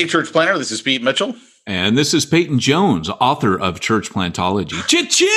Hey, 0.00 0.06
Church 0.06 0.32
planter, 0.32 0.56
this 0.56 0.70
is 0.70 0.80
Pete 0.80 1.02
Mitchell. 1.02 1.36
And 1.66 1.98
this 1.98 2.14
is 2.14 2.24
Peyton 2.24 2.58
Jones, 2.58 3.10
author 3.20 3.60
of 3.60 3.80
Church 3.80 4.08
Plantology. 4.08 4.80
Cha-ching! 4.88 5.28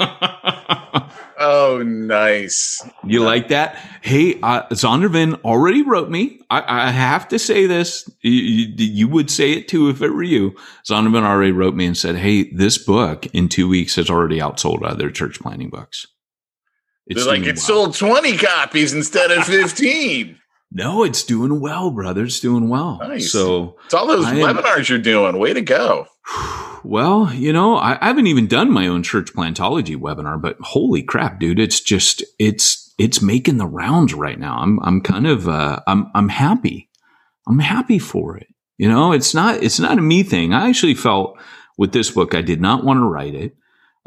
oh, 1.38 1.84
nice. 1.86 2.84
You 3.04 3.22
like 3.22 3.46
that? 3.50 3.76
Hey, 4.02 4.40
uh, 4.42 4.64
Zondervan 4.70 5.40
already 5.44 5.82
wrote 5.82 6.10
me. 6.10 6.40
I, 6.50 6.88
I 6.88 6.90
have 6.90 7.28
to 7.28 7.38
say 7.38 7.66
this. 7.66 8.10
You, 8.22 8.32
you, 8.32 8.74
you, 8.74 9.06
would 9.06 9.30
say 9.30 9.52
it 9.52 9.68
too 9.68 9.88
if 9.88 10.02
it 10.02 10.10
were 10.10 10.24
you. 10.24 10.56
Zondervan 10.84 11.22
already 11.22 11.52
wrote 11.52 11.76
me 11.76 11.86
and 11.86 11.96
said, 11.96 12.16
hey, 12.16 12.50
this 12.50 12.78
book 12.78 13.26
in 13.26 13.48
two 13.48 13.68
weeks 13.68 13.94
has 13.94 14.10
already 14.10 14.40
outsold 14.40 14.82
other 14.82 15.12
church 15.12 15.38
planting 15.38 15.70
books. 15.70 16.08
It's 17.06 17.22
They're 17.22 17.32
like, 17.32 17.46
it 17.46 17.54
well. 17.58 17.92
sold 17.92 17.94
20 17.94 18.36
copies 18.38 18.92
instead 18.92 19.30
of 19.30 19.44
15. 19.44 20.40
No, 20.76 21.04
it's 21.04 21.24
doing 21.24 21.58
well, 21.58 21.90
brother. 21.90 22.24
It's 22.24 22.38
doing 22.38 22.68
well. 22.68 22.98
Nice. 23.00 23.32
So 23.32 23.78
it's 23.86 23.94
all 23.94 24.06
those 24.06 24.26
I 24.26 24.34
webinars 24.34 24.76
am, 24.76 24.84
you're 24.88 24.98
doing. 24.98 25.38
Way 25.38 25.54
to 25.54 25.62
go. 25.62 26.06
Well, 26.84 27.34
you 27.34 27.52
know, 27.52 27.74
I, 27.74 27.98
I, 28.00 28.06
haven't 28.06 28.28
even 28.28 28.46
done 28.46 28.70
my 28.70 28.86
own 28.86 29.02
church 29.02 29.32
plantology 29.34 29.96
webinar, 29.96 30.40
but 30.40 30.56
holy 30.60 31.02
crap, 31.02 31.40
dude! 31.40 31.58
It's 31.58 31.80
just 31.80 32.22
it's 32.38 32.94
it's 32.96 33.20
making 33.20 33.56
the 33.56 33.66
rounds 33.66 34.14
right 34.14 34.38
now. 34.38 34.58
I'm 34.58 34.78
I'm 34.84 35.00
kind 35.00 35.26
of 35.26 35.48
uh, 35.48 35.80
I'm 35.88 36.12
I'm 36.14 36.28
happy. 36.28 36.88
I'm 37.48 37.58
happy 37.58 37.98
for 37.98 38.36
it. 38.36 38.46
You 38.78 38.88
know, 38.88 39.10
it's 39.10 39.34
not 39.34 39.64
it's 39.64 39.80
not 39.80 39.98
a 39.98 40.00
me 40.00 40.22
thing. 40.22 40.54
I 40.54 40.68
actually 40.68 40.94
felt 40.94 41.36
with 41.76 41.90
this 41.90 42.12
book, 42.12 42.36
I 42.36 42.42
did 42.42 42.60
not 42.60 42.84
want 42.84 42.98
to 42.98 43.04
write 43.04 43.34
it. 43.34 43.56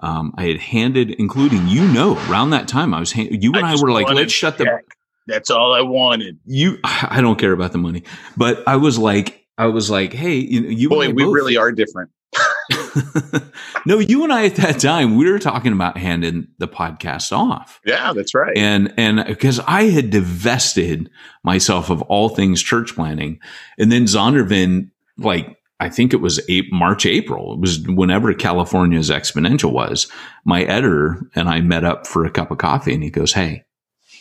Um, 0.01 0.34
I 0.38 0.46
had 0.46 0.59
handed, 0.59 1.12
including 1.12 1.68
you 1.68 1.86
know, 1.86 2.16
around 2.30 2.51
that 2.51 2.69
time, 2.69 2.94
I 2.94 3.01
was 3.01 3.12
hand, 3.12 3.44
you 3.44 3.51
and 3.56 3.66
I, 3.66 3.74
I 3.74 3.81
were 3.81 3.91
like, 3.91 4.07
let's 4.07 4.31
shut 4.31 4.57
the 4.57 4.80
that's 5.29 5.50
all 5.50 5.73
I 5.73 5.81
wanted. 5.81 6.40
You, 6.45 6.79
I 6.84 7.22
don't 7.22 7.40
care 7.40 7.53
about 7.53 7.72
the 7.72 7.78
money, 7.78 8.03
but 8.38 8.67
I 8.67 8.75
was 8.75 8.97
like, 8.97 9.45
I 9.57 9.67
was 9.67 9.90
like, 9.90 10.13
hey, 10.13 10.35
you, 10.35 10.62
you 10.62 10.90
boy, 10.90 11.09
we 11.09 11.23
both, 11.23 11.34
really 11.34 11.57
are 11.57 11.72
different. 11.72 12.12
no, 13.85 14.00
you 14.00 14.23
and 14.23 14.31
I 14.31 14.45
at 14.45 14.56
that 14.56 14.79
time 14.79 15.18
we 15.18 15.29
were 15.29 15.39
talking 15.39 15.73
about 15.73 15.97
handing 15.97 16.47
the 16.59 16.68
podcast 16.68 17.35
off. 17.35 17.79
Yeah, 17.85 18.13
that's 18.13 18.34
right. 18.34 18.56
And 18.56 18.94
and 18.97 19.25
because 19.25 19.59
I 19.62 19.85
had 19.85 20.09
divested 20.09 21.09
myself 21.44 21.89
of 21.89 22.01
all 22.03 22.29
things 22.29 22.62
church 22.62 22.95
planting, 22.95 23.39
and 23.78 23.91
then 23.91 24.06
Zondervan, 24.06 24.91
like 25.18 25.57
I 25.79 25.89
think 25.89 26.13
it 26.13 26.22
was 26.22 26.41
March, 26.72 27.06
April. 27.06 27.53
It 27.53 27.59
was 27.59 27.79
whenever 27.88 28.34
California's 28.34 29.09
exponential 29.09 29.72
was. 29.72 30.07
My 30.45 30.63
editor 30.63 31.22
and 31.35 31.50
I 31.50 31.62
met 31.62 31.85
up 31.85 32.06
for 32.06 32.25
a 32.25 32.31
cup 32.31 32.51
of 32.51 32.57
coffee, 32.57 32.94
and 32.94 33.03
he 33.03 33.09
goes, 33.09 33.34
"Hey, 33.34 33.63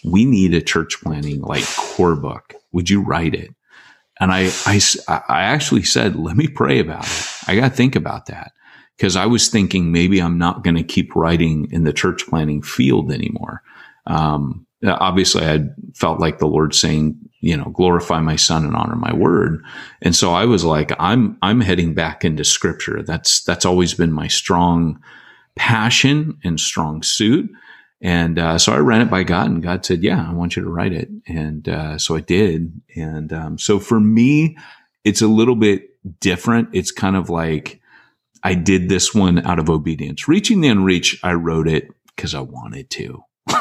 we 0.05 0.25
need 0.25 0.55
a 0.55 0.61
church 0.61 1.01
planting 1.03 1.41
like 1.41 1.65
core 1.77 2.17
book. 2.17 2.55
Would 2.73 2.91
you 2.91 3.03
write 3.03 3.35
it? 3.35 3.55
And 4.21 4.33
I, 4.33 4.51
I, 4.67 4.81
I 5.29 5.43
actually 5.43 5.85
said, 5.85 6.17
let 6.17 6.37
me 6.37 6.49
pray 6.49 6.81
about 6.81 7.05
it. 7.05 7.27
I 7.47 7.55
got 7.55 7.71
to 7.71 7.77
think 7.77 7.95
about 7.95 8.27
that 8.27 8.53
because 8.97 9.15
I 9.15 9.27
was 9.27 9.49
thinking 9.49 9.93
maybe 9.93 10.21
I'm 10.21 10.39
not 10.39 10.65
going 10.65 10.77
to 10.77 10.83
keep 10.83 11.15
writing 11.15 11.69
in 11.71 11.85
the 11.85 11.93
church 11.93 12.27
planting 12.27 12.63
field 12.63 13.13
anymore. 13.13 13.63
Um, 14.07 14.67
obviously 14.87 15.45
I 15.45 15.61
felt 15.95 16.21
like 16.21 16.39
the 16.39 16.47
Lord 16.47 16.75
saying, 16.75 17.17
you 17.41 17.57
know, 17.57 17.67
glorify 17.67 18.21
my 18.21 18.35
son 18.35 18.65
and 18.65 18.75
honor 18.75 18.97
my 18.97 19.15
word. 19.15 19.63
And 20.03 20.17
so 20.17 20.33
I 20.33 20.47
was 20.47 20.65
like, 20.65 20.91
I'm, 20.99 21.39
I'm 21.43 21.61
heading 21.61 21.95
back 21.95 22.25
into 22.25 22.45
scripture. 22.45 23.03
That's, 23.03 23.43
that's 23.45 23.65
always 23.65 23.95
been 23.95 24.13
my 24.13 24.27
strong 24.27 25.01
passion 25.55 26.39
and 26.43 26.59
strong 26.59 27.03
suit. 27.03 27.49
And 28.01 28.39
uh, 28.39 28.59
so 28.59 28.73
I 28.73 28.79
ran 28.79 29.01
it 29.01 29.11
by 29.11 29.25
God, 29.25 29.47
and 29.47 29.63
God 29.63 29.85
said, 29.85 30.05
"Yeah, 30.05 30.25
I 30.29 30.33
want 30.33 30.57
you 30.57 30.63
to 30.63 30.71
write 30.71 30.93
it." 30.93 31.09
And 31.27 31.69
uh, 31.69 31.99
so 31.99 32.15
I 32.15 32.21
did. 32.21 32.81
And 32.95 33.33
um, 33.33 33.59
so 33.59 33.81
for 33.81 33.99
me, 33.99 34.57
it's 35.05 35.23
a 35.23 35.27
little 35.27 35.57
bit 35.57 35.91
different. 36.21 36.69
It's 36.73 36.93
kind 36.93 37.17
of 37.17 37.29
like 37.29 37.81
I 38.45 38.55
did 38.55 38.89
this 38.89 39.15
one 39.15 39.45
out 39.45 39.59
of 39.59 39.69
obedience. 39.69 40.29
Reaching 40.29 40.61
the 40.61 40.69
unreached, 40.69 41.25
I 41.25 41.33
wrote 41.33 41.67
it 41.67 41.89
because 42.15 42.35
I 42.35 42.41
wanted 42.41 42.89
to. 42.91 43.25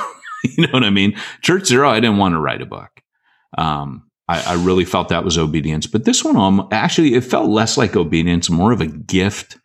you 0.44 0.68
know 0.68 0.74
what 0.74 0.84
I 0.84 0.92
mean? 0.92 1.18
Church 1.42 1.66
Zero, 1.66 1.90
I 1.90 2.00
didn't 2.00 2.18
want 2.18 2.34
to 2.34 2.40
write 2.40 2.62
a 2.62 2.66
book. 2.66 3.02
Um, 3.58 4.09
I, 4.28 4.42
I, 4.42 4.54
really 4.64 4.84
felt 4.84 5.09
that 5.09 5.24
was 5.24 5.38
obedience. 5.38 5.88
But 5.88 6.04
this 6.04 6.24
one, 6.24 6.36
um, 6.36 6.68
actually, 6.72 7.14
it 7.14 7.24
felt 7.24 7.50
less 7.50 7.78
like 7.78 7.96
obedience, 7.96 8.50
more 8.50 8.74
of 8.74 8.81
a 8.81 8.88
gift 8.88 9.57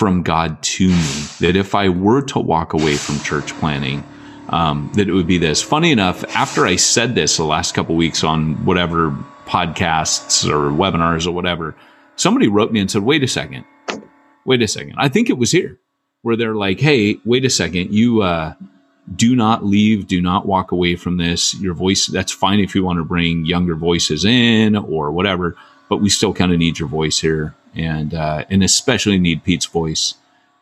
from 0.00 0.22
God 0.22 0.62
to 0.62 0.88
me. 0.88 1.26
That 1.40 1.56
if 1.56 1.74
I 1.74 1.90
were 1.90 2.22
to 2.22 2.38
walk 2.38 2.72
away 2.72 2.96
from 2.96 3.20
church 3.20 3.52
planting, 3.58 4.02
um, 4.48 4.90
that 4.94 5.10
it 5.10 5.12
would 5.12 5.26
be 5.26 5.36
this. 5.36 5.60
Funny 5.60 5.92
enough, 5.92 6.24
after 6.34 6.64
I 6.64 6.76
said 6.76 7.14
this 7.14 7.36
the 7.36 7.44
last 7.44 7.74
couple 7.74 7.94
weeks 7.96 8.24
on 8.24 8.64
whatever 8.64 9.10
podcasts 9.44 10.48
or 10.48 10.70
webinars 10.70 11.26
or 11.26 11.32
whatever, 11.32 11.76
somebody 12.16 12.48
wrote 12.48 12.72
me 12.72 12.80
and 12.80 12.90
said, 12.90 13.02
"Wait 13.02 13.22
a 13.22 13.28
second, 13.28 13.66
wait 14.46 14.62
a 14.62 14.68
second. 14.68 14.94
I 14.96 15.10
think 15.10 15.28
it 15.28 15.36
was 15.36 15.52
here 15.52 15.78
where 16.22 16.34
they're 16.34 16.54
like, 16.54 16.80
"Hey, 16.80 17.18
wait 17.26 17.44
a 17.44 17.50
second, 17.50 17.92
you." 17.92 18.22
Uh, 18.22 18.54
do 19.16 19.34
not 19.34 19.66
leave. 19.66 20.06
Do 20.06 20.22
not 20.22 20.46
walk 20.46 20.70
away 20.70 20.94
from 20.94 21.16
this. 21.16 21.58
Your 21.60 21.74
voice, 21.74 22.06
that's 22.06 22.30
fine 22.30 22.60
if 22.60 22.76
you 22.76 22.84
want 22.84 22.98
to 23.00 23.04
bring 23.04 23.44
younger 23.44 23.74
voices 23.74 24.24
in 24.24 24.76
or 24.76 25.10
whatever, 25.10 25.56
but 25.88 25.96
we 25.96 26.08
still 26.08 26.32
kind 26.32 26.52
of 26.52 26.58
need 26.58 26.78
your 26.78 26.88
voice 26.88 27.18
here 27.18 27.56
and 27.74 28.14
uh, 28.14 28.44
and 28.50 28.62
especially 28.62 29.18
need 29.18 29.44
Pete's 29.44 29.66
voice. 29.66 30.14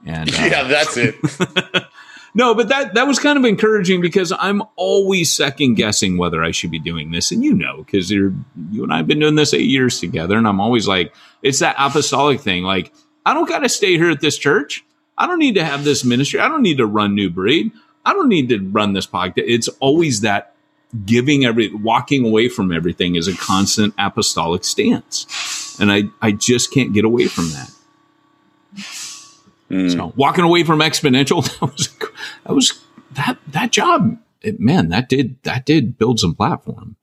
And 0.06 0.30
uh, 0.34 0.42
yeah, 0.42 0.62
that's 0.64 0.96
it. 0.96 1.14
no, 2.34 2.54
but 2.54 2.68
that 2.68 2.94
that 2.94 3.06
was 3.06 3.18
kind 3.18 3.38
of 3.38 3.44
encouraging 3.44 4.00
because 4.00 4.32
I'm 4.38 4.62
always 4.76 5.32
second 5.32 5.74
guessing 5.74 6.18
whether 6.18 6.42
I 6.42 6.50
should 6.50 6.70
be 6.70 6.78
doing 6.78 7.10
this, 7.10 7.30
and 7.32 7.42
you 7.42 7.54
know, 7.54 7.78
because 7.78 8.10
you're 8.10 8.32
you 8.70 8.82
and 8.84 8.92
I've 8.92 9.06
been 9.06 9.20
doing 9.20 9.34
this 9.34 9.54
eight 9.54 9.68
years 9.68 10.00
together, 10.00 10.36
and 10.36 10.46
I'm 10.46 10.60
always 10.60 10.86
like, 10.88 11.14
it's 11.42 11.60
that 11.60 11.76
apostolic 11.78 12.40
thing, 12.40 12.62
like. 12.62 12.92
I 13.26 13.34
don't 13.34 13.46
got 13.46 13.58
to 13.58 13.68
stay 13.68 13.98
here 13.98 14.10
at 14.10 14.22
this 14.22 14.38
church. 14.38 14.86
I 15.18 15.26
don't 15.26 15.38
need 15.38 15.56
to 15.56 15.64
have 15.64 15.84
this 15.84 16.02
ministry. 16.02 16.40
I 16.40 16.48
don't 16.48 16.62
need 16.62 16.78
to 16.78 16.86
run 16.86 17.14
New 17.14 17.28
Breed. 17.28 17.72
I 18.06 18.14
don't 18.14 18.28
need 18.28 18.48
to 18.48 18.58
run 18.58 18.94
this 18.94 19.06
podcast. 19.06 19.44
It's 19.46 19.68
always 19.80 20.22
that 20.22 20.54
giving 21.04 21.44
every 21.44 21.72
walking 21.74 22.24
away 22.24 22.48
from 22.48 22.72
everything 22.72 23.16
is 23.16 23.28
a 23.28 23.36
constant 23.36 23.92
apostolic 23.98 24.64
stance. 24.64 25.26
And 25.80 25.92
I, 25.92 26.04
I 26.20 26.32
just 26.32 26.72
can't 26.72 26.92
get 26.92 27.04
away 27.04 27.26
from 27.26 27.50
that. 27.50 27.70
Mm. 29.70 29.92
So 29.92 30.12
walking 30.16 30.44
away 30.44 30.64
from 30.64 30.80
exponential, 30.80 31.44
that 31.60 31.72
was 31.72 31.88
that 32.44 32.54
was 32.54 32.84
that 33.12 33.38
that 33.48 33.72
job. 33.72 34.18
It, 34.40 34.60
man, 34.60 34.88
that 34.90 35.08
did 35.08 35.42
that 35.42 35.66
did 35.66 35.98
build 35.98 36.20
some 36.20 36.34
platform. 36.34 36.96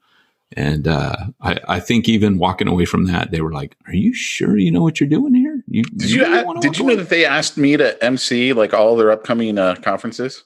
And 0.57 0.87
uh, 0.87 1.15
I, 1.41 1.57
I 1.67 1.79
think 1.79 2.07
even 2.07 2.37
walking 2.37 2.67
away 2.67 2.85
from 2.85 3.05
that, 3.05 3.31
they 3.31 3.41
were 3.41 3.51
like, 3.51 3.75
"Are 3.87 3.93
you 3.95 4.13
sure 4.13 4.57
you 4.57 4.71
know 4.71 4.83
what 4.83 4.99
you're 4.99 5.09
doing 5.09 5.33
here? 5.33 5.63
You, 5.67 5.83
Did 5.83 6.09
you 6.11 6.21
really 6.21 6.43
wanna 6.45 6.61
did 6.61 6.77
you 6.77 6.83
know 6.85 6.93
away?" 6.93 7.01
that 7.03 7.09
they 7.09 7.25
asked 7.25 7.57
me 7.57 7.75
to 7.77 8.01
MC 8.03 8.53
like 8.53 8.73
all 8.73 8.95
their 8.95 9.11
upcoming 9.11 9.57
uh, 9.57 9.75
conferences? 9.75 10.43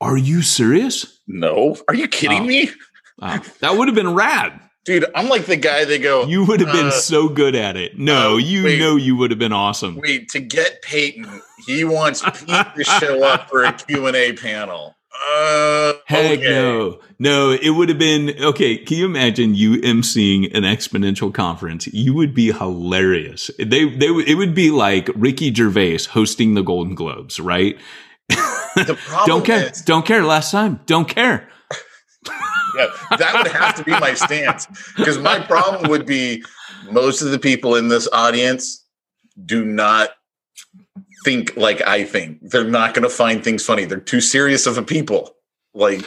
Are 0.00 0.16
you 0.18 0.42
serious? 0.42 1.20
No, 1.28 1.76
are 1.88 1.94
you 1.94 2.08
kidding 2.08 2.42
Oh. 2.42 2.46
me, 2.46 2.70
Wow, 3.18 3.40
that 3.60 3.76
would 3.76 3.86
have 3.88 3.94
been 3.94 4.12
rad. 4.14 4.60
Dude? 4.84 5.06
I'm 5.14 5.28
like 5.28 5.46
the 5.46 5.56
guy 5.56 5.84
they 5.84 5.98
go. 5.98 6.24
You 6.24 6.44
would 6.44 6.60
have 6.60 6.72
been 6.72 6.86
uh, 6.86 6.90
so 6.90 7.28
good 7.28 7.54
at 7.54 7.76
it. 7.76 7.98
No, 7.98 8.34
uh, 8.34 8.36
you 8.36 8.64
wait. 8.64 8.78
know 8.78 8.96
you 8.96 9.16
would 9.16 9.30
have 9.30 9.38
been 9.38 9.52
awesome. 9.52 9.96
Wait 9.96 10.28
to 10.30 10.40
get 10.40 10.82
Peyton, 10.82 11.42
he 11.66 11.84
wants 11.84 12.22
Pete 12.22 12.66
to 12.76 12.84
show 12.84 13.24
up 13.24 13.48
for 13.48 13.64
a 13.64 13.72
Q 13.72 14.06
and 14.06 14.16
A 14.16 14.32
panel. 14.32 14.96
Uh, 15.14 15.92
Heck 16.06 16.38
okay. 16.38 16.50
no, 16.50 16.98
no. 17.18 17.50
It 17.50 17.70
would 17.70 17.88
have 17.88 17.98
been 17.98 18.34
okay. 18.40 18.78
Can 18.78 18.96
you 18.96 19.04
imagine 19.04 19.54
you 19.54 19.80
emceeing 19.82 20.52
an 20.54 20.62
exponential 20.64 21.32
conference? 21.32 21.86
You 21.88 22.14
would 22.14 22.34
be 22.34 22.50
hilarious. 22.50 23.50
They 23.58 23.84
they 23.84 24.06
it 24.08 24.36
would 24.36 24.54
be 24.54 24.70
like 24.70 25.10
Ricky 25.14 25.52
Gervais 25.54 26.04
hosting 26.10 26.54
the 26.54 26.62
Golden 26.62 26.94
Globes, 26.94 27.38
right? 27.38 27.78
The 28.28 28.98
problem 29.06 29.26
Don't 29.26 29.44
care. 29.44 29.70
is, 29.70 29.82
Don't 29.82 30.06
care. 30.06 30.24
Last 30.24 30.50
time. 30.50 30.80
Don't 30.86 31.08
care. 31.08 31.48
Yeah, 32.76 32.86
that 33.18 33.34
would 33.34 33.52
have 33.52 33.74
to 33.76 33.84
be 33.84 33.92
my 33.92 34.14
stance 34.14 34.66
because 34.96 35.18
my 35.18 35.38
problem 35.40 35.90
would 35.90 36.06
be 36.06 36.44
most 36.90 37.22
of 37.22 37.30
the 37.30 37.38
people 37.38 37.76
in 37.76 37.88
this 37.88 38.08
audience 38.12 38.84
do 39.44 39.64
not 39.64 40.10
think 41.24 41.56
like 41.56 41.80
I 41.86 42.04
think. 42.04 42.38
They're 42.42 42.64
not 42.64 42.94
going 42.94 43.04
to 43.04 43.08
find 43.08 43.42
things 43.42 43.64
funny. 43.64 43.84
They're 43.84 44.00
too 44.00 44.20
serious 44.20 44.66
of 44.66 44.78
a 44.78 44.82
people. 44.82 45.34
Like, 45.74 46.04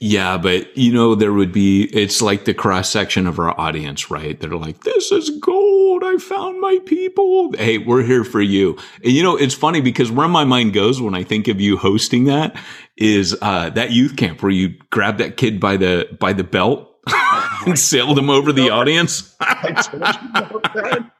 Yeah, 0.00 0.38
but 0.38 0.76
you 0.76 0.92
know, 0.92 1.14
there 1.14 1.32
would 1.32 1.52
be, 1.52 1.84
it's 1.84 2.20
like 2.20 2.44
the 2.44 2.54
cross 2.54 2.90
section 2.90 3.26
of 3.26 3.38
our 3.38 3.58
audience, 3.58 4.10
right? 4.10 4.38
They're 4.38 4.50
like, 4.50 4.84
this 4.84 5.10
is 5.10 5.30
gold. 5.30 6.02
I 6.04 6.16
found 6.18 6.60
my 6.60 6.78
people. 6.86 7.52
Hey, 7.56 7.78
we're 7.78 8.02
here 8.02 8.24
for 8.24 8.40
you. 8.40 8.76
And 9.02 9.12
you 9.12 9.22
know, 9.22 9.36
it's 9.36 9.54
funny 9.54 9.80
because 9.80 10.10
where 10.10 10.28
my 10.28 10.44
mind 10.44 10.72
goes 10.72 11.00
when 11.00 11.14
I 11.14 11.24
think 11.24 11.48
of 11.48 11.60
you 11.60 11.76
hosting 11.76 12.24
that 12.24 12.56
is, 12.98 13.36
uh, 13.40 13.70
that 13.70 13.90
youth 13.92 14.16
camp 14.16 14.42
where 14.42 14.52
you 14.52 14.74
grab 14.90 15.18
that 15.18 15.36
kid 15.36 15.60
by 15.60 15.76
the, 15.76 16.08
by 16.18 16.32
the 16.32 16.44
belt 16.44 16.88
and 17.66 17.78
sailed 17.78 18.18
him 18.18 18.28
over 18.30 18.52
the 18.52 18.70
audience. 18.70 19.34
I 19.40 19.72
told 19.72 20.02
you 20.02 20.28
about 20.40 20.74
that. 20.74 21.10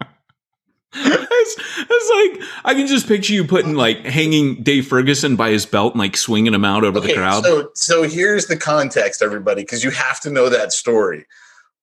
it's, 0.95 1.57
it's 1.79 2.39
like, 2.41 2.49
I 2.65 2.75
can 2.75 2.87
just 2.87 3.07
picture 3.07 3.33
you 3.35 3.45
putting 3.45 3.75
like 3.75 3.99
hanging 4.07 4.63
Dave 4.63 4.87
Ferguson 4.87 5.37
by 5.37 5.51
his 5.51 5.67
belt 5.67 5.93
and 5.95 6.01
like 6.01 6.17
swinging 6.17 6.55
him 6.55 6.65
out 6.65 6.83
over 6.85 6.99
the 6.99 7.13
crowd. 7.15 7.45
So, 7.45 7.71
so 7.75 8.03
here's 8.05 8.47
the 8.47 8.57
context, 8.57 9.21
everybody, 9.23 9.63
because 9.63 9.85
you 9.85 9.91
have 9.91 10.19
to 10.21 10.31
know 10.31 10.49
that 10.49 10.73
story. 10.73 11.27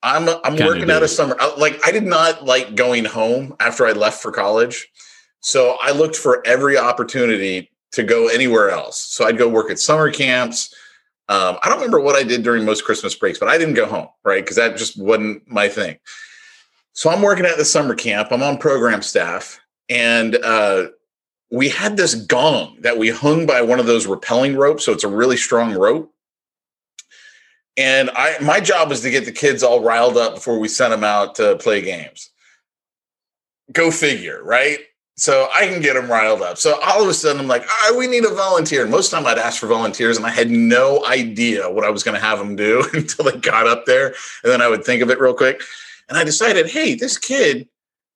I'm 0.03 0.27
I'm 0.29 0.55
Kinda 0.55 0.65
working 0.65 0.91
out 0.91 1.01
of 1.03 1.09
summer. 1.09 1.35
I- 1.39 1.55
Like 1.55 1.79
I 1.85 1.91
did 1.91 2.03
not 2.03 2.45
like 2.45 2.75
going 2.75 3.05
home 3.05 3.55
after 3.59 3.87
I 3.87 3.91
left 3.93 4.21
for 4.21 4.31
college, 4.31 4.87
so 5.39 5.77
I 5.81 5.91
looked 5.91 6.15
for 6.15 6.45
every 6.45 6.77
opportunity 6.77 7.71
to 7.93 8.03
go 8.03 8.27
anywhere 8.27 8.69
else. 8.69 8.99
So 8.99 9.25
I'd 9.25 9.37
go 9.37 9.47
work 9.47 9.71
at 9.71 9.79
summer 9.79 10.11
camps. 10.11 10.73
Um, 11.27 11.57
I 11.63 11.69
don't 11.69 11.77
remember 11.77 11.99
what 11.99 12.15
I 12.15 12.23
did 12.23 12.43
during 12.43 12.65
most 12.65 12.85
Christmas 12.85 13.15
breaks, 13.15 13.39
but 13.39 13.49
I 13.49 13.57
didn't 13.57 13.73
go 13.73 13.85
home, 13.85 14.09
right? 14.23 14.43
Because 14.43 14.57
that 14.57 14.77
just 14.77 14.97
wasn't 14.97 15.47
my 15.49 15.67
thing. 15.67 15.97
So 16.93 17.09
I'm 17.09 17.21
working 17.21 17.45
at 17.45 17.57
the 17.57 17.65
summer 17.65 17.95
camp. 17.95 18.29
I'm 18.31 18.43
on 18.43 18.57
program 18.57 19.01
staff, 19.01 19.59
and 19.89 20.35
uh, 20.37 20.87
we 21.51 21.69
had 21.69 21.97
this 21.97 22.15
gong 22.15 22.77
that 22.81 22.97
we 22.97 23.09
hung 23.09 23.45
by 23.45 23.61
one 23.61 23.79
of 23.79 23.85
those 23.85 24.07
rappelling 24.07 24.57
ropes. 24.57 24.85
So 24.85 24.91
it's 24.91 25.03
a 25.03 25.09
really 25.09 25.37
strong 25.37 25.73
rope. 25.73 26.11
And 27.77 28.09
I, 28.11 28.37
my 28.41 28.59
job 28.61 28.89
was 28.89 29.01
to 29.01 29.11
get 29.11 29.25
the 29.25 29.31
kids 29.31 29.61
all 29.61 29.83
riled 29.83 30.15
up 30.15 30.35
before 30.35 30.59
we 30.59 30.67
sent 30.67 30.91
them 30.91 31.03
out 31.03 31.35
to 31.35 31.57
play 31.57 31.81
games. 31.81 32.29
Go 33.71 33.91
figure, 33.91 34.41
right? 34.43 34.79
So 35.17 35.47
I 35.55 35.65
can 35.65 35.81
get 35.81 35.93
them 35.93 36.11
riled 36.11 36.41
up. 36.41 36.57
So 36.57 36.77
all 36.83 37.01
of 37.01 37.07
a 37.07 37.13
sudden, 37.13 37.39
I'm 37.39 37.47
like, 37.47 37.61
all 37.61 37.89
right, 37.89 37.97
we 37.97 38.07
need 38.07 38.25
a 38.25 38.33
volunteer. 38.33 38.81
And 38.81 38.91
most 38.91 39.07
of 39.07 39.11
the 39.11 39.17
time, 39.17 39.37
I'd 39.37 39.41
ask 39.41 39.61
for 39.61 39.67
volunteers, 39.67 40.17
and 40.17 40.25
I 40.25 40.29
had 40.29 40.49
no 40.49 41.05
idea 41.05 41.69
what 41.69 41.85
I 41.85 41.89
was 41.89 42.03
going 42.03 42.15
to 42.15 42.25
have 42.25 42.37
them 42.37 42.57
do 42.57 42.85
until 42.93 43.25
they 43.25 43.37
got 43.37 43.67
up 43.67 43.85
there. 43.85 44.07
And 44.07 44.51
then 44.51 44.61
I 44.61 44.67
would 44.67 44.83
think 44.83 45.01
of 45.01 45.09
it 45.09 45.19
real 45.19 45.33
quick. 45.33 45.61
And 46.09 46.17
I 46.17 46.23
decided, 46.23 46.67
hey, 46.67 46.95
this 46.95 47.17
kid, 47.17 47.67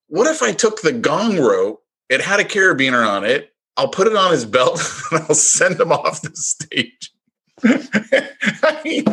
what 0.07 0.27
if 0.27 0.43
I 0.43 0.51
took 0.51 0.81
the 0.81 0.91
gong 0.91 1.39
rope? 1.39 1.83
It 2.09 2.21
had 2.21 2.39
a 2.39 2.43
carabiner 2.43 3.07
on 3.07 3.23
it. 3.23 3.53
I'll 3.77 3.87
put 3.87 4.07
it 4.07 4.15
on 4.15 4.31
his 4.31 4.45
belt 4.45 4.81
and 5.11 5.23
I'll 5.23 5.35
send 5.35 5.79
him 5.79 5.91
off 5.91 6.21
the 6.21 6.35
stage. 6.35 7.13
I 7.63 8.81
mean, 8.83 9.05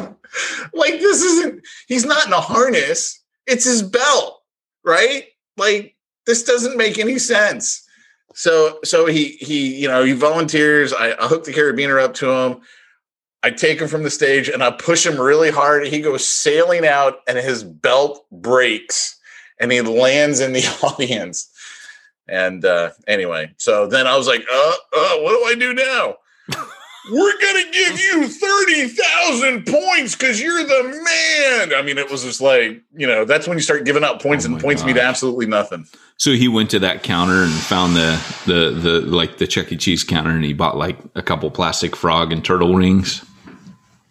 like 0.73 0.99
this 0.99 1.23
isn't, 1.23 1.65
he's 1.87 2.05
not 2.05 2.27
in 2.27 2.33
a 2.33 2.41
harness. 2.41 3.23
It's 3.47 3.65
his 3.65 3.83
belt, 3.83 4.43
right? 4.85 5.25
Like 5.57 5.96
this 6.27 6.43
doesn't 6.43 6.77
make 6.77 6.99
any 6.99 7.19
sense. 7.19 7.83
So, 8.35 8.81
so 8.85 9.07
he, 9.07 9.39
he, 9.41 9.81
you 9.81 9.89
know, 9.89 10.05
he 10.05 10.13
volunteers. 10.13 10.93
I, 10.93 11.13
I 11.13 11.29
hook 11.29 11.45
the 11.45 11.53
carabiner 11.53 12.03
up 12.03 12.15
to 12.15 12.31
him. 12.31 12.61
I 13.43 13.51
take 13.51 13.81
him 13.81 13.89
from 13.89 14.03
the 14.03 14.11
stage 14.11 14.49
and 14.49 14.63
I 14.63 14.73
push 14.73 15.07
him 15.07 15.21
really 15.21 15.51
hard. 15.51 15.87
He 15.87 16.01
goes 16.01 16.27
sailing 16.27 16.87
out 16.87 17.19
and 17.29 17.39
his 17.39 17.63
belt 17.63 18.27
breaks 18.31 19.19
and 19.61 19.71
he 19.71 19.81
lands 19.81 20.41
in 20.41 20.53
the 20.53 20.67
audience. 20.83 21.51
And 22.29 22.65
uh, 22.65 22.91
anyway, 23.07 23.53
so 23.57 23.87
then 23.87 24.07
I 24.07 24.17
was 24.17 24.27
like, 24.27 24.45
uh, 24.53 24.73
uh, 24.97 25.17
what 25.19 25.31
do 25.31 25.45
I 25.45 25.55
do 25.59 25.73
now? 25.73 26.17
We're 27.11 27.41
gonna 27.41 27.71
give 27.73 28.01
you 28.01 28.29
thirty 28.29 28.89
thousand 28.89 29.67
points 29.67 30.17
because 30.17 30.41
you're 30.41 30.65
the 30.65 30.83
man. 30.85 31.75
I 31.79 31.83
mean, 31.83 31.99
it 31.99 32.11
was 32.11 32.25
just 32.25 32.41
like 32.41 32.83
you 32.97 33.07
know, 33.07 33.25
that's 33.25 33.47
when 33.47 33.57
you 33.57 33.63
start 33.63 33.85
giving 33.85 34.03
out 34.05 34.21
points 34.21 34.45
Oh 34.47 34.53
and 34.53 34.61
points 34.61 34.85
mean 34.85 34.99
absolutely 34.99 35.47
nothing. 35.47 35.87
So 36.17 36.33
he 36.33 36.49
went 36.49 36.71
to 36.71 36.79
that 36.81 37.03
counter 37.03 37.43
and 37.45 37.53
found 37.53 37.95
the 37.95 38.21
the 38.47 38.71
the 38.71 39.01
like 39.03 39.39
the 39.39 39.47
Chuck 39.47 39.71
E. 39.71 39.77
Cheese 39.77 40.03
counter, 40.05 40.31
and 40.31 40.45
he 40.45 40.53
bought 40.53 40.77
like 40.77 40.97
a 41.15 41.23
couple 41.23 41.51
plastic 41.51 41.95
frog 41.95 42.33
and 42.33 42.45
turtle 42.45 42.75
rings. 42.75 43.25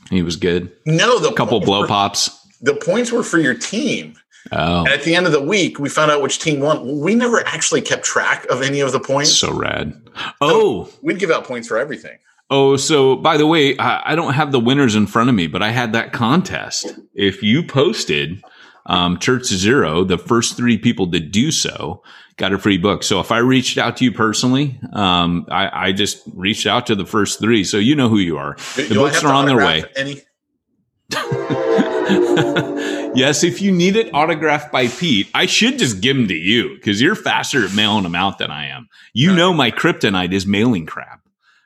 He 0.10 0.22
was 0.22 0.36
good. 0.36 0.72
No, 0.86 1.20
the 1.20 1.30
A 1.30 1.34
couple 1.36 1.60
blow 1.60 1.82
were- 1.82 1.88
pops. 1.88 2.30
The 2.62 2.76
points 2.76 3.12
were 3.12 3.24
for 3.24 3.40
your 3.40 3.56
team. 3.56 4.16
Oh, 4.52 4.80
And 4.86 4.90
at 4.90 5.04
the 5.04 5.16
end 5.16 5.26
of 5.26 5.32
the 5.32 5.42
week, 5.42 5.80
we 5.80 5.90
found 5.90 6.12
out 6.12 6.22
which 6.22 6.40
team 6.40 6.60
won. 6.60 7.00
We 7.00 7.16
never 7.16 7.46
actually 7.48 7.82
kept 7.82 8.06
track 8.06 8.46
of 8.46 8.62
any 8.62 8.80
of 8.80 8.92
the 8.92 9.00
points. 9.00 9.32
so 9.36 9.52
rad. 9.52 10.00
Oh, 10.40 10.90
We'd 11.02 11.18
give 11.20 11.32
out 11.32 11.44
points 11.46 11.68
for 11.68 11.78
everything. 11.78 12.18
Oh. 12.50 12.78
So 12.78 13.16
by 13.16 13.38
the 13.38 13.48
way, 13.48 13.78
I, 13.78 14.14
I 14.14 14.16
don't 14.16 14.34
have 14.34 14.52
the 14.52 14.60
winners 14.60 14.96
in 14.96 15.08
front 15.08 15.30
of 15.30 15.36
me, 15.36 15.48
but 15.48 15.62
I 15.62 15.72
had 15.72 15.94
that 15.94 16.14
contest. 16.14 16.94
If 17.14 17.44
you 17.44 17.64
posted 17.64 18.44
um, 18.86 19.20
Church 19.20 19.46
Zero, 19.46 20.04
the 20.04 20.18
first 20.18 20.58
three 20.58 20.78
people 20.78 21.10
to 21.12 21.20
do 21.20 21.52
so 21.52 22.04
got 22.38 22.54
a 22.54 22.58
free 22.58 22.78
book. 22.78 23.04
So 23.04 23.20
if 23.20 23.32
I 23.32 23.38
reached 23.38 23.78
out 23.78 23.98
to 23.98 24.04
you 24.04 24.12
personally, 24.12 24.80
um, 24.94 25.46
I, 25.50 25.88
I 25.88 25.92
just 25.92 26.22
reached 26.34 26.68
out 26.68 26.88
to 26.88 26.96
the 26.96 27.06
first 27.06 27.40
three, 27.40 27.64
so 27.64 27.78
you 27.78 27.96
know 27.96 28.10
who 28.10 28.18
you 28.18 28.38
are. 28.38 28.56
The 28.76 28.88
do 28.90 28.96
books 28.96 29.24
are 29.24 29.34
on 29.34 29.46
their 29.46 29.58
way. 29.58 29.84
Any? 29.96 30.22
yes, 33.16 33.44
if 33.44 33.62
you 33.62 33.72
need 33.72 33.96
it 33.96 34.14
autographed 34.14 34.72
by 34.72 34.88
Pete, 34.88 35.30
I 35.34 35.46
should 35.46 35.80
just 35.80 36.02
give 36.02 36.18
them 36.18 36.28
to 36.28 36.34
you 36.34 36.76
because 36.76 37.02
you're 37.02 37.16
faster 37.16 37.64
at 37.64 37.74
mailing 37.74 38.04
them 38.04 38.16
out 38.16 38.40
than 38.40 38.52
I 38.52 38.68
am. 38.68 38.90
You 39.14 39.34
know, 39.34 39.54
my 39.54 39.72
kryptonite 39.72 40.34
is 40.34 40.46
mailing 40.46 40.86
crap. 40.86 41.22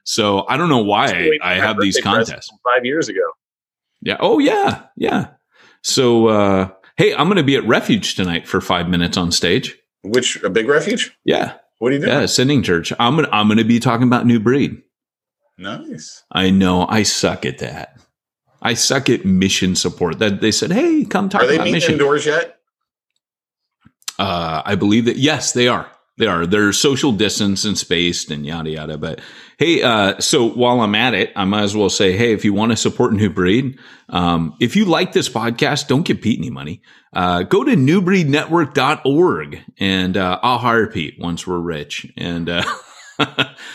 So 0.10 0.44
I 0.50 0.58
don't 0.58 0.70
know 0.70 0.82
why 0.82 1.06
I, 1.06 1.38
I 1.44 1.54
have 1.58 1.80
these 1.80 2.02
contests. 2.02 2.50
five 2.64 2.84
years 2.84 3.10
ago. 3.10 3.22
Yeah. 4.02 4.18
Oh, 4.20 4.40
yeah. 4.40 4.86
Yeah. 4.96 5.28
So, 5.84 6.30
uh, 6.30 6.70
hey, 6.98 7.14
I'm 7.14 7.28
going 7.28 7.38
to 7.38 7.44
be 7.44 7.56
at 7.56 7.64
Refuge 7.68 8.16
tonight 8.16 8.48
for 8.48 8.60
five 8.60 8.90
minutes 8.90 9.18
on 9.18 9.32
stage. 9.32 9.78
Which 10.02 10.42
a 10.42 10.50
big 10.50 10.68
refuge? 10.68 11.16
Yeah. 11.26 11.58
What 11.78 11.92
are 11.92 11.96
you 11.96 12.00
doing? 12.00 12.12
Yeah. 12.12 12.26
Sending 12.26 12.64
church. 12.64 12.92
I'm 12.98 13.18
going 13.18 13.28
to, 13.28 13.36
I'm 13.36 13.48
going 13.48 13.60
to 13.60 13.64
be 13.64 13.80
talking 13.80 14.08
about 14.08 14.26
New 14.26 14.40
Breed. 14.40 14.82
Nice. 15.60 16.24
I 16.32 16.50
know 16.50 16.88
I 16.88 17.04
suck 17.04 17.46
at 17.46 17.60
that. 17.60 18.00
I 18.64 18.74
suck 18.74 19.12
at 19.12 19.26
mission 19.26 19.76
support. 19.76 20.18
That 20.18 20.42
they 20.42 20.52
said, 20.52 20.72
hey, 20.72 21.06
come 21.06 21.30
talk 21.30 21.44
Are 21.44 21.48
they 21.48 21.54
about 21.54 21.66
meeting 21.66 21.76
mission. 21.76 21.94
indoors 21.94 22.26
yet? 22.26 22.58
Uh, 24.18 24.64
I 24.66 24.74
believe 24.74 25.06
that 25.06 25.18
yes, 25.18 25.52
they 25.52 25.68
are. 25.68 25.88
They 26.18 26.26
are. 26.26 26.48
They're 26.48 26.74
social 26.74 27.12
distance 27.12 27.64
and 27.64 27.78
spaced 27.78 28.32
and 28.32 28.44
yada 28.44 28.72
yada. 28.72 28.98
But 28.98 29.22
hey, 29.60 29.84
uh, 29.84 30.20
so 30.20 30.50
while 30.50 30.82
I'm 30.82 30.96
at 30.96 31.14
it, 31.14 31.32
I 31.36 31.44
might 31.46 31.64
as 31.64 31.76
well 31.76 31.90
say, 31.90 32.18
hey, 32.18 32.32
if 32.34 32.44
you 32.46 32.54
want 32.54 32.72
to 32.72 32.78
support 32.78 33.14
New 33.14 33.30
Breed, 33.30 33.78
um, 34.10 34.56
if 34.60 34.76
you 34.76 34.86
like 34.86 35.12
this 35.14 35.28
podcast, 35.30 35.88
don't 35.88 36.04
give 36.06 36.22
Pete 36.22 36.40
any 36.40 36.50
money. 36.50 36.82
Uh, 37.14 37.44
go 37.44 37.64
to 37.64 37.76
newbreednetwork.org 37.76 39.60
and 39.80 40.18
uh, 40.18 40.40
I'll 40.42 40.58
hire 40.60 40.88
Pete 40.88 41.16
once 41.20 41.46
we're 41.46 41.60
rich. 41.60 42.12
And 42.18 42.50
uh, 42.50 42.64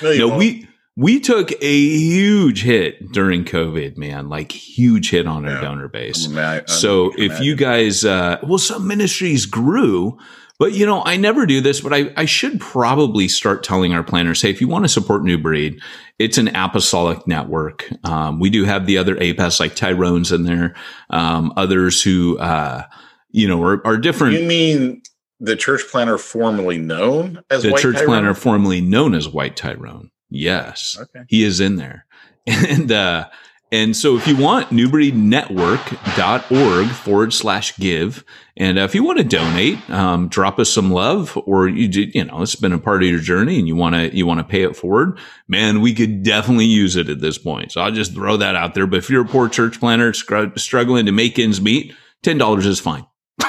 No, 0.02 0.14
no, 0.16 0.36
we 0.38 0.66
we 0.96 1.18
took 1.20 1.50
a 1.60 1.72
huge 1.76 2.62
hit 2.62 3.10
during 3.12 3.44
COVID, 3.44 3.96
man, 3.96 4.28
like 4.28 4.52
huge 4.52 5.10
hit 5.10 5.26
on 5.26 5.44
our 5.44 5.52
Yeah. 5.56 5.60
donor 5.60 5.88
base. 5.88 6.26
I'm 6.26 6.32
ima- 6.32 6.62
So 6.68 7.12
I 7.12 7.16
can 7.16 7.24
if 7.24 7.40
you 7.40 7.56
guys, 7.56 8.04
uh, 8.04 8.38
well, 8.44 8.58
some 8.58 8.86
ministries 8.86 9.44
grew, 9.46 10.16
but 10.64 10.72
you 10.72 10.86
know, 10.86 11.02
I 11.04 11.18
never 11.18 11.44
do 11.44 11.60
this, 11.60 11.82
but 11.82 11.92
I, 11.92 12.10
I 12.16 12.24
should 12.24 12.58
probably 12.58 13.28
start 13.28 13.62
telling 13.62 13.92
our 13.92 14.02
planners, 14.02 14.40
hey, 14.40 14.48
if 14.48 14.62
you 14.62 14.66
want 14.66 14.86
to 14.86 14.88
support 14.88 15.22
New 15.22 15.36
Breed, 15.36 15.78
it's 16.18 16.38
an 16.38 16.48
apostolic 16.56 17.26
network. 17.26 17.86
Um, 18.02 18.40
we 18.40 18.48
do 18.48 18.64
have 18.64 18.86
the 18.86 18.96
other 18.96 19.14
APAS 19.14 19.60
like 19.60 19.74
Tyrone's 19.74 20.32
in 20.32 20.44
there, 20.44 20.74
um, 21.10 21.52
others 21.58 22.02
who, 22.02 22.38
uh, 22.38 22.84
you 23.28 23.46
know, 23.46 23.62
are, 23.62 23.86
are 23.86 23.98
different. 23.98 24.40
you 24.40 24.48
mean 24.48 25.02
the 25.38 25.54
church 25.54 25.82
planter 25.90 26.16
formerly 26.16 26.78
known 26.78 27.42
as 27.50 27.62
the 27.62 27.72
White 27.72 27.82
church 27.82 27.96
Tyrone? 27.96 28.08
planner 28.08 28.32
formerly 28.34 28.80
known 28.80 29.14
as 29.14 29.28
White 29.28 29.58
Tyrone. 29.58 30.10
Yes. 30.30 30.96
Okay. 30.98 31.26
He 31.28 31.44
is 31.44 31.60
in 31.60 31.76
there. 31.76 32.06
And 32.46 32.90
uh 32.90 33.28
and 33.74 33.94
so 33.96 34.16
if 34.16 34.28
you 34.28 34.36
want 34.36 34.70
newbreednetwork.org 34.70 36.86
forward 36.90 37.32
slash 37.32 37.76
give. 37.76 38.24
And 38.56 38.78
uh, 38.78 38.82
if 38.82 38.94
you 38.94 39.02
want 39.02 39.18
to 39.18 39.24
donate, 39.24 39.90
um, 39.90 40.28
drop 40.28 40.60
us 40.60 40.70
some 40.70 40.92
love 40.92 41.36
or 41.44 41.66
you 41.66 41.88
do, 41.88 42.02
you 42.02 42.22
know, 42.22 42.40
it's 42.40 42.54
been 42.54 42.72
a 42.72 42.78
part 42.78 43.02
of 43.02 43.08
your 43.08 43.18
journey 43.18 43.58
and 43.58 43.66
you 43.66 43.74
want 43.74 43.96
to, 43.96 44.16
you 44.16 44.26
want 44.26 44.38
to 44.38 44.44
pay 44.44 44.62
it 44.62 44.76
forward, 44.76 45.18
man, 45.48 45.80
we 45.80 45.92
could 45.92 46.22
definitely 46.22 46.66
use 46.66 46.94
it 46.94 47.08
at 47.08 47.20
this 47.20 47.36
point. 47.36 47.72
So 47.72 47.80
I'll 47.80 47.90
just 47.90 48.14
throw 48.14 48.36
that 48.36 48.54
out 48.54 48.74
there. 48.74 48.86
But 48.86 48.98
if 48.98 49.10
you're 49.10 49.24
a 49.24 49.28
poor 49.28 49.48
church 49.48 49.80
planter 49.80 50.12
scr- 50.12 50.54
struggling 50.54 51.06
to 51.06 51.12
make 51.12 51.36
ends 51.36 51.60
meet, 51.60 51.92
$10 52.22 52.64
is 52.64 52.78
fine. 52.78 53.04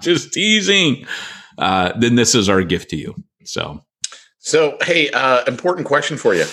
just 0.00 0.32
teasing. 0.32 1.04
Uh, 1.58 1.94
then 1.98 2.14
this 2.14 2.36
is 2.36 2.48
our 2.48 2.62
gift 2.62 2.90
to 2.90 2.96
you. 2.96 3.16
So, 3.42 3.80
So, 4.38 4.78
hey, 4.82 5.10
uh, 5.10 5.44
important 5.46 5.88
question 5.88 6.16
for 6.16 6.32
you. 6.32 6.44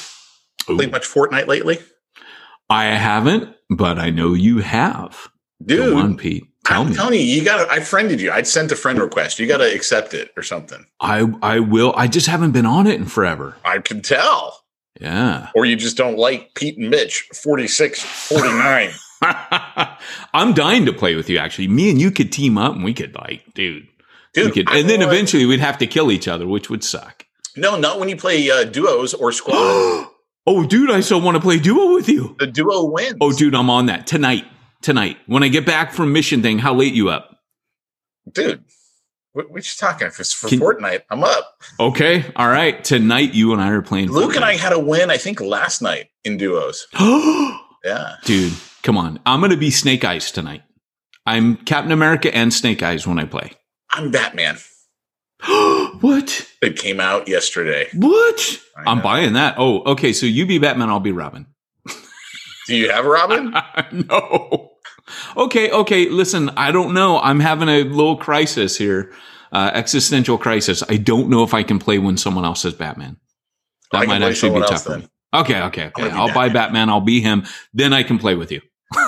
Played 0.65 0.91
much 0.91 1.07
Fortnite 1.07 1.47
lately? 1.47 1.79
I 2.69 2.85
haven't, 2.85 3.55
but 3.69 3.99
I 3.99 4.09
know 4.09 4.33
you 4.33 4.59
have. 4.59 5.29
Dude, 5.63 5.91
Go 5.93 5.97
on, 5.97 6.17
Pete. 6.17 6.45
Tell 6.65 6.81
I'm 6.81 6.89
me. 6.89 6.95
telling 6.95 7.13
you, 7.13 7.25
you 7.25 7.45
got 7.45 7.63
to, 7.63 7.71
I 7.71 7.79
friended 7.79 8.19
you. 8.19 8.31
I'd 8.31 8.47
sent 8.47 8.71
a 8.71 8.75
friend 8.75 8.99
request. 8.99 9.37
You 9.37 9.47
got 9.47 9.57
to 9.57 9.73
accept 9.73 10.13
it 10.13 10.31
or 10.35 10.41
something. 10.41 10.85
I 10.99 11.31
I 11.41 11.59
will. 11.59 11.93
I 11.95 12.07
just 12.07 12.27
haven't 12.27 12.51
been 12.51 12.65
on 12.65 12.87
it 12.87 12.95
in 12.95 13.05
forever. 13.05 13.55
I 13.63 13.79
can 13.79 14.01
tell. 14.01 14.63
Yeah. 14.99 15.49
Or 15.53 15.65
you 15.65 15.75
just 15.75 15.97
don't 15.97 16.17
like 16.17 16.55
Pete 16.55 16.77
and 16.77 16.89
Mitch, 16.89 17.29
46, 17.33 18.01
49. 18.01 18.89
I'm 20.33 20.53
dying 20.53 20.85
to 20.85 20.93
play 20.93 21.15
with 21.15 21.29
you. 21.29 21.37
Actually, 21.37 21.67
me 21.67 21.89
and 21.89 21.99
you 21.99 22.09
could 22.11 22.31
team 22.31 22.57
up, 22.57 22.73
and 22.73 22.83
we 22.83 22.93
could 22.93 23.13
like, 23.15 23.43
dude. 23.53 23.87
Dude, 24.33 24.47
we 24.47 24.51
could, 24.63 24.69
and 24.73 24.89
then 24.89 25.01
eventually 25.01 25.45
we'd 25.45 25.59
have 25.59 25.77
to 25.79 25.87
kill 25.87 26.11
each 26.11 26.27
other, 26.27 26.47
which 26.47 26.69
would 26.69 26.83
suck. 26.83 27.25
No, 27.55 27.77
not 27.77 27.99
when 27.99 28.09
you 28.09 28.15
play 28.17 28.49
uh, 28.49 28.63
duos 28.63 29.13
or 29.13 29.31
squad. 29.31 30.07
oh, 30.47 30.65
dude, 30.65 30.91
I 30.91 30.99
still 31.01 31.21
want 31.21 31.35
to 31.35 31.41
play 31.41 31.59
duo 31.59 31.93
with 31.93 32.07
you. 32.09 32.35
the 32.39 32.47
duo 32.47 32.85
wins. 32.85 33.15
Oh, 33.21 33.31
dude, 33.31 33.55
I'm 33.55 33.69
on 33.69 33.87
that 33.87 34.07
tonight. 34.07 34.45
Tonight, 34.81 35.17
when 35.25 35.41
I 35.41 35.47
get 35.47 35.65
back 35.65 35.91
from 35.93 36.13
mission 36.13 36.41
thing, 36.43 36.59
how 36.59 36.73
late 36.75 36.93
you 36.93 37.09
up? 37.09 37.39
Dude, 38.31 38.63
what, 39.33 39.49
what 39.49 39.57
you 39.65 39.71
talking? 39.79 40.05
If 40.07 40.19
it's 40.19 40.31
for 40.33 40.47
Can- 40.47 40.59
Fortnite, 40.59 41.01
I'm 41.09 41.23
up. 41.23 41.57
Okay, 41.79 42.31
all 42.35 42.49
right. 42.49 42.83
Tonight, 42.83 43.33
you 43.33 43.51
and 43.51 43.61
I 43.61 43.69
are 43.71 43.81
playing. 43.81 44.11
Luke 44.11 44.35
and 44.35 44.45
I 44.45 44.55
had 44.57 44.73
a 44.73 44.79
win, 44.79 45.09
I 45.09 45.17
think, 45.17 45.41
last 45.41 45.81
night 45.81 46.09
in 46.23 46.37
duos. 46.37 46.87
Yeah. 47.83 48.15
dude, 48.23 48.53
come 48.81 48.97
on. 48.97 49.19
I'm 49.27 49.41
gonna 49.41 49.57
be 49.57 49.69
Snake 49.69 50.03
Eyes 50.03 50.31
tonight. 50.31 50.63
I'm 51.27 51.55
Captain 51.55 51.91
America 51.91 52.33
and 52.35 52.51
Snake 52.51 52.81
Eyes 52.81 53.05
when 53.05 53.19
I 53.19 53.25
play. 53.25 53.51
I'm 53.91 54.09
Batman. 54.09 54.57
what? 56.01 56.47
It 56.61 56.77
came 56.77 56.99
out 56.99 57.27
yesterday. 57.27 57.87
What? 57.93 58.61
I 58.77 58.89
I'm 58.89 58.97
know. 58.97 59.03
buying 59.03 59.33
that. 59.33 59.55
Oh, 59.57 59.81
okay. 59.91 60.13
So 60.13 60.25
you 60.25 60.45
be 60.45 60.57
Batman, 60.57 60.89
I'll 60.89 60.99
be 60.99 61.11
Robin. 61.11 61.47
Do 62.67 62.75
you 62.75 62.89
have 62.89 63.05
a 63.05 63.09
Robin? 63.09 63.53
no. 63.91 64.71
Okay, 65.37 65.69
okay. 65.69 66.09
Listen, 66.09 66.49
I 66.57 66.71
don't 66.71 66.93
know. 66.93 67.19
I'm 67.19 67.39
having 67.39 67.69
a 67.69 67.83
little 67.83 68.17
crisis 68.17 68.75
here, 68.75 69.11
uh, 69.51 69.69
existential 69.73 70.37
crisis. 70.39 70.81
I 70.89 70.97
don't 70.97 71.29
know 71.29 71.43
if 71.43 71.53
I 71.53 71.61
can 71.61 71.77
play 71.77 71.99
when 71.99 72.17
someone 72.17 72.43
else 72.43 72.65
is 72.65 72.73
Batman. 72.73 73.17
That 73.91 74.01
can 74.01 74.07
might 74.09 74.23
actually 74.23 74.49
be 74.49 74.55
someone 74.55 74.69
tough 74.69 74.83
for 74.83 74.97
me. 74.97 75.07
Okay, 75.33 75.61
okay, 75.63 75.87
okay. 75.87 76.09
I'll 76.09 76.33
buy 76.33 76.47
Batman. 76.47 76.53
Batman. 76.53 76.89
I'll 76.89 77.01
be 77.01 77.21
him. 77.21 77.43
Then 77.73 77.93
I 77.93 78.01
can 78.01 78.17
play 78.17 78.35
with 78.35 78.51
you. 78.51 78.61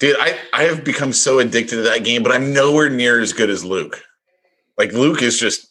Dude, 0.00 0.16
I, 0.18 0.36
I 0.52 0.62
have 0.64 0.82
become 0.84 1.12
so 1.12 1.38
addicted 1.38 1.76
to 1.76 1.82
that 1.82 2.04
game, 2.04 2.22
but 2.22 2.32
I'm 2.32 2.52
nowhere 2.52 2.88
near 2.90 3.20
as 3.20 3.32
good 3.32 3.50
as 3.50 3.64
Luke. 3.64 4.02
Like 4.78 4.92
Luke 4.92 5.22
is 5.22 5.38
just 5.38 5.66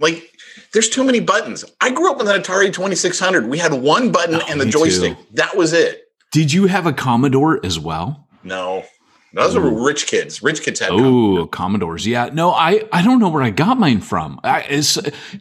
like 0.00 0.28
there's 0.72 0.88
too 0.90 1.04
many 1.04 1.20
buttons. 1.20 1.64
I 1.80 1.90
grew 1.90 2.10
up 2.10 2.18
with 2.18 2.28
an 2.28 2.40
Atari 2.40 2.72
2600. 2.72 3.46
We 3.48 3.58
had 3.58 3.72
one 3.72 4.10
button 4.10 4.36
Oh, 4.36 4.46
and 4.48 4.60
the 4.60 4.66
joystick. 4.66 5.16
too. 5.16 5.24
That 5.34 5.56
was 5.56 5.72
it. 5.72 6.02
Did 6.32 6.52
you 6.52 6.66
have 6.66 6.86
a 6.86 6.92
Commodore 6.92 7.64
as 7.64 7.78
well? 7.78 8.28
No. 8.42 8.84
Those 9.32 9.56
were 9.56 9.84
rich 9.84 10.08
kids. 10.08 10.42
Rich 10.42 10.62
kids 10.62 10.80
had 10.80 10.90
Oh, 10.90 11.46
Commodores. 11.46 12.04
Yeah. 12.04 12.30
No, 12.32 12.50
I, 12.50 12.82
I 12.92 13.02
don't 13.02 13.20
know 13.20 13.28
where 13.28 13.42
I 13.44 13.50
got 13.50 13.78
mine 13.78 14.00
from. 14.00 14.40
I, 14.42 14.82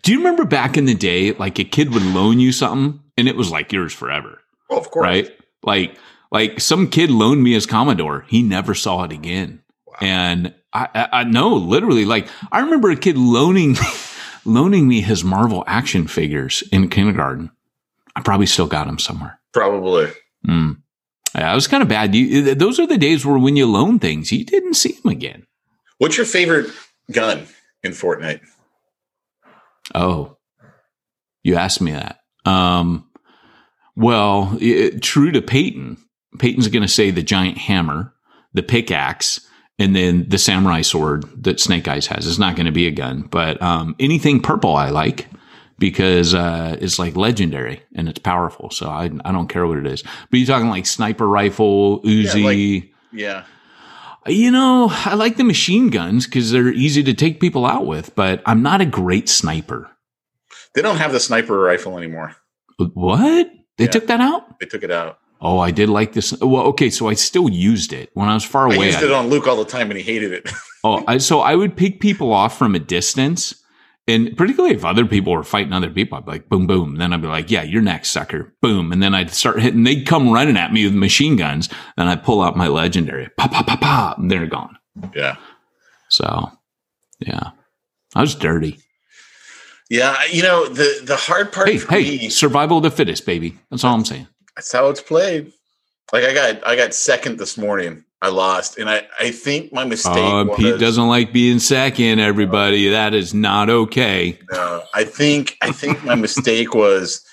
do 0.04 0.12
you 0.12 0.20
remember 0.20 0.46
back 0.46 0.78
in 0.78 0.86
the 0.86 0.94
day, 0.94 1.32
like 1.34 1.58
a 1.58 1.64
kid 1.64 1.92
would 1.96 2.04
loan 2.04 2.40
you 2.40 2.52
something 2.52 3.00
and 3.18 3.28
it 3.28 3.36
was 3.36 3.50
like 3.50 3.72
yours 3.74 3.92
forever, 3.92 4.42
Oh, 4.70 4.78
of 4.78 4.92
course. 4.92 5.04
right? 5.04 5.32
Like, 5.64 5.96
like 6.32 6.60
some 6.60 6.90
kid 6.90 7.10
loaned 7.10 7.44
me 7.44 7.54
his 7.54 7.66
Commodore. 7.66 8.26
He 8.28 8.42
never 8.42 8.76
saw 8.76 9.04
it 9.04 9.12
again. 9.12 9.64
And 10.02 10.54
I, 10.74 10.88
I, 10.94 11.10
I 11.12 11.24
know 11.24 11.56
literally, 11.56 12.06
like, 12.06 12.28
I 12.52 12.60
remember 12.60 12.92
a 12.92 12.96
kid 12.96 13.18
loaning, 13.18 13.76
loaning 14.46 14.88
me 14.88 15.02
his 15.02 15.24
Marvel 15.24 15.64
action 15.68 16.08
figures 16.08 16.64
in 16.72 16.90
kindergarten. 16.90 17.52
I 18.16 18.22
probably 18.22 18.46
still 18.46 18.68
got 18.68 18.88
them 18.88 19.00
somewhere. 19.00 19.40
Probably. 19.54 20.12
Mm. 20.48 20.78
Yeah, 21.36 21.52
it 21.52 21.56
was 21.56 21.68
kind 21.68 21.84
of 21.84 21.90
bad. 21.90 22.16
You, 22.16 22.56
those 22.56 22.80
are 22.80 22.88
the 22.88 22.98
days 22.98 23.26
where 23.26 23.38
when 23.38 23.56
you 23.56 23.66
loan 23.66 24.00
things, 24.00 24.32
you 24.32 24.46
didn't 24.46 24.76
see 24.76 24.94
them 24.94 25.12
again. 25.12 25.46
What's 25.98 26.18
your 26.18 26.26
favorite 26.26 26.72
gun 27.12 27.46
in 27.84 27.92
Fortnite? 27.92 28.42
Oh, 29.94 30.38
you 31.44 31.56
asked 31.56 31.82
me 31.82 31.92
that. 31.92 32.20
Um, 32.46 33.10
well, 33.96 34.58
it, 34.60 35.02
true 35.02 35.32
to 35.32 35.42
Peyton, 35.42 35.98
Peyton's 36.38 36.68
going 36.68 36.84
to 36.84 36.88
say 36.88 37.12
the 37.12 37.24
giant 37.24 37.58
hammer, 37.58 38.14
the 38.54 38.64
pickaxe, 38.64 39.46
and 39.80 39.96
then 39.96 40.28
the 40.28 40.38
samurai 40.38 40.82
sword 40.82 41.26
that 41.44 41.60
Snake 41.60 41.88
Eyes 41.88 42.08
has. 42.08 42.28
It's 42.28 42.38
not 42.38 42.56
going 42.56 42.66
to 42.66 42.72
be 42.72 42.86
a 42.88 42.92
gun, 42.92 43.22
but 43.24 43.62
um, 43.62 43.96
anything 44.00 44.42
purple 44.42 44.76
I 44.76 44.90
like 44.90 45.28
because 45.80 46.34
uh, 46.34 46.78
it's 46.82 47.00
like 47.00 47.16
legendary 47.16 47.82
and 47.96 48.10
it's 48.10 48.20
powerful. 48.20 48.70
So 48.70 48.90
I, 48.90 49.06
I 49.24 49.32
don't 49.32 49.48
care 49.48 49.66
what 49.66 49.78
it 49.78 49.88
is. 49.88 50.04
But 50.30 50.38
you're 50.38 50.48
talking 50.48 50.70
like 50.70 50.86
sniper 50.86 51.28
rifle, 51.28 52.02
Uzi. 52.04 52.92
Yeah. 53.14 53.46
You 54.28 54.52
know, 54.52 54.90
I 54.92 55.16
like 55.16 55.38
the 55.38 55.46
machine 55.46 55.90
guns 55.90 56.26
because 56.26 56.52
they're 56.52 56.68
easy 56.74 57.02
to 57.04 57.14
take 57.14 57.40
people 57.40 57.66
out 57.66 57.86
with, 57.88 58.14
but 58.16 58.44
I'm 58.46 58.62
not 58.62 58.82
a 58.82 58.86
great 58.86 59.30
sniper. 59.30 59.90
They 60.76 60.82
don't 60.82 60.98
have 60.98 61.14
the 61.14 61.20
sniper 61.22 61.58
rifle 61.58 61.98
anymore. 61.98 62.36
What? 62.78 63.50
They 63.78 63.86
Yeah. 63.86 63.92
took 63.92 64.08
that 64.08 64.20
out? 64.20 64.60
They 64.60 64.66
took 64.66 64.84
it 64.84 64.92
out. 64.92 65.20
Oh, 65.41 65.60
I 65.60 65.72
did 65.72 65.88
like 65.89 66.13
this. 66.13 66.34
Well, 66.41 66.63
okay, 66.67 66.89
so 66.89 67.08
I 67.08 67.13
still 67.13 67.50
used 67.50 67.93
it 67.93 68.10
when 68.13 68.27
I 68.27 68.34
was 68.34 68.43
far 68.43 68.65
away. 68.65 68.77
I 68.79 68.86
used 68.88 69.00
I- 69.00 69.05
it 69.05 69.12
on 69.12 69.27
Luke 69.29 69.48
all 69.48 69.55
the 69.55 69.63
time 69.65 69.89
and 69.89 69.98
he 69.98 70.03
hated 70.03 70.34
it. 70.34 70.50
oh, 70.84 71.03
I, 71.08 71.17
so 71.17 71.39
I 71.39 71.55
would 71.55 71.77
pick 71.77 72.01
people 72.01 72.34
off 72.34 72.58
from 72.58 72.75
a 72.75 72.79
distance, 72.79 73.55
and 74.08 74.36
particularly 74.36 74.75
if 74.75 74.84
other 74.84 75.05
people 75.05 75.31
were 75.34 75.43
fighting 75.43 75.72
other 75.72 75.89
people, 75.89 76.17
I'd 76.17 76.25
be 76.25 76.31
like, 76.31 76.50
boom, 76.50 76.67
boom. 76.67 76.96
Then 76.98 77.13
I'd 77.13 77.22
be 77.22 77.27
like, 77.27 77.50
yeah, 77.51 77.63
you're 77.63 77.81
next, 77.81 78.10
sucker. 78.12 78.53
Boom. 78.62 78.91
And 78.91 79.01
then 79.01 79.13
I'd 79.15 79.29
start 79.31 79.62
hitting. 79.62 79.84
They'd 79.84 80.05
come 80.05 80.29
running 80.31 80.58
at 80.58 80.74
me 80.74 80.84
with 80.86 80.93
machine 80.96 81.36
guns. 81.38 81.69
and 81.96 82.10
I'd 82.10 82.24
pull 82.24 82.41
out 82.41 82.58
my 82.58 82.67
legendary, 82.67 83.29
pop, 83.38 83.51
pop, 83.51 83.67
pop, 83.67 83.79
pop, 83.81 84.17
and 84.17 84.29
they're 84.29 84.48
gone. 84.48 84.77
yeah. 85.15 85.38
So, 86.10 86.51
yeah, 87.19 87.51
I 88.15 88.22
was 88.22 88.34
dirty. 88.36 88.79
Yeah. 89.89 90.17
You 90.31 90.41
know, 90.43 90.67
the, 90.67 91.01
the 91.03 91.15
hard 91.15 91.51
part 91.53 91.69
Hey, 91.69 91.77
for 91.77 91.91
hey, 91.93 92.01
me, 92.17 92.29
survival 92.29 92.77
of 92.77 92.84
the 92.84 92.91
fittest, 92.91 93.25
baby. 93.25 93.58
That's 93.69 93.84
all 93.84 93.93
I'm 93.96 94.05
saying. 94.05 94.27
That's 94.56 94.72
how 94.72 94.89
it's 94.89 95.01
played. 95.01 95.51
Like 96.12 96.24
I 96.24 96.34
got 96.34 96.65
I 96.68 96.75
got 96.75 96.94
second 96.94 97.38
this 97.38 97.58
morning. 97.58 98.03
I 98.22 98.27
lost. 98.27 98.77
And 98.77 98.89
I, 98.89 99.08
I 99.18 99.32
think 99.32 99.72
my 99.72 99.86
mistake 99.86 100.13
Oh, 100.18 100.44
was, 100.44 100.58
Pete 100.58 100.77
doesn't 100.77 101.08
like 101.08 101.32
being 101.32 101.58
second. 101.60 102.20
Everybody, 102.20 102.89
that 102.89 103.13
is 103.13 103.34
not 103.34 103.70
okay. 103.70 104.38
No, 104.51 104.84
I 104.94 105.06
think 105.06 105.56
I 105.62 105.72
think 105.72 106.03
my 106.03 106.15
mistake 106.15 106.74
was 106.74 107.25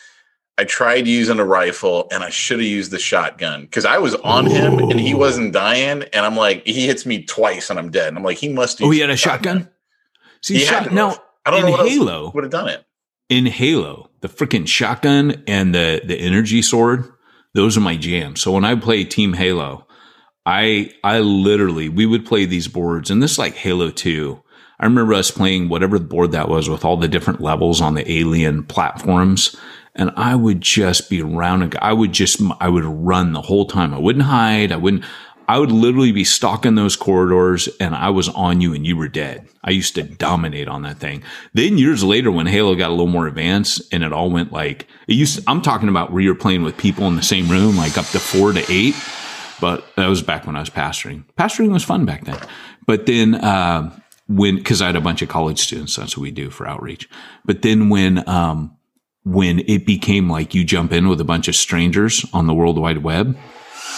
I 0.59 0.65
tried 0.65 1.07
using 1.09 1.41
a 1.41 1.45
rifle 1.45 2.07
and 2.13 2.23
I 2.23 2.31
should 2.31 2.61
have 2.61 2.69
used 2.69 2.93
the 2.93 2.99
shotgun 3.01 3.63
because 3.63 3.85
I 3.85 3.99
was 3.99 4.15
on 4.17 4.47
him 4.47 4.79
and 4.79 5.01
he 5.01 5.13
wasn't 5.13 5.53
dying. 5.53 6.05
And 6.13 6.25
I'm 6.25 6.37
like, 6.37 6.65
he 6.65 6.87
hits 6.87 7.05
me 7.05 7.25
twice 7.25 7.69
and 7.69 7.79
I'm 7.81 7.91
dead. 7.91 8.09
And 8.09 8.17
I'm 8.19 8.23
like, 8.25 8.39
he 8.39 8.49
must. 8.49 8.81
Oh, 8.81 8.91
he 8.91 9.01
had 9.01 9.11
a 9.11 9.17
shotgun. 9.17 9.69
See, 10.43 10.55
He 10.59 10.61
shot, 10.61 10.93
now. 10.93 11.17
I 11.45 11.51
don't 11.51 11.61
in 11.61 11.67
know 11.67 11.73
what 11.73 11.89
Halo, 11.89 12.31
would 12.33 12.45
have 12.45 12.51
done 12.53 12.69
it. 12.69 12.85
in 13.29 13.47
Halo, 13.47 14.09
the 14.27 14.47
freaking 14.47 14.67
shotgun 14.67 15.43
and 15.47 15.75
the 15.75 16.03
the 16.05 16.19
energy 16.19 16.63
sword, 16.63 17.05
those 17.55 17.77
are 17.77 17.81
my 17.81 17.97
jams. 17.97 18.41
So 18.41 18.53
when 18.53 18.65
I 18.65 18.75
play 18.75 19.05
Team 19.05 19.35
Halo, 19.35 19.87
I 20.45 20.93
I 21.05 21.21
literally 21.21 21.89
we 21.89 22.07
would 22.07 22.27
play 22.27 22.45
these 22.45 22.69
boards, 22.69 23.11
and 23.11 23.23
this 23.23 23.33
is 23.33 23.39
like 23.39 23.55
Halo 23.55 23.91
Two. 23.91 24.43
I 24.79 24.85
remember 24.85 25.15
us 25.15 25.31
playing 25.31 25.69
whatever 25.69 25.99
board 25.99 26.33
that 26.33 26.49
was 26.49 26.69
with 26.69 26.85
all 26.85 26.97
the 26.97 27.09
different 27.09 27.41
levels 27.41 27.81
on 27.81 27.95
the 27.95 28.11
alien 28.11 28.65
platforms. 28.65 29.57
And 29.95 30.13
I 30.15 30.35
would 30.35 30.61
just 30.61 31.09
be 31.09 31.23
around 31.23 31.63
and 31.63 31.75
I 31.81 31.95
would 31.95 32.13
just, 32.13 32.43
I 32.61 32.69
would 32.69 32.85
run 32.85 33.33
the 33.33 33.41
whole 33.41 33.65
time. 33.65 33.95
I 33.95 33.99
wouldn't 33.99 34.27
hide. 34.27 34.71
I 34.73 34.77
wouldn't, 34.77 35.05
I 35.49 35.59
would 35.59 35.71
literally 35.71 36.13
be 36.13 36.25
stalking 36.25 36.75
those 36.75 36.97
corridors 36.97 37.69
and 37.81 37.95
I 37.95 38.11
was 38.11 38.29
on 38.31 38.61
you 38.61 38.75
and 38.75 38.87
you 38.87 38.97
were 38.97 39.09
dead. 39.09 39.49
I 39.63 39.71
used 39.71 39.95
to 39.95 40.03
dominate 40.03 40.69
on 40.69 40.83
that 40.83 40.99
thing. 40.99 41.23
Then 41.55 41.79
years 41.79 42.03
later, 42.03 42.31
when 42.31 42.47
Halo 42.47 42.75
got 42.75 42.89
a 42.89 42.95
little 42.95 43.07
more 43.07 43.27
advanced 43.27 43.83
and 43.93 44.03
it 44.03 44.13
all 44.13 44.31
went 44.31 44.53
like, 44.53 44.87
it 45.07 45.15
used, 45.15 45.43
I'm 45.47 45.63
talking 45.63 45.89
about 45.89 46.13
where 46.13 46.23
you're 46.23 46.35
playing 46.35 46.63
with 46.63 46.77
people 46.77 47.07
in 47.07 47.17
the 47.17 47.23
same 47.23 47.49
room, 47.49 47.77
like 47.77 47.97
up 47.97 48.07
to 48.07 48.19
four 48.19 48.53
to 48.53 48.65
eight. 48.73 48.97
But 49.61 49.85
that 49.97 50.09
was 50.09 50.23
back 50.23 50.47
when 50.47 50.57
I 50.57 50.61
was 50.61 50.71
pastoring. 50.71 51.25
Pastoring 51.37 51.71
was 51.71 51.85
fun 51.85 52.05
back 52.05 52.25
then. 52.25 52.39
But 52.87 53.07
then, 53.07 53.37
uh, 53.37 53.99
when, 54.29 54.63
cause 54.63 54.83
I 54.83 54.87
had 54.87 54.97
a 54.97 55.01
bunch 55.01 55.23
of 55.23 55.29
college 55.29 55.61
students, 55.61 55.97
that's 55.97 56.17
what 56.17 56.23
we 56.23 56.33
do 56.33 56.51
for 56.51 56.67
outreach. 56.69 57.09
But 57.45 57.63
then 57.63 57.89
when, 57.89 58.29
um, 58.29 58.77
when 59.25 59.61
it 59.61 59.87
became 59.87 60.31
like 60.31 60.55
you 60.55 60.65
jump 60.65 60.93
in 60.93 61.09
with 61.09 61.21
a 61.21 61.25
bunch 61.25 61.49
of 61.49 61.57
strangers 61.57 62.25
on 62.33 62.47
the 62.47 62.55
World 62.55 62.79
Wide 62.79 62.99
Web, 62.99 63.37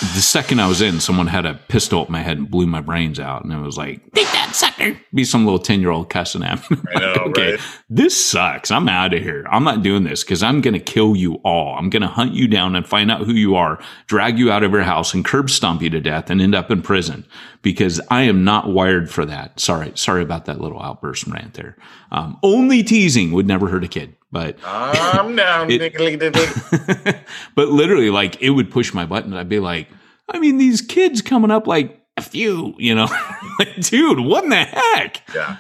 the 0.01 0.21
second 0.23 0.61
I 0.61 0.69
was 0.69 0.81
in, 0.81 1.01
someone 1.01 1.27
had 1.27 1.45
a 1.45 1.55
pistol 1.55 2.03
at 2.03 2.09
my 2.09 2.21
head 2.21 2.39
and 2.39 2.51
blew 2.51 2.67
my 2.67 2.81
brains 2.81 3.19
out. 3.19 3.43
And 3.43 3.53
it 3.53 3.59
was 3.59 3.77
like, 3.77 4.01
take 4.13 4.31
that 4.33 4.55
sucker. 4.55 4.97
Be 5.13 5.25
some 5.25 5.45
little 5.45 5.59
10 5.59 5.81
year 5.81 5.91
old 5.91 6.09
cussing 6.09 6.45
at 6.45 6.71
me. 6.71 6.77
I 6.95 7.01
know, 7.01 7.13
okay, 7.29 7.53
right? 7.53 7.61
this 7.91 8.25
sucks. 8.25 8.71
I'm 8.71 8.89
out 8.89 9.13
of 9.13 9.23
here. 9.23 9.45
I'm 9.51 9.65
not 9.65 9.83
doing 9.83 10.05
this 10.05 10.23
because 10.23 10.43
I'm 10.43 10.61
going 10.61 10.75
to 10.75 10.81
kill 10.81 11.17
you 11.17 11.35
all. 11.45 11.77
I'm 11.77 11.91
going 11.91 12.03
to 12.03 12.09
hunt 12.09 12.33
you 12.33 12.47
down 12.47 12.77
and 12.77 12.87
find 12.87 13.11
out 13.11 13.23
who 13.27 13.33
you 13.33 13.57
are, 13.57 13.81
drag 14.07 14.39
you 14.39 14.53
out 14.53 14.63
of 14.63 14.71
your 14.73 14.83
house 14.83 15.15
and 15.15 15.25
curb 15.25 15.51
stomp 15.51 15.83
you 15.83 15.91
to 15.91 16.01
death 16.01 16.31
and 16.31 16.41
end 16.41 16.55
up 16.55 16.71
in 16.71 16.81
prison 16.81 17.27
because 17.63 18.01
I 18.11 18.23
am 18.23 18.45
not 18.45 18.69
wired 18.69 19.11
for 19.11 19.25
that. 19.25 19.59
Sorry. 19.59 19.93
Sorry 19.97 20.23
about 20.23 20.45
that 20.45 20.61
little 20.61 20.81
outburst 20.81 21.27
rant 21.27 21.55
there. 21.55 21.77
Um, 22.13 22.39
only 22.43 22.83
teasing 22.83 23.33
would 23.33 23.47
never 23.47 23.69
hurt 23.69 23.85
a 23.85 23.89
kid, 23.89 24.15
but 24.31 24.59
I'm 24.65 25.35
down. 25.37 25.69
It- 25.71 25.95
but 27.55 27.69
literally, 27.69 28.11
like 28.11 28.41
it 28.43 28.51
would 28.51 28.71
push 28.71 28.93
my 28.95 29.07
button. 29.07 29.35
I'd 29.35 29.49
be 29.49 29.61
like, 29.61 29.89
I 30.29 30.39
mean, 30.39 30.59
these 30.59 30.81
kids 30.81 31.23
coming 31.23 31.51
up 31.51 31.67
like 31.67 32.01
a 32.17 32.23
few, 32.23 32.75
you 32.79 32.95
know, 32.95 33.09
like, 33.59 33.77
dude, 33.81 34.21
what 34.21 34.45
in 34.45 34.51
the 34.51 34.57
heck? 34.65 35.23
yeah. 35.35 35.57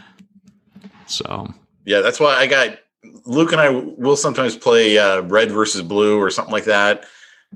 So 1.06 1.52
Yeah, 1.84 2.00
that's 2.00 2.20
why 2.20 2.34
I 2.36 2.46
got 2.46 2.78
Luke 3.24 3.52
and 3.52 3.60
I 3.60 3.70
will 3.70 4.16
sometimes 4.16 4.56
play 4.56 4.98
uh, 4.98 5.22
red 5.22 5.50
versus 5.50 5.82
blue 5.82 6.18
or 6.18 6.30
something 6.30 6.52
like 6.52 6.64
that, 6.64 7.04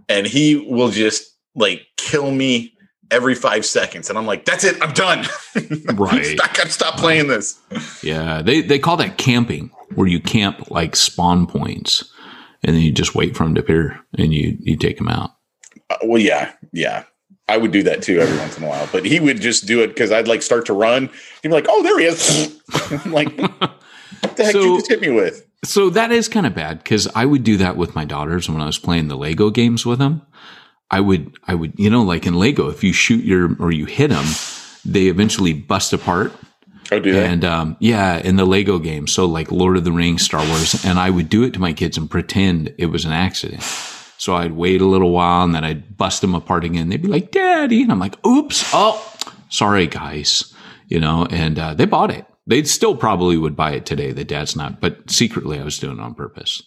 and 0.09 0.27
he 0.27 0.57
will 0.57 0.91
just 0.91 1.31
like 1.55 1.83
kill 1.97 2.31
me 2.31 2.75
every 3.11 3.35
five 3.35 3.67
seconds, 3.67 4.09
and 4.09 4.17
I'm 4.19 4.25
like, 4.25 4.47
"That's 4.47 4.65
it, 4.65 4.77
I'm 4.81 4.93
done. 4.93 5.27
Right. 5.95 6.41
I 6.41 6.47
gotta 6.55 6.71
stop 6.71 6.97
playing 6.97 7.27
this." 7.29 7.61
yeah, 8.03 8.41
they 8.41 8.63
they 8.63 8.79
call 8.79 8.97
that 8.99 9.19
camping, 9.19 9.71
where 9.95 10.07
you 10.07 10.21
camp 10.21 10.71
like 10.71 10.97
spawn 10.97 11.47
points, 11.47 12.13
and 12.63 12.75
then 12.75 12.83
you 12.83 12.93
just 12.93 13.15
wait 13.15 13.37
for 13.37 13.45
them 13.45 13.55
to 13.55 13.61
appear 13.61 14.01
and 14.19 14.33
you 14.33 14.57
you 14.61 14.77
take 14.77 14.99
them 14.99 15.09
out. 15.09 15.31
Uh, 15.91 15.97
well, 16.05 16.21
yeah, 16.21 16.53
yeah. 16.73 17.05
I 17.49 17.57
would 17.57 17.73
do 17.73 17.83
that 17.83 18.03
too 18.03 18.19
every 18.21 18.39
once 18.39 18.57
in 18.57 18.65
a 18.65 18.69
while, 18.69 18.89
but 18.93 19.05
he 19.05 19.21
would 19.21 19.41
just 19.41 19.67
do 19.67 19.83
it 19.83 19.89
because 19.89 20.13
I'd 20.13 20.29
like 20.29 20.43
start 20.43 20.67
to 20.67 20.73
run. 20.73 21.11
He'd 21.43 21.49
be 21.49 21.55
like, 21.55 21.67
"Oh, 21.69 21.83
there 21.83 21.99
he 21.99 22.07
is!" 22.07 22.61
I'm 23.05 23.13
like, 23.13 23.37
"What 23.37 24.37
the 24.37 24.45
heck 24.45 24.53
did 24.53 24.65
you 24.65 24.77
just 24.77 24.89
hit 24.89 25.01
me 25.01 25.11
with?" 25.11 25.47
So 25.65 25.91
that 25.91 26.11
is 26.11 26.29
kind 26.29 26.47
of 26.47 26.55
bad 26.55 26.79
because 26.79 27.09
I 27.15 27.25
would 27.25 27.45
do 27.45 27.57
that 27.59 27.77
with 27.77 27.95
my 27.95 28.05
daughters 28.05 28.49
when 28.49 28.61
I 28.61 28.67
was 28.67 28.79
playing 28.79 29.09
the 29.09 29.17
Lego 29.17 29.51
games 29.51 29.87
with 29.87 29.99
them. 29.99 30.23
I 30.91 31.01
would, 31.01 31.37
I 31.47 31.55
would, 31.55 31.79
you 31.79 31.89
know, 31.89 32.03
like 32.03 32.27
in 32.27 32.35
Lego, 32.35 32.69
if 32.69 32.85
you 32.85 32.93
shoot 32.93 33.25
your 33.25 33.57
or 33.61 33.73
you 33.73 33.87
hit 33.87 34.11
them, 34.11 34.27
they 34.85 35.07
eventually 35.07 35.53
bust 35.53 35.93
apart. 35.93 36.33
Oh, 36.91 36.99
do 36.99 37.13
that? 37.13 37.31
And 37.31 37.45
um, 37.45 37.77
yeah, 37.79 38.19
in 38.19 38.37
the 38.37 38.45
Lego 38.45 38.79
game, 38.79 39.07
so 39.07 39.25
like 39.27 39.51
Lord 39.53 39.77
of 39.77 39.85
the 39.85 39.93
Rings, 39.93 40.23
Star 40.23 40.47
Wars, 40.47 40.85
and 40.85 40.99
I 40.99 41.11
would 41.11 41.29
do 41.29 41.43
it 41.45 41.53
to 41.55 41.61
my 41.61 41.73
kids 41.73 41.97
and 41.97 42.11
pretend 42.11 42.75
it 42.79 42.87
was 42.87 43.05
an 43.05 43.13
accident. 43.13 43.63
So 44.19 44.35
I'd 44.35 44.53
wait 44.53 44.81
a 44.81 44.87
little 44.87 45.11
while 45.11 45.45
and 45.45 45.55
then 45.55 45.65
I'd 45.65 45.97
bust 45.97 46.21
them 46.21 46.35
apart 46.35 46.65
again. 46.65 46.89
They'd 46.89 47.03
be 47.03 47.09
like, 47.09 47.31
"Daddy," 47.31 47.83
and 47.83 47.91
I'm 47.91 47.99
like, 47.99 48.25
"Oops, 48.27 48.71
oh, 48.73 49.17
sorry, 49.49 49.87
guys," 49.87 50.53
you 50.87 51.01
know. 51.01 51.27
And 51.31 51.59
uh, 51.59 51.75
they 51.75 51.87
bought 51.87 52.11
it. 52.11 52.27
They 52.47 52.63
still 52.65 52.97
probably 52.97 53.37
would 53.37 53.57
buy 53.57 53.73
it 53.73 53.87
today. 53.87 54.13
The 54.13 54.25
dad's 54.25 54.55
not, 54.57 54.81
but 54.81 55.11
secretly 55.11 55.59
I 55.59 55.65
was 55.65 55.79
doing 55.79 55.99
it 55.99 56.03
on 56.03 56.15
purpose. 56.15 56.63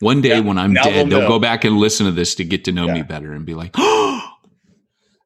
One 0.00 0.20
day 0.20 0.30
Yeah, 0.30 0.40
when 0.40 0.58
I'm 0.58 0.74
dead, 0.74 1.10
they'll 1.10 1.20
they'll 1.20 1.28
go 1.28 1.38
back 1.38 1.64
and 1.64 1.78
listen 1.78 2.06
to 2.06 2.12
this 2.12 2.34
to 2.36 2.44
get 2.44 2.64
to 2.64 2.72
know 2.72 2.86
me 2.86 3.02
better 3.02 3.32
and 3.32 3.44
be 3.44 3.54
like, 3.54 3.74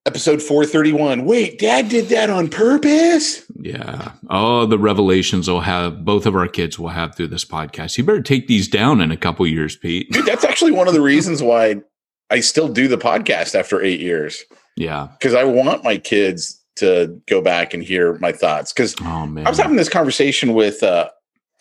Episode 0.05 0.43
431. 0.43 1.25
Wait, 1.25 1.61
Dad 1.61 1.89
did 1.89 2.07
that 2.09 2.29
on 2.29 2.49
purpose. 2.49 3.45
Yeah. 3.61 4.11
Oh, 4.29 4.67
the 4.67 4.79
revelations 4.79 5.49
will 5.49 5.61
have 5.61 6.05
both 6.05 6.27
of 6.27 6.35
our 6.35 6.49
kids 6.49 6.77
will 6.77 6.89
have 6.89 7.15
through 7.15 7.29
this 7.29 7.45
podcast. 7.45 7.97
You 7.97 8.03
better 8.03 8.21
take 8.21 8.49
these 8.49 8.67
down 8.67 9.01
in 9.01 9.13
a 9.13 9.17
couple 9.17 9.47
years, 9.47 9.77
Pete. 9.77 10.11
Dude, 10.11 10.27
that's 10.27 10.43
actually 10.45 10.73
one 10.73 10.89
of 10.89 10.95
the 10.95 11.01
reasons 11.01 11.41
why 11.41 11.83
I 12.31 12.41
still 12.41 12.67
do 12.67 12.89
the 12.89 12.99
podcast 12.99 13.55
after 13.55 13.81
eight 13.81 14.01
years 14.01 14.43
Yeah. 14.77 15.07
because 15.21 15.35
I 15.35 15.45
want 15.45 15.85
my 15.85 15.99
kids 15.99 16.61
to 16.77 17.21
go 17.29 17.41
back 17.41 17.73
and 17.73 17.81
hear 17.85 18.15
my 18.19 18.33
thoughts. 18.33 18.73
Because 18.73 18.97
Oh. 19.03 19.33
I 19.45 19.49
was 19.49 19.59
having 19.59 19.77
this 19.77 19.89
conversation 19.89 20.53
with 20.55 20.83
uh, 20.83 21.11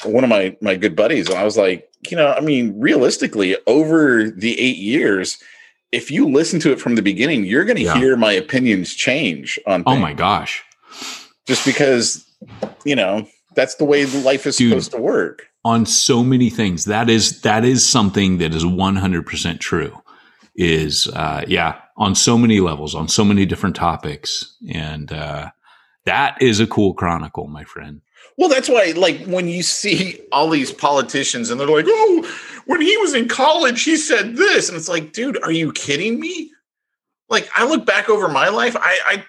one 0.04 0.24
of 0.24 0.32
my 0.32 0.58
my 0.62 0.76
good 0.78 0.96
buddies, 0.96 1.30
and 1.30 1.38
I 1.38 1.44
was 1.44 1.58
like, 1.58 1.88
you 2.10 2.18
know, 2.18 2.34
I 2.34 2.40
mean, 2.40 2.74
realistically, 2.80 3.56
over 3.68 4.32
the 4.32 4.60
eight 4.60 4.78
years, 4.78 5.38
if 5.92 6.10
you 6.12 6.28
listen 6.30 6.60
to 6.62 6.72
it 6.72 6.80
from 6.80 6.96
the 6.96 7.02
beginning, 7.02 7.46
you're 7.46 7.66
going 7.66 7.78
to 7.78 7.84
Yeah. 7.84 7.98
hear 7.98 8.16
my 8.18 8.32
opinions 8.32 8.94
change 8.94 9.60
on. 9.68 9.84
oh 9.86 9.96
my 9.98 10.14
gosh. 10.14 10.64
Just 11.48 11.66
because, 11.66 12.26
you 12.86 12.96
know, 12.96 13.28
that's 13.56 13.76
the 13.76 13.86
way 13.86 14.06
life 14.06 14.46
is 14.48 14.58
Dude. 14.58 14.70
supposed 14.72 14.92
to 14.92 14.98
work. 15.02 15.48
On 15.66 15.86
so 15.86 16.24
many 16.24 16.50
things. 16.50 16.86
That 16.86 17.10
is 17.10 17.42
that 17.42 17.66
is 17.66 17.88
something 17.88 18.38
that 18.40 18.54
is 18.56 18.64
100% 18.64 19.60
true. 19.60 20.02
Is 20.56 21.08
uh 21.08 21.44
yeah, 21.48 21.80
on 21.98 22.14
so 22.16 22.38
many 22.38 22.60
levels, 22.60 22.94
on 22.96 23.08
so 23.08 23.24
many 23.24 23.46
different 23.46 23.76
topics 23.76 24.56
and 24.74 25.12
uh 25.12 25.50
that 26.06 26.42
is 26.42 26.60
a 26.60 26.68
cool 26.68 26.94
chronicle, 26.94 27.48
my 27.48 27.64
friend. 27.64 28.02
Well, 28.38 28.50
that's 28.50 28.68
why, 28.70 28.94
like, 28.96 29.24
when 29.26 29.48
you 29.48 29.62
see 29.62 30.20
all 30.32 30.50
these 30.50 30.72
politicians 30.72 31.50
and 31.52 31.60
they're 31.60 31.68
like, 31.68 31.86
oh, 31.88 32.28
when 32.66 32.82
he 32.82 32.96
was 32.98 33.14
in 33.14 33.28
college, 33.28 33.84
he 33.84 33.96
said 33.98 34.36
this. 34.36 34.70
And 34.70 34.78
it's 34.78 34.90
like, 34.90 35.14
dude, 35.14 35.42
are 35.44 35.52
you 35.52 35.72
kidding 35.74 36.20
me? 36.20 36.52
Like, 37.30 37.50
I 37.56 37.66
look 37.66 37.86
back 37.86 38.10
over 38.10 38.28
my 38.28 38.50
life. 38.50 38.76
I, 38.76 39.00
I, 39.06 39.26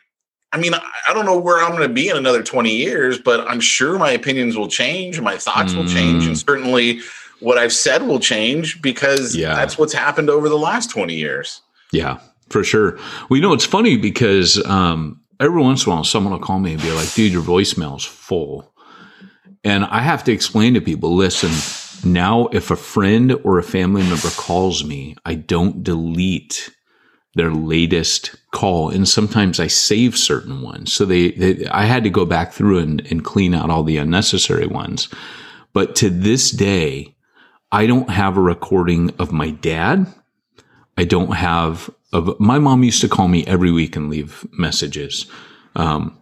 I 0.53 0.59
mean, 0.59 0.75
I, 0.75 1.13
don't 1.15 1.25
know 1.25 1.39
where 1.39 1.63
I'm 1.63 1.71
going 1.71 1.89
to 1.89 1.95
be 1.95 2.09
in 2.09 2.17
another 2.17 2.43
20 2.43 2.75
years, 2.75 3.19
but 3.19 3.47
I'm 3.49 3.61
sure 3.61 3.99
my 3.99 4.11
opinions 4.11 4.57
will 4.57 4.69
change, 4.69 5.21
my 5.21 5.37
thoughts 5.39 5.73
will 5.75 5.87
change, 5.87 6.25
Mm. 6.25 6.27
and 6.29 6.39
certainly 6.39 7.01
what 7.41 7.59
I've 7.59 7.73
said 7.73 8.03
will 8.03 8.21
change 8.21 8.83
because 8.83 9.35
Yeah. 9.35 9.55
that's 9.55 9.79
what's 9.79 9.93
happened 9.95 10.29
over 10.31 10.49
the 10.49 10.59
last 10.59 10.91
20 10.91 11.15
years. 11.15 11.61
Yeah, 11.93 12.19
for 12.51 12.63
sure. 12.65 12.97
Well, 13.29 13.37
you 13.37 13.41
know, 13.41 13.53
it's 13.53 13.65
funny 13.65 13.97
because 13.97 14.63
um, 14.67 15.21
every 15.41 15.61
once 15.63 15.87
in 15.87 15.93
a 15.93 15.95
while, 15.95 16.05
someone 16.05 16.33
will 16.33 16.41
call 16.41 16.59
me 16.59 16.73
and 16.75 16.83
be 16.83 16.91
like, 16.93 17.13
dude, 17.15 17.33
your 17.33 17.43
voicemail's 17.43 18.05
full. 18.05 18.71
And 19.65 19.85
I 19.85 20.01
have 20.03 20.23
to 20.25 20.33
explain 20.33 20.75
to 20.75 20.81
people 20.81 21.15
listen, 21.15 21.51
now 22.05 22.49
if 22.49 22.71
a 22.71 22.77
friend 22.77 23.35
or 23.45 23.59
a 23.59 23.63
family 23.63 24.03
member 24.03 24.31
calls 24.31 24.85
me, 24.85 25.17
I 25.25 25.35
don't 25.35 25.83
delete 25.83 26.71
their 27.35 27.51
latest 27.51 28.37
call. 28.51 28.91
And 28.91 29.09
sometimes 29.09 29.59
I 29.59 29.67
save 29.67 30.17
certain 30.17 30.61
ones. 30.63 30.93
So 30.93 31.05
they, 31.05 31.31
they 31.33 31.67
I 31.67 31.85
had 31.85 32.05
to 32.05 32.11
go 32.11 32.25
back 32.27 32.53
through 32.53 32.79
and, 32.79 33.07
and 33.11 33.25
clean 33.25 33.55
out 33.55 33.71
all 33.71 33.83
the 33.83 33.97
unnecessary 33.97 34.67
ones. 34.67 35.09
But 35.73 35.97
to 35.97 36.11
this 36.11 36.51
day, 36.51 37.17
I 37.71 37.87
don't 37.87 38.11
have 38.11 38.37
a 38.37 38.43
recording 38.43 39.11
of 39.19 39.33
my 39.33 39.51
dad. 39.51 40.07
I 40.99 41.05
don't 41.05 41.35
have 41.35 41.91
of 42.13 42.39
my 42.39 42.59
mom 42.59 42.85
used 42.85 43.01
to 43.01 43.09
call 43.09 43.29
me 43.29 43.47
every 43.47 43.73
week 43.73 43.97
and 43.97 44.11
leave 44.11 44.47
messages. 44.53 45.27
Um, 45.75 46.19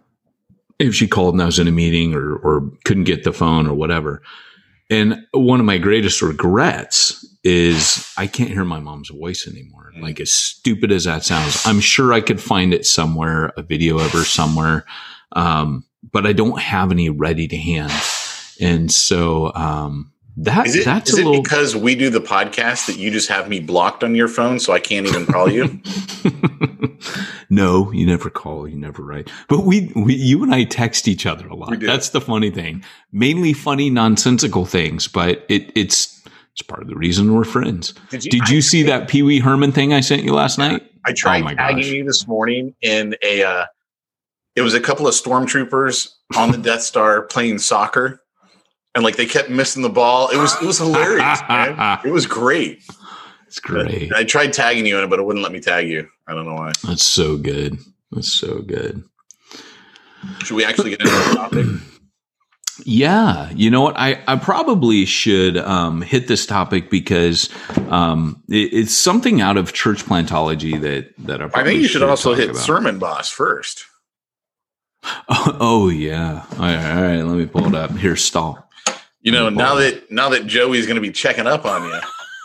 if 0.79 0.95
she 0.95 1.07
called 1.07 1.35
and 1.35 1.43
I 1.43 1.45
was 1.45 1.59
in 1.59 1.67
a 1.67 1.71
meeting 1.71 2.13
or 2.13 2.35
or 2.37 2.71
couldn't 2.85 3.03
get 3.03 3.25
the 3.25 3.33
phone 3.33 3.67
or 3.67 3.73
whatever. 3.73 4.21
And 4.91 5.25
one 5.31 5.61
of 5.61 5.65
my 5.65 5.77
greatest 5.77 6.21
regrets 6.21 7.25
is 7.43 8.13
I 8.17 8.27
can't 8.27 8.51
hear 8.51 8.65
my 8.65 8.79
mom's 8.79 9.09
voice 9.09 9.47
anymore. 9.47 9.93
Like 9.99 10.19
as 10.19 10.31
stupid 10.31 10.91
as 10.91 11.05
that 11.05 11.23
sounds, 11.23 11.65
I'm 11.65 11.79
sure 11.79 12.13
I 12.13 12.21
could 12.21 12.41
find 12.41 12.73
it 12.73 12.85
somewhere, 12.85 13.53
a 13.57 13.63
video 13.63 13.97
of 13.99 14.11
her 14.11 14.23
somewhere. 14.23 14.85
Um, 15.31 15.85
but 16.11 16.25
I 16.25 16.33
don't 16.33 16.59
have 16.59 16.91
any 16.91 17.09
ready 17.09 17.47
to 17.47 17.57
hand. 17.57 17.91
And 18.59 18.91
so, 18.91 19.53
um, 19.55 20.11
That 20.37 20.67
Is 20.67 20.75
it, 20.77 20.85
that's 20.85 21.11
is 21.11 21.17
a 21.17 21.21
it 21.21 21.25
little 21.25 21.43
because 21.43 21.75
we 21.75 21.93
do 21.95 22.09
the 22.09 22.21
podcast 22.21 22.87
that 22.87 22.97
you 22.97 23.11
just 23.11 23.27
have 23.29 23.49
me 23.49 23.59
blocked 23.59 24.03
on 24.03 24.15
your 24.15 24.29
phone 24.29 24.59
so 24.59 24.71
I 24.71 24.79
can't 24.79 25.05
even 25.05 25.25
call 25.25 25.51
you? 25.51 25.81
no, 27.49 27.91
you 27.91 28.05
never 28.05 28.29
call, 28.29 28.67
you 28.67 28.77
never 28.77 29.03
write. 29.03 29.29
But 29.49 29.65
we, 29.65 29.91
we, 29.95 30.15
you 30.15 30.41
and 30.41 30.53
I 30.53 30.63
text 30.63 31.07
each 31.07 31.25
other 31.25 31.47
a 31.47 31.55
lot. 31.55 31.79
That's 31.79 32.09
the 32.09 32.21
funny 32.21 32.49
thing. 32.49 32.83
Mainly 33.11 33.51
funny, 33.51 33.89
nonsensical 33.89 34.65
things, 34.65 35.07
but 35.07 35.45
it, 35.49 35.71
it's 35.75 36.21
it's 36.53 36.61
part 36.61 36.81
of 36.81 36.87
the 36.87 36.95
reason 36.95 37.33
we're 37.33 37.43
friends. 37.43 37.93
Did 38.09 38.21
Did 38.21 38.49
you 38.49 38.61
see 38.61 38.83
that 38.83 39.07
Pee 39.07 39.23
Wee 39.23 39.39
Herman 39.39 39.71
thing 39.71 39.93
I 39.93 40.01
sent 40.01 40.23
you 40.23 40.33
last 40.33 40.57
night? 40.57 40.83
I 41.05 41.13
tried 41.13 41.43
Oh 41.43 41.55
tagging 41.55 41.93
you 41.93 42.03
this 42.03 42.27
morning 42.27 42.75
in 42.81 43.15
a. 43.23 43.43
Uh, 43.43 43.65
it 44.55 44.61
was 44.61 44.73
a 44.73 44.81
couple 44.81 45.07
of 45.07 45.13
stormtroopers 45.13 46.09
on 46.35 46.51
the 46.51 46.57
Death 46.57 46.81
Star 46.81 47.21
playing 47.21 47.59
soccer, 47.59 48.21
and 48.95 49.03
like 49.03 49.15
they 49.15 49.25
kept 49.25 49.49
missing 49.49 49.81
the 49.83 49.89
ball. 49.89 50.29
It 50.29 50.37
was 50.37 50.55
it 50.61 50.65
was 50.65 50.77
hilarious, 50.77 51.39
man. 51.49 51.99
It 52.05 52.11
was 52.11 52.25
great. 52.25 52.83
It's 53.47 53.59
great. 53.59 54.13
I 54.13 54.23
tried 54.23 54.53
tagging 54.53 54.85
you 54.85 54.97
in 54.97 55.03
it, 55.03 55.09
but 55.09 55.19
it 55.19 55.23
wouldn't 55.23 55.43
let 55.43 55.51
me 55.51 55.59
tag 55.59 55.89
you. 55.89 56.07
I 56.27 56.33
don't 56.33 56.45
know 56.45 56.55
why. 56.55 56.71
That's 56.87 57.05
so 57.05 57.37
good. 57.37 57.79
That's 58.11 58.31
so 58.31 58.61
good. 58.61 59.03
Should 60.43 60.55
we 60.55 60.63
actually 60.63 60.91
get 60.91 61.01
into 61.01 61.11
the 61.11 61.35
topic? 61.35 61.65
Yeah, 62.83 63.51
you 63.51 63.69
know 63.69 63.81
what? 63.81 63.95
I, 63.97 64.23
I 64.27 64.37
probably 64.37 65.05
should 65.05 65.57
um, 65.57 66.01
hit 66.01 66.27
this 66.27 66.45
topic 66.45 66.89
because 66.89 67.49
um, 67.89 68.41
it, 68.49 68.73
it's 68.73 68.95
something 68.95 69.39
out 69.39 69.57
of 69.57 69.73
church 69.73 70.05
plantology 70.05 70.79
that 70.81 71.13
that 71.19 71.41
I, 71.41 71.49
I 71.53 71.63
think 71.63 71.81
you 71.81 71.87
should 71.87 72.01
also 72.01 72.33
hit 72.33 72.49
about. 72.51 72.61
Sermon 72.61 72.97
Boss 72.97 73.29
first. 73.29 73.85
Oh, 75.29 75.89
yeah. 75.89 76.45
All 76.53 76.59
right, 76.59 76.95
all 76.95 77.01
right, 77.01 77.23
let 77.23 77.37
me 77.37 77.45
pull 77.45 77.67
it 77.67 77.75
up. 77.75 77.91
Here, 77.91 78.15
stall. 78.15 78.69
You 79.21 79.31
know, 79.31 79.47
Oh, 79.47 79.49
now 79.49 79.75
that 79.75 80.11
now 80.11 80.29
that 80.29 80.47
Joey's 80.47 80.85
going 80.85 80.95
to 80.95 81.01
be 81.01 81.11
checking 81.11 81.47
up 81.47 81.65
on 81.65 81.83
you. 81.83 81.99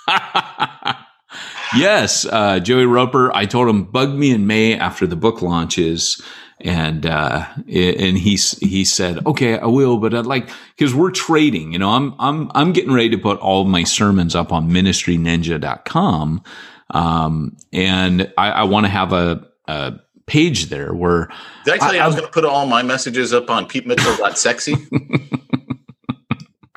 yes, 1.77 2.27
uh, 2.27 2.61
Joey 2.61 2.87
Roper. 2.87 3.35
I 3.35 3.47
told 3.47 3.69
him 3.69 3.85
bug 3.85 4.15
me 4.15 4.31
in 4.31 4.47
May 4.47 4.79
after 4.79 5.07
the 5.07 5.17
book 5.17 5.41
launches, 5.41 6.21
and 6.61 7.07
uh, 7.07 7.47
and 7.57 8.19
he 8.19 8.37
he 8.37 8.85
said, 8.85 9.25
okay, 9.27 9.59
I 9.59 9.67
will, 9.67 9.99
but 9.99 10.15
I'd 10.15 10.27
like 10.27 10.51
because 10.77 10.95
we're 10.95 11.11
trading. 11.11 11.73
You 11.73 11.79
know, 11.79 11.91
I'm 11.91 12.15
I'm 12.19 12.51
I'm 12.55 12.73
getting 12.73 12.93
ready 12.93 13.11
to 13.11 13.19
put 13.19 13.39
all 13.39 13.65
my 13.65 13.85
sermons 13.85 14.35
up 14.35 14.53
on 14.53 14.71
ministryninja.com, 14.71 16.43
um, 16.91 17.57
and 17.73 18.33
I, 18.37 18.51
I 18.51 18.63
want 18.65 18.85
to 18.85 18.91
have 18.91 19.13
a, 19.13 19.47
a 19.67 19.95
page 20.27 20.67
there 20.67 20.93
where 20.93 21.29
Did 21.65 21.75
I 21.75 21.79
tell 21.79 21.95
you 21.95 22.01
I, 22.01 22.07
was 22.07 22.17
going 22.17 22.27
to 22.27 22.33
put 22.33 22.45
all 22.45 22.67
my 22.67 22.83
messages 22.83 23.33
up 23.33 23.49
on 23.49 23.67
petemitchell.sexy? 23.67 24.75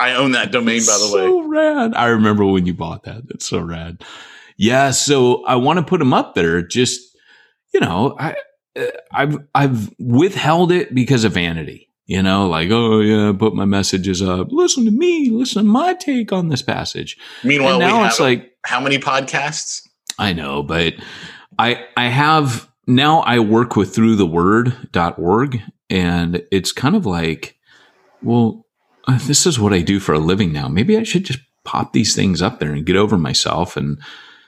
I 0.00 0.14
own 0.14 0.32
that 0.32 0.50
domain, 0.50 0.80
by 0.80 0.96
the 0.98 1.14
way. 1.14 1.26
so 1.26 1.42
rad. 1.42 1.94
I 1.94 2.06
remember 2.06 2.44
when 2.46 2.66
you 2.66 2.74
bought 2.74 3.04
that. 3.04 3.28
That's 3.28 3.46
so 3.46 3.60
rad. 3.60 4.02
Yeah, 4.56 4.90
so 4.90 5.44
I 5.44 5.56
want 5.56 5.78
to 5.78 5.84
put 5.84 5.98
them 5.98 6.14
up 6.14 6.34
there. 6.34 6.62
Just 6.62 7.16
you 7.72 7.80
know, 7.80 8.16
I 8.18 8.36
uh, 8.76 8.86
I've 9.12 9.38
I've 9.54 9.94
withheld 9.98 10.72
it 10.72 10.94
because 10.94 11.24
of 11.24 11.32
vanity. 11.32 11.88
You 12.06 12.22
know, 12.22 12.48
like 12.48 12.70
oh 12.70 13.00
yeah, 13.00 13.32
put 13.38 13.54
my 13.54 13.66
messages 13.66 14.20
up. 14.22 14.48
Listen 14.50 14.84
to 14.86 14.90
me. 14.90 15.30
Listen 15.30 15.64
to 15.64 15.68
my 15.68 15.94
take 15.94 16.32
on 16.32 16.48
this 16.48 16.62
passage. 16.62 17.16
Meanwhile, 17.44 17.74
and 17.74 17.78
we 17.84 17.84
now 17.84 17.98
have 17.98 18.10
it's 18.10 18.20
like 18.20 18.52
how 18.64 18.80
many 18.80 18.98
podcasts? 18.98 19.82
I 20.18 20.32
know, 20.32 20.62
but 20.62 20.94
I 21.58 21.84
I 21.96 22.08
have 22.08 22.68
now 22.86 23.20
I 23.20 23.38
work 23.38 23.76
with 23.76 23.94
through 23.94 24.16
the 24.16 24.26
word.org 24.26 25.62
and 25.88 26.42
it's 26.50 26.72
kind 26.72 26.96
of 26.96 27.06
like, 27.06 27.56
well, 28.22 28.66
uh, 29.06 29.18
this 29.26 29.46
is 29.46 29.58
what 29.58 29.72
I 29.72 29.80
do 29.80 30.00
for 30.00 30.14
a 30.14 30.18
living 30.18 30.52
now. 30.52 30.68
Maybe 30.68 30.96
I 30.96 31.02
should 31.02 31.24
just 31.24 31.40
pop 31.64 31.92
these 31.92 32.14
things 32.14 32.42
up 32.42 32.58
there 32.58 32.72
and 32.72 32.86
get 32.86 32.96
over 32.96 33.18
myself 33.18 33.76
and 33.76 33.98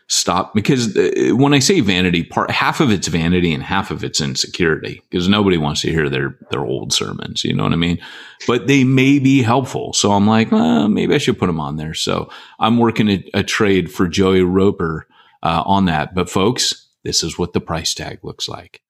stop 0.08 0.54
because 0.54 0.96
uh, 0.96 1.34
when 1.34 1.54
I 1.54 1.58
say 1.58 1.80
vanity, 1.80 2.22
part 2.22 2.50
half 2.50 2.80
of 2.80 2.90
it's 2.90 3.08
vanity 3.08 3.52
and 3.52 3.62
half 3.62 3.90
of 3.90 4.04
it's 4.04 4.20
insecurity 4.20 5.02
because 5.08 5.28
nobody 5.28 5.56
wants 5.56 5.80
to 5.82 5.90
hear 5.90 6.08
their 6.08 6.38
their 6.50 6.64
old 6.64 6.92
sermons. 6.92 7.44
You 7.44 7.54
know 7.54 7.64
what 7.64 7.72
I 7.72 7.76
mean? 7.76 7.98
But 8.46 8.66
they 8.66 8.84
may 8.84 9.18
be 9.18 9.42
helpful, 9.42 9.92
so 9.92 10.12
I'm 10.12 10.26
like, 10.26 10.52
well, 10.52 10.88
maybe 10.88 11.14
I 11.14 11.18
should 11.18 11.38
put 11.38 11.46
them 11.46 11.60
on 11.60 11.76
there. 11.76 11.94
So 11.94 12.30
I'm 12.58 12.78
working 12.78 13.08
a, 13.08 13.24
a 13.34 13.42
trade 13.42 13.90
for 13.90 14.08
Joey 14.08 14.42
Roper 14.42 15.06
uh, 15.42 15.62
on 15.64 15.86
that. 15.86 16.14
But 16.14 16.30
folks, 16.30 16.88
this 17.04 17.22
is 17.22 17.38
what 17.38 17.52
the 17.52 17.60
price 17.60 17.94
tag 17.94 18.20
looks 18.22 18.48
like. 18.48 18.82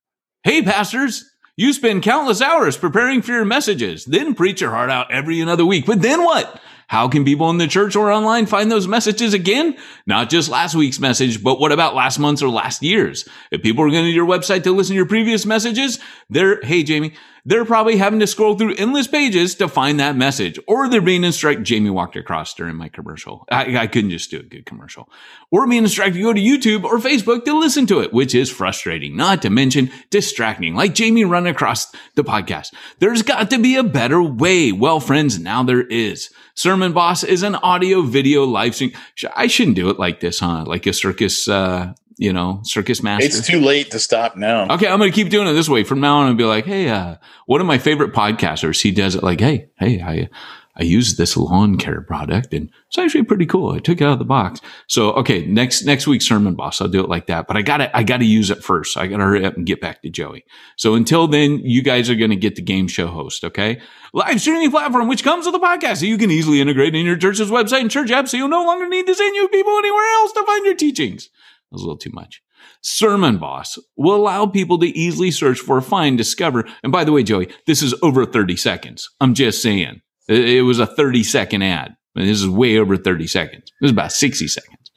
Hey, 0.44 0.62
pastors. 0.62 1.24
You 1.54 1.74
spend 1.74 2.02
countless 2.02 2.40
hours 2.40 2.78
preparing 2.78 3.20
for 3.20 3.32
your 3.32 3.44
messages, 3.44 4.06
then 4.06 4.34
preach 4.34 4.62
your 4.62 4.70
heart 4.70 4.88
out 4.88 5.12
every 5.12 5.38
another 5.38 5.66
week. 5.66 5.84
But 5.84 6.00
then 6.00 6.24
what? 6.24 6.58
How 6.88 7.08
can 7.08 7.24
people 7.24 7.50
in 7.50 7.58
the 7.58 7.66
church 7.66 7.96
or 7.96 8.12
online 8.12 8.46
find 8.46 8.70
those 8.70 8.86
messages 8.86 9.34
again? 9.34 9.76
Not 10.06 10.30
just 10.30 10.48
last 10.48 10.74
week's 10.74 11.00
message, 11.00 11.42
but 11.42 11.58
what 11.58 11.72
about 11.72 11.94
last 11.94 12.18
month's 12.18 12.42
or 12.42 12.48
last 12.48 12.82
year's? 12.82 13.28
If 13.50 13.62
people 13.62 13.84
are 13.84 13.90
going 13.90 14.04
to 14.04 14.10
your 14.10 14.26
website 14.26 14.62
to 14.64 14.72
listen 14.72 14.92
to 14.92 14.96
your 14.96 15.06
previous 15.06 15.46
messages, 15.46 15.98
they're, 16.28 16.60
hey, 16.62 16.82
Jamie, 16.82 17.14
they're 17.44 17.64
probably 17.64 17.96
having 17.96 18.20
to 18.20 18.26
scroll 18.26 18.56
through 18.56 18.76
endless 18.76 19.08
pages 19.08 19.56
to 19.56 19.66
find 19.66 19.98
that 19.98 20.16
message, 20.16 20.60
or 20.68 20.88
they're 20.88 21.00
being 21.00 21.24
instructed. 21.24 21.64
Jamie 21.64 21.90
walked 21.90 22.14
across 22.14 22.54
during 22.54 22.76
my 22.76 22.88
commercial. 22.88 23.44
I, 23.50 23.78
I 23.78 23.86
couldn't 23.88 24.10
just 24.10 24.30
do 24.30 24.38
a 24.38 24.44
good 24.44 24.64
commercial, 24.64 25.08
or 25.50 25.66
being 25.66 25.82
instructed 25.82 26.14
to 26.14 26.22
go 26.22 26.32
to 26.32 26.40
YouTube 26.40 26.84
or 26.84 26.98
Facebook 26.98 27.44
to 27.46 27.58
listen 27.58 27.86
to 27.86 27.98
it, 28.00 28.12
which 28.12 28.34
is 28.34 28.48
frustrating, 28.48 29.16
not 29.16 29.42
to 29.42 29.50
mention 29.50 29.90
distracting, 30.10 30.74
like 30.76 30.94
Jamie 30.94 31.24
running 31.24 31.52
across 31.52 31.90
the 32.14 32.22
podcast. 32.22 32.74
There's 33.00 33.22
got 33.22 33.50
to 33.50 33.58
be 33.58 33.74
a 33.74 33.82
better 33.82 34.22
way. 34.22 34.70
Well, 34.70 35.00
friends, 35.00 35.40
now 35.40 35.64
there 35.64 35.82
is. 35.82 36.30
Sermon 36.54 36.92
Boss 36.92 37.24
is 37.24 37.42
an 37.42 37.54
audio 37.56 38.02
video 38.02 38.44
live 38.44 38.74
stream. 38.74 38.92
I 39.34 39.46
shouldn't 39.46 39.76
do 39.76 39.88
it 39.90 39.98
like 39.98 40.20
this, 40.20 40.40
huh? 40.40 40.64
Like 40.66 40.86
a 40.86 40.92
circus, 40.92 41.48
uh, 41.48 41.94
you 42.18 42.32
know, 42.32 42.60
circus 42.64 43.02
master. 43.02 43.26
It's 43.26 43.46
too 43.46 43.60
late 43.60 43.90
to 43.92 43.98
stop 43.98 44.36
now. 44.36 44.68
Okay, 44.74 44.86
I'm 44.86 44.98
going 44.98 45.10
to 45.10 45.14
keep 45.14 45.30
doing 45.30 45.48
it 45.48 45.54
this 45.54 45.68
way. 45.68 45.82
From 45.82 46.00
now 46.00 46.18
on, 46.18 46.28
I'll 46.28 46.34
be 46.34 46.44
like, 46.44 46.66
hey, 46.66 46.88
uh, 46.88 47.16
one 47.46 47.60
of 47.60 47.66
my 47.66 47.78
favorite 47.78 48.12
podcasters, 48.12 48.80
he 48.82 48.90
does 48.90 49.14
it 49.14 49.22
like, 49.22 49.40
hey, 49.40 49.70
hey, 49.78 50.02
I, 50.02 50.28
I 50.74 50.84
use 50.84 51.16
this 51.16 51.36
lawn 51.36 51.76
care 51.76 52.00
product 52.00 52.54
and 52.54 52.70
it's 52.88 52.98
actually 52.98 53.24
pretty 53.24 53.46
cool. 53.46 53.72
I 53.72 53.78
took 53.78 54.00
it 54.00 54.04
out 54.04 54.14
of 54.14 54.18
the 54.18 54.24
box. 54.24 54.60
So, 54.86 55.12
okay, 55.12 55.44
next, 55.44 55.84
next 55.84 56.06
week's 56.06 56.26
sermon 56.26 56.54
boss, 56.54 56.80
I'll 56.80 56.88
do 56.88 57.02
it 57.02 57.10
like 57.10 57.26
that, 57.26 57.46
but 57.46 57.56
I 57.56 57.62
gotta, 57.62 57.94
I 57.96 58.02
gotta 58.02 58.24
use 58.24 58.50
it 58.50 58.64
first. 58.64 58.96
I 58.96 59.06
gotta 59.06 59.24
hurry 59.24 59.44
up 59.44 59.56
and 59.56 59.66
get 59.66 59.80
back 59.80 60.02
to 60.02 60.10
Joey. 60.10 60.44
So 60.76 60.94
until 60.94 61.28
then, 61.28 61.58
you 61.58 61.82
guys 61.82 62.08
are 62.08 62.14
going 62.14 62.30
to 62.30 62.36
get 62.36 62.56
the 62.56 62.62
game 62.62 62.88
show 62.88 63.06
host. 63.06 63.44
Okay. 63.44 63.80
Live 64.14 64.40
streaming 64.40 64.70
platform, 64.70 65.08
which 65.08 65.24
comes 65.24 65.46
with 65.46 65.54
a 65.54 65.58
podcast 65.58 65.98
so 65.98 66.06
you 66.06 66.18
can 66.18 66.30
easily 66.30 66.60
integrate 66.60 66.94
in 66.94 67.06
your 67.06 67.16
church's 67.16 67.50
website 67.50 67.80
and 67.80 67.90
church 67.90 68.10
app. 68.10 68.28
So 68.28 68.36
you'll 68.36 68.48
no 68.48 68.64
longer 68.64 68.88
need 68.88 69.06
to 69.06 69.14
send 69.14 69.34
you 69.34 69.48
people 69.48 69.76
anywhere 69.78 70.10
else 70.14 70.32
to 70.32 70.44
find 70.44 70.64
your 70.64 70.74
teachings. 70.74 71.24
That 71.24 71.76
was 71.76 71.82
a 71.82 71.84
little 71.84 71.98
too 71.98 72.12
much. 72.12 72.42
Sermon 72.80 73.38
Boss 73.38 73.78
will 73.96 74.16
allow 74.16 74.46
people 74.46 74.78
to 74.78 74.86
easily 74.86 75.30
search 75.30 75.58
for, 75.58 75.80
find, 75.80 76.18
discover. 76.18 76.64
And 76.82 76.92
by 76.92 77.04
the 77.04 77.12
way, 77.12 77.22
Joey, 77.22 77.48
this 77.66 77.82
is 77.82 77.94
over 78.02 78.26
30 78.26 78.56
seconds. 78.56 79.08
I'm 79.20 79.34
just 79.34 79.62
saying. 79.62 80.00
It, 80.32 80.62
was 80.62 80.78
a 80.78 80.86
30 80.86 81.22
second 81.22 81.62
ad. 81.62 81.96
This 82.14 82.40
is 82.40 82.48
way 82.48 82.78
over 82.78 82.96
30 82.96 83.26
seconds. 83.26 83.70
This 83.80 83.88
is 83.88 83.92
about 83.92 84.12
60 84.12 84.48
seconds. 84.48 84.90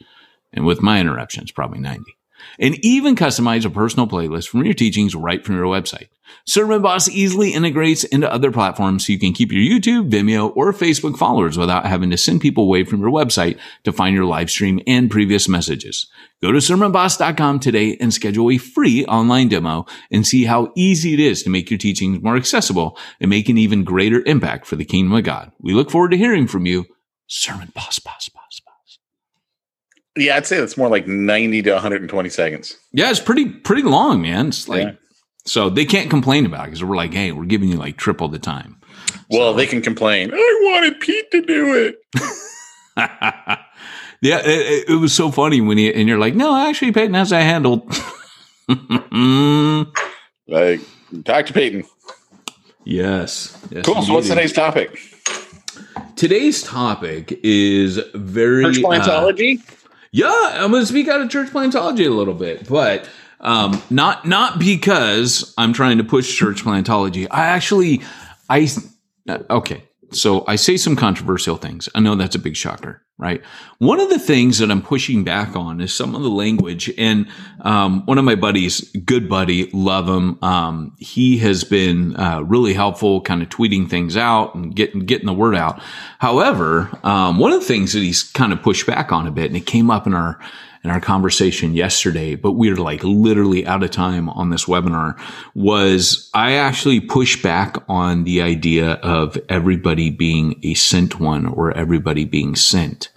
And 0.53 0.65
with 0.65 0.81
my 0.81 0.99
interruptions, 0.99 1.51
probably 1.51 1.79
90. 1.79 2.03
And 2.59 2.75
even 2.85 3.15
customize 3.15 3.65
a 3.65 3.69
personal 3.69 4.07
playlist 4.07 4.47
from 4.47 4.63
your 4.63 4.73
teachings 4.73 5.15
right 5.15 5.43
from 5.43 5.55
your 5.55 5.65
website. 5.65 6.07
Sermon 6.45 6.81
Boss 6.81 7.09
easily 7.09 7.53
integrates 7.53 8.03
into 8.03 8.31
other 8.31 8.51
platforms 8.51 9.05
so 9.05 9.13
you 9.13 9.19
can 9.19 9.33
keep 9.33 9.51
your 9.51 9.61
YouTube, 9.61 10.09
Vimeo, 10.09 10.55
or 10.55 10.71
Facebook 10.73 11.17
followers 11.17 11.57
without 11.57 11.85
having 11.85 12.09
to 12.11 12.17
send 12.17 12.41
people 12.41 12.63
away 12.63 12.83
from 12.83 13.01
your 13.01 13.11
website 13.11 13.59
to 13.83 13.91
find 13.91 14.15
your 14.15 14.25
live 14.25 14.49
stream 14.49 14.79
and 14.85 15.09
previous 15.09 15.47
messages. 15.49 16.07
Go 16.41 16.51
to 16.51 16.59
sermonboss.com 16.59 17.59
today 17.59 17.97
and 17.99 18.13
schedule 18.13 18.51
a 18.51 18.57
free 18.57 19.05
online 19.05 19.47
demo 19.47 19.85
and 20.11 20.27
see 20.27 20.43
how 20.45 20.71
easy 20.75 21.13
it 21.13 21.19
is 21.19 21.43
to 21.43 21.49
make 21.49 21.69
your 21.71 21.77
teachings 21.77 22.21
more 22.21 22.35
accessible 22.35 22.97
and 23.19 23.29
make 23.29 23.49
an 23.49 23.57
even 23.57 23.83
greater 23.83 24.21
impact 24.25 24.65
for 24.65 24.75
the 24.75 24.85
kingdom 24.85 25.13
of 25.13 25.23
God. 25.23 25.51
We 25.59 25.73
look 25.73 25.89
forward 25.89 26.11
to 26.11 26.17
hearing 26.17 26.47
from 26.47 26.65
you. 26.65 26.85
Sermon 27.27 27.71
Boss, 27.73 27.97
Boss, 27.99 28.29
Boss, 28.29 28.61
Boss. 28.63 28.99
Yeah, 30.15 30.37
I'd 30.37 30.45
say 30.45 30.57
it's 30.57 30.77
more 30.77 30.89
like 30.89 31.07
90 31.07 31.63
to 31.63 31.73
120 31.73 32.29
seconds. 32.29 32.77
Yeah, 32.93 33.09
it's 33.09 33.19
pretty 33.19 33.49
pretty 33.49 33.81
long, 33.81 34.21
man. 34.21 34.47
It's 34.49 34.67
like 34.69 34.83
Yeah. 34.83 34.93
So 35.45 35.69
they 35.69 35.85
can't 35.85 36.09
complain 36.09 36.45
about 36.45 36.63
it 36.63 36.67
because 36.67 36.83
we're 36.83 36.95
like, 36.95 37.13
hey, 37.13 37.31
we're 37.31 37.45
giving 37.45 37.69
you 37.69 37.77
like 37.77 37.97
triple 37.97 38.27
the 38.27 38.39
time. 38.39 38.77
Well, 39.29 39.53
they 39.53 39.65
can 39.65 39.81
complain. 39.81 40.31
I 40.33 40.59
wanted 40.63 40.99
Pete 40.99 41.31
to 41.31 41.41
do 41.41 41.73
it. 41.73 41.95
yeah, 44.21 44.41
it, 44.43 44.89
it 44.89 44.99
was 44.99 45.13
so 45.13 45.31
funny 45.31 45.61
when 45.61 45.77
you 45.77 45.91
and 45.91 46.07
you're 46.07 46.19
like, 46.19 46.35
no, 46.35 46.55
actually, 46.55 46.91
Peyton 46.91 47.13
has 47.13 47.29
that 47.29 47.43
handled. 47.43 47.91
Like, 50.47 50.79
talk 51.23 51.47
to 51.47 51.53
Peyton. 51.53 51.85
yes, 52.83 53.57
yes. 53.71 53.83
Cool. 53.83 54.03
So, 54.03 54.13
what's 54.13 54.27
today's 54.27 54.53
topic? 54.53 54.99
Today's 56.15 56.61
topic 56.61 57.39
is 57.43 57.99
very 58.13 58.63
Church 58.63 58.77
uh, 58.77 58.87
plantology? 58.87 59.61
Yeah, 60.11 60.29
I'm 60.29 60.71
going 60.71 60.83
to 60.83 60.85
speak 60.85 61.07
out 61.07 61.19
of 61.19 61.29
church 61.29 61.49
plantology 61.49 62.05
a 62.05 62.11
little 62.11 62.35
bit, 62.35 62.69
but 62.69 63.09
um, 63.39 63.81
not 63.89 64.25
not 64.25 64.59
because 64.59 65.53
I'm 65.57 65.73
trying 65.73 65.97
to 65.97 66.03
push 66.03 66.35
church 66.35 66.63
plantology. 66.63 67.27
I 67.29 67.45
actually, 67.47 68.01
I 68.49 68.69
okay. 69.49 69.83
so 70.11 70.43
I 70.47 70.55
say 70.55 70.77
some 70.77 70.95
controversial 70.95 71.57
things. 71.57 71.89
I 71.93 71.99
know 71.99 72.15
that's 72.15 72.35
a 72.35 72.39
big 72.39 72.55
shocker, 72.55 73.03
right? 73.17 73.41
One 73.79 73.99
of 73.99 74.09
the 74.09 74.19
things 74.19 74.59
that 74.59 74.71
I'm 74.71 74.81
pushing 74.81 75.23
back 75.23 75.55
on 75.55 75.81
is 75.81 75.93
some 75.93 76.15
of 76.15 76.21
the 76.21 76.29
language. 76.29 76.91
And 76.97 77.27
um, 77.61 78.05
one 78.05 78.17
of 78.17 78.25
my 78.25 78.35
buddies, 78.35 78.81
good 78.91 79.27
buddy, 79.27 79.69
love 79.71 80.07
him. 80.07 80.41
Um, 80.43 80.95
he 80.97 81.37
has 81.39 81.63
been 81.63 82.15
uh, 82.15 82.41
really 82.41 82.73
helpful, 82.73 83.21
kind 83.21 83.41
of 83.41 83.49
tweeting 83.49 83.89
things 83.89 84.15
out 84.15 84.55
and 84.55 84.75
getting 84.75 85.01
getting 85.01 85.27
the 85.27 85.33
word 85.33 85.55
out. 85.55 85.81
However, 86.19 86.89
um, 87.03 87.37
one 87.37 87.51
of 87.51 87.59
the 87.59 87.67
things 87.67 87.93
that 87.93 87.99
he's 87.99 88.23
kind 88.23 88.53
of 88.53 88.61
pushed 88.61 88.87
back 88.87 89.11
on 89.11 89.27
a 89.27 89.31
bit, 89.31 89.47
and 89.47 89.57
it 89.57 89.65
came 89.65 89.91
up 89.91 90.07
in 90.07 90.13
our 90.13 90.39
in 90.85 90.91
our 90.91 91.01
conversation 91.01 91.73
yesterday, 91.73 92.35
but 92.35 92.51
we 92.51 92.69
are 92.69 92.75
like 92.75 93.03
literally 93.03 93.65
out 93.65 93.81
of 93.81 93.89
time 93.89 94.29
on 94.29 94.51
this 94.51 94.65
webinar 94.65 95.19
was 95.55 96.29
I 96.35 96.53
actually 96.53 96.99
push 96.99 97.41
back 97.41 97.77
on 97.89 98.23
the 98.23 98.43
idea 98.43 98.91
of 98.91 99.35
everybody 99.49 100.11
being 100.11 100.59
a 100.61 100.75
sent 100.75 101.19
one 101.19 101.47
or 101.47 101.75
everybody 101.75 102.23
being 102.23 102.55
sent. 102.55 103.09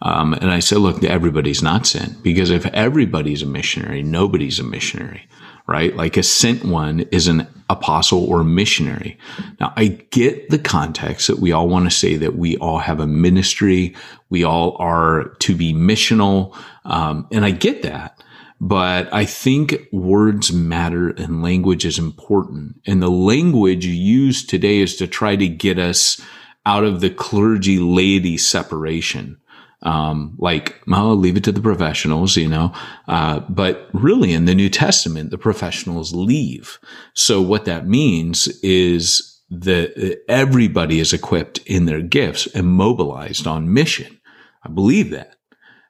Um, 0.00 0.32
and 0.32 0.52
I 0.52 0.60
said, 0.60 0.78
look, 0.78 1.02
everybody's 1.02 1.60
not 1.60 1.88
sent 1.88 2.22
because 2.22 2.50
if 2.50 2.66
everybody's 2.66 3.42
a 3.42 3.46
missionary, 3.46 4.04
nobody's 4.04 4.60
a 4.60 4.64
missionary 4.64 5.28
right? 5.68 5.94
Like 5.94 6.16
a 6.16 6.22
sent 6.22 6.64
one 6.64 7.00
is 7.12 7.28
an 7.28 7.46
apostle 7.68 8.24
or 8.24 8.42
missionary. 8.42 9.18
Now 9.60 9.74
I 9.76 9.88
get 10.10 10.48
the 10.48 10.58
context 10.58 11.28
that 11.28 11.38
we 11.38 11.52
all 11.52 11.68
want 11.68 11.84
to 11.84 11.94
say 11.94 12.16
that 12.16 12.36
we 12.36 12.56
all 12.56 12.78
have 12.78 12.98
a 12.98 13.06
ministry. 13.06 13.94
We 14.30 14.44
all 14.44 14.76
are 14.80 15.28
to 15.40 15.54
be 15.54 15.74
missional. 15.74 16.56
Um, 16.88 17.28
and 17.30 17.44
I 17.44 17.52
get 17.52 17.82
that. 17.82 18.20
But 18.60 19.12
I 19.14 19.24
think 19.24 19.76
words 19.92 20.52
matter 20.52 21.10
and 21.10 21.42
language 21.42 21.84
is 21.84 21.96
important. 21.96 22.80
And 22.84 23.00
the 23.00 23.10
language 23.10 23.86
used 23.86 24.50
today 24.50 24.78
is 24.78 24.96
to 24.96 25.06
try 25.06 25.36
to 25.36 25.46
get 25.46 25.78
us 25.78 26.20
out 26.66 26.82
of 26.82 27.00
the 27.00 27.10
clergy 27.10 27.78
laity 27.78 28.36
separation 28.36 29.38
um, 29.82 30.34
like, 30.38 30.80
well, 30.86 31.14
leave 31.16 31.36
it 31.36 31.44
to 31.44 31.52
the 31.52 31.60
professionals, 31.60 32.36
you 32.36 32.48
know. 32.48 32.72
Uh, 33.06 33.40
but 33.48 33.88
really, 33.92 34.32
in 34.32 34.44
the 34.44 34.54
New 34.54 34.68
Testament, 34.68 35.30
the 35.30 35.38
professionals 35.38 36.12
leave. 36.12 36.78
So 37.14 37.40
what 37.40 37.64
that 37.66 37.86
means 37.86 38.48
is 38.62 39.40
that 39.50 40.20
everybody 40.28 41.00
is 41.00 41.12
equipped 41.12 41.58
in 41.58 41.86
their 41.86 42.02
gifts 42.02 42.46
and 42.54 42.66
mobilized 42.66 43.46
on 43.46 43.72
mission. 43.72 44.20
I 44.64 44.68
believe 44.68 45.10
that. 45.10 45.36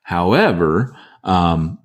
However, 0.09 0.97
um, 1.23 1.77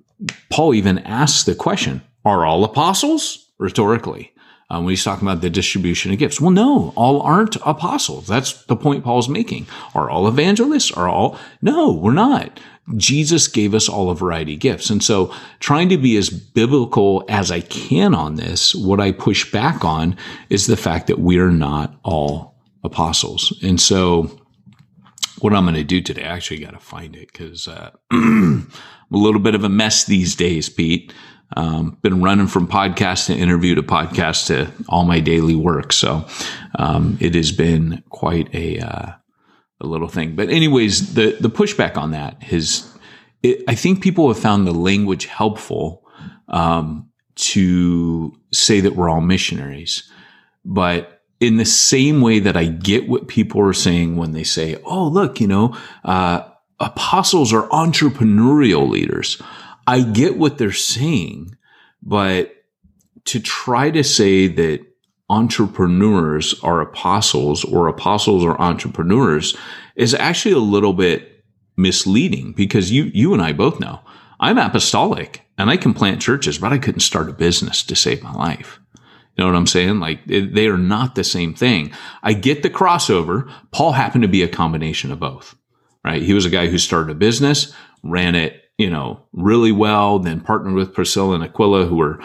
Paul 0.49 0.73
even 0.73 0.97
asks 0.97 1.43
the 1.43 1.53
question: 1.53 2.01
Are 2.25 2.43
all 2.43 2.63
apostles? 2.63 3.51
Rhetorically, 3.59 4.33
um, 4.71 4.83
when 4.83 4.93
he's 4.93 5.03
talking 5.03 5.27
about 5.27 5.41
the 5.41 5.49
distribution 5.51 6.11
of 6.11 6.17
gifts. 6.17 6.41
Well, 6.41 6.49
no, 6.49 6.91
all 6.95 7.21
aren't 7.21 7.55
apostles. 7.57 8.25
That's 8.25 8.65
the 8.65 8.75
point 8.75 9.03
Paul's 9.03 9.29
making. 9.29 9.67
Are 9.93 10.09
all 10.09 10.27
evangelists? 10.27 10.91
Are 10.91 11.07
all? 11.07 11.37
No, 11.61 11.91
we're 11.91 12.13
not. 12.13 12.59
Jesus 12.97 13.47
gave 13.47 13.75
us 13.75 13.87
all 13.87 14.09
a 14.09 14.15
variety 14.15 14.55
of 14.55 14.59
gifts. 14.59 14.89
And 14.89 15.03
so 15.03 15.31
trying 15.59 15.89
to 15.89 15.97
be 15.97 16.17
as 16.17 16.31
biblical 16.31 17.25
as 17.29 17.51
I 17.51 17.61
can 17.61 18.15
on 18.15 18.35
this, 18.35 18.73
what 18.73 18.99
I 18.99 19.11
push 19.11 19.51
back 19.51 19.85
on 19.85 20.17
is 20.49 20.65
the 20.65 20.77
fact 20.77 21.05
that 21.07 21.19
we 21.19 21.37
are 21.37 21.51
not 21.51 21.95
all 22.03 22.55
apostles. 22.83 23.55
And 23.61 23.79
so 23.79 24.35
what 25.45 25.53
I'm 25.53 25.65
going 25.65 25.75
to 25.75 25.83
do 25.83 26.01
today, 26.01 26.23
I 26.23 26.35
actually 26.35 26.57
got 26.57 26.71
to 26.71 26.79
find 26.79 27.15
it 27.15 27.31
because 27.31 27.67
uh, 27.67 27.91
I'm 28.11 28.67
a 29.13 29.17
little 29.17 29.39
bit 29.39 29.53
of 29.53 29.63
a 29.63 29.69
mess 29.69 30.05
these 30.05 30.35
days, 30.35 30.69
Pete. 30.69 31.13
Um, 31.55 31.99
been 32.01 32.23
running 32.23 32.47
from 32.47 32.67
podcast 32.67 33.27
to 33.27 33.35
interview 33.35 33.75
to 33.75 33.83
podcast 33.83 34.47
to 34.47 34.71
all 34.89 35.05
my 35.05 35.19
daily 35.19 35.53
work. 35.53 35.93
So 35.93 36.25
um, 36.79 37.19
it 37.21 37.35
has 37.35 37.51
been 37.51 38.03
quite 38.09 38.53
a 38.55 38.79
uh, 38.79 39.11
a 39.81 39.85
little 39.85 40.07
thing. 40.07 40.35
But 40.35 40.49
anyways, 40.49 41.13
the 41.13 41.37
the 41.39 41.51
pushback 41.51 41.95
on 41.95 42.09
that 42.09 42.51
is, 42.51 42.91
it, 43.43 43.63
I 43.67 43.75
think 43.75 44.01
people 44.01 44.27
have 44.29 44.39
found 44.39 44.65
the 44.65 44.73
language 44.73 45.25
helpful 45.27 46.07
um, 46.47 47.11
to 47.35 48.33
say 48.51 48.79
that 48.79 48.95
we're 48.95 49.09
all 49.09 49.21
missionaries, 49.21 50.11
but 50.65 51.14
in 51.39 51.57
the 51.57 51.65
same 51.65 52.21
way 52.21 52.39
that 52.39 52.55
I 52.55 52.65
get 52.65 53.09
what 53.09 53.27
people 53.27 53.61
are 53.61 53.73
saying 53.73 54.15
when 54.15 54.31
they 54.31 54.43
say, 54.43 54.77
"Oh, 54.85 55.07
look, 55.07 55.39
you 55.39 55.47
know." 55.47 55.75
Uh, 56.03 56.41
apostles 56.79 57.53
are 57.53 57.67
entrepreneurial 57.69 58.89
leaders. 58.89 59.41
I 59.87 60.01
get 60.01 60.37
what 60.37 60.57
they're 60.57 60.71
saying, 60.71 61.55
but 62.01 62.53
to 63.25 63.39
try 63.39 63.91
to 63.91 64.03
say 64.03 64.47
that 64.47 64.81
entrepreneurs 65.29 66.55
are 66.63 66.81
apostles 66.81 67.63
or 67.63 67.87
apostles 67.87 68.45
are 68.45 68.59
entrepreneurs 68.59 69.57
is 69.95 70.13
actually 70.13 70.53
a 70.53 70.59
little 70.59 70.93
bit 70.93 71.43
misleading 71.77 72.53
because 72.53 72.91
you, 72.91 73.05
you 73.13 73.33
and 73.33 73.41
I 73.41 73.51
both 73.53 73.79
know 73.79 73.99
I'm 74.39 74.57
apostolic 74.57 75.41
and 75.57 75.69
I 75.69 75.77
can 75.77 75.93
plant 75.93 76.21
churches, 76.21 76.57
but 76.57 76.73
I 76.73 76.77
couldn't 76.77 76.99
start 76.99 77.29
a 77.29 77.33
business 77.33 77.81
to 77.83 77.95
save 77.95 78.21
my 78.21 78.33
life. 78.33 78.79
You 79.35 79.43
know 79.43 79.47
what 79.47 79.57
I'm 79.57 79.67
saying? 79.67 79.99
Like 79.99 80.25
they 80.25 80.67
are 80.67 80.77
not 80.77 81.15
the 81.15 81.23
same 81.23 81.53
thing. 81.53 81.91
I 82.23 82.33
get 82.33 82.63
the 82.63 82.69
crossover. 82.69 83.51
Paul 83.71 83.91
happened 83.91 84.21
to 84.21 84.29
be 84.29 84.43
a 84.43 84.47
combination 84.47 85.11
of 85.11 85.19
both, 85.19 85.55
right? 86.03 86.21
He 86.21 86.33
was 86.33 86.45
a 86.45 86.49
guy 86.49 86.67
who 86.67 86.77
started 86.77 87.11
a 87.11 87.15
business, 87.15 87.73
ran 88.01 88.35
it 88.35 88.61
you 88.77 88.89
know, 88.89 89.21
really 89.31 89.71
well, 89.71 90.19
then 90.19 90.41
partnered 90.41 90.73
with 90.73 90.93
Priscilla 90.93 91.35
and 91.35 91.43
Aquila, 91.43 91.85
who 91.85 91.95
were 91.95 92.19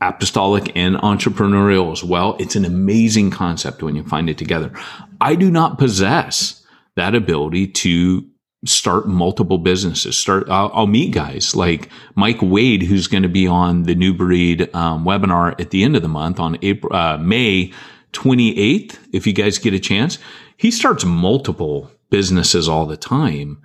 apostolic 0.00 0.74
and 0.74 0.96
entrepreneurial 0.96 1.92
as 1.92 2.02
well. 2.02 2.36
It's 2.40 2.56
an 2.56 2.64
amazing 2.64 3.30
concept 3.30 3.82
when 3.82 3.94
you 3.94 4.02
find 4.02 4.28
it 4.28 4.38
together. 4.38 4.72
I 5.20 5.34
do 5.34 5.50
not 5.50 5.78
possess 5.78 6.64
that 6.96 7.14
ability 7.14 7.68
to 7.68 8.26
start 8.64 9.08
multiple 9.08 9.58
businesses. 9.58 10.18
Start, 10.18 10.48
I'll, 10.48 10.70
I'll 10.72 10.86
meet 10.86 11.12
guys 11.12 11.54
like 11.54 11.88
Mike 12.14 12.40
Wade, 12.40 12.82
who's 12.82 13.08
going 13.08 13.24
to 13.24 13.28
be 13.28 13.46
on 13.46 13.84
the 13.84 13.94
New 13.94 14.14
Breed 14.14 14.72
um, 14.74 15.04
webinar 15.04 15.60
at 15.60 15.70
the 15.70 15.82
end 15.82 15.96
of 15.96 16.02
the 16.02 16.08
month 16.08 16.38
on 16.38 16.58
April, 16.62 16.94
uh, 16.94 17.18
May 17.18 17.72
28th. 18.12 18.98
If 19.12 19.26
you 19.26 19.32
guys 19.32 19.58
get 19.58 19.74
a 19.74 19.80
chance, 19.80 20.18
he 20.56 20.70
starts 20.70 21.04
multiple 21.04 21.90
businesses 22.10 22.68
all 22.68 22.86
the 22.86 22.96
time 22.96 23.60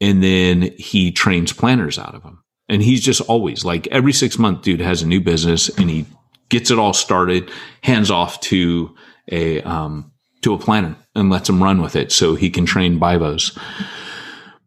and 0.00 0.22
then 0.22 0.72
he 0.78 1.12
trains 1.12 1.52
planners 1.52 1.98
out 1.98 2.14
of 2.14 2.22
them. 2.22 2.42
And 2.68 2.82
he's 2.82 3.02
just 3.02 3.20
always 3.22 3.64
like 3.64 3.86
every 3.88 4.12
six 4.12 4.38
months, 4.38 4.62
dude 4.62 4.80
has 4.80 5.02
a 5.02 5.06
new 5.06 5.20
business 5.20 5.68
and 5.76 5.90
he 5.90 6.06
gets 6.48 6.70
it 6.70 6.78
all 6.78 6.92
started, 6.92 7.50
hands 7.82 8.10
off 8.10 8.40
to 8.42 8.94
a 9.30 9.60
um, 9.62 10.12
to 10.42 10.54
a 10.54 10.58
planner 10.58 10.96
and 11.14 11.30
lets 11.30 11.48
him 11.48 11.62
run 11.62 11.82
with 11.82 11.96
it 11.96 12.12
so 12.12 12.34
he 12.34 12.50
can 12.50 12.64
train 12.64 12.98
bivos. 12.98 13.58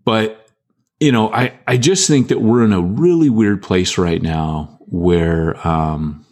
But 0.06 0.48
you 1.00 1.12
know, 1.12 1.34
I 1.34 1.60
I 1.68 1.78
just 1.78 2.08
think 2.08 2.30
that 2.30 2.42
we're 2.42 2.64
in 2.64 2.74
a 2.74 2.82
really 2.82 3.30
weird 3.30 3.62
place 3.62 3.98
right 3.98 4.22
now 4.22 4.78
where 4.88 5.66
um, 5.68 6.26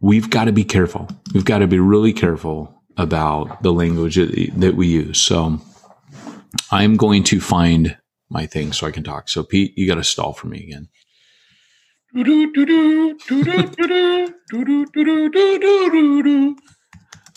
we've 0.00 0.30
got 0.30 0.44
to 0.44 0.52
be 0.52 0.64
careful. 0.64 1.08
We've 1.32 1.44
got 1.44 1.58
to 1.58 1.66
be 1.66 1.78
really 1.78 2.12
careful 2.12 2.82
about 2.96 3.62
the 3.62 3.72
language 3.72 4.16
that 4.16 4.74
we 4.76 4.86
use. 4.86 5.20
So 5.20 5.60
I'm 6.70 6.96
going 6.96 7.24
to 7.24 7.40
find 7.40 7.96
my 8.30 8.46
thing 8.46 8.72
so 8.72 8.86
I 8.86 8.90
can 8.90 9.02
talk. 9.02 9.28
So 9.28 9.42
Pete, 9.42 9.76
you 9.76 9.86
got 9.86 9.96
to 9.96 10.04
stall 10.04 10.32
for 10.32 10.46
me 10.46 10.62
again. 10.62 10.88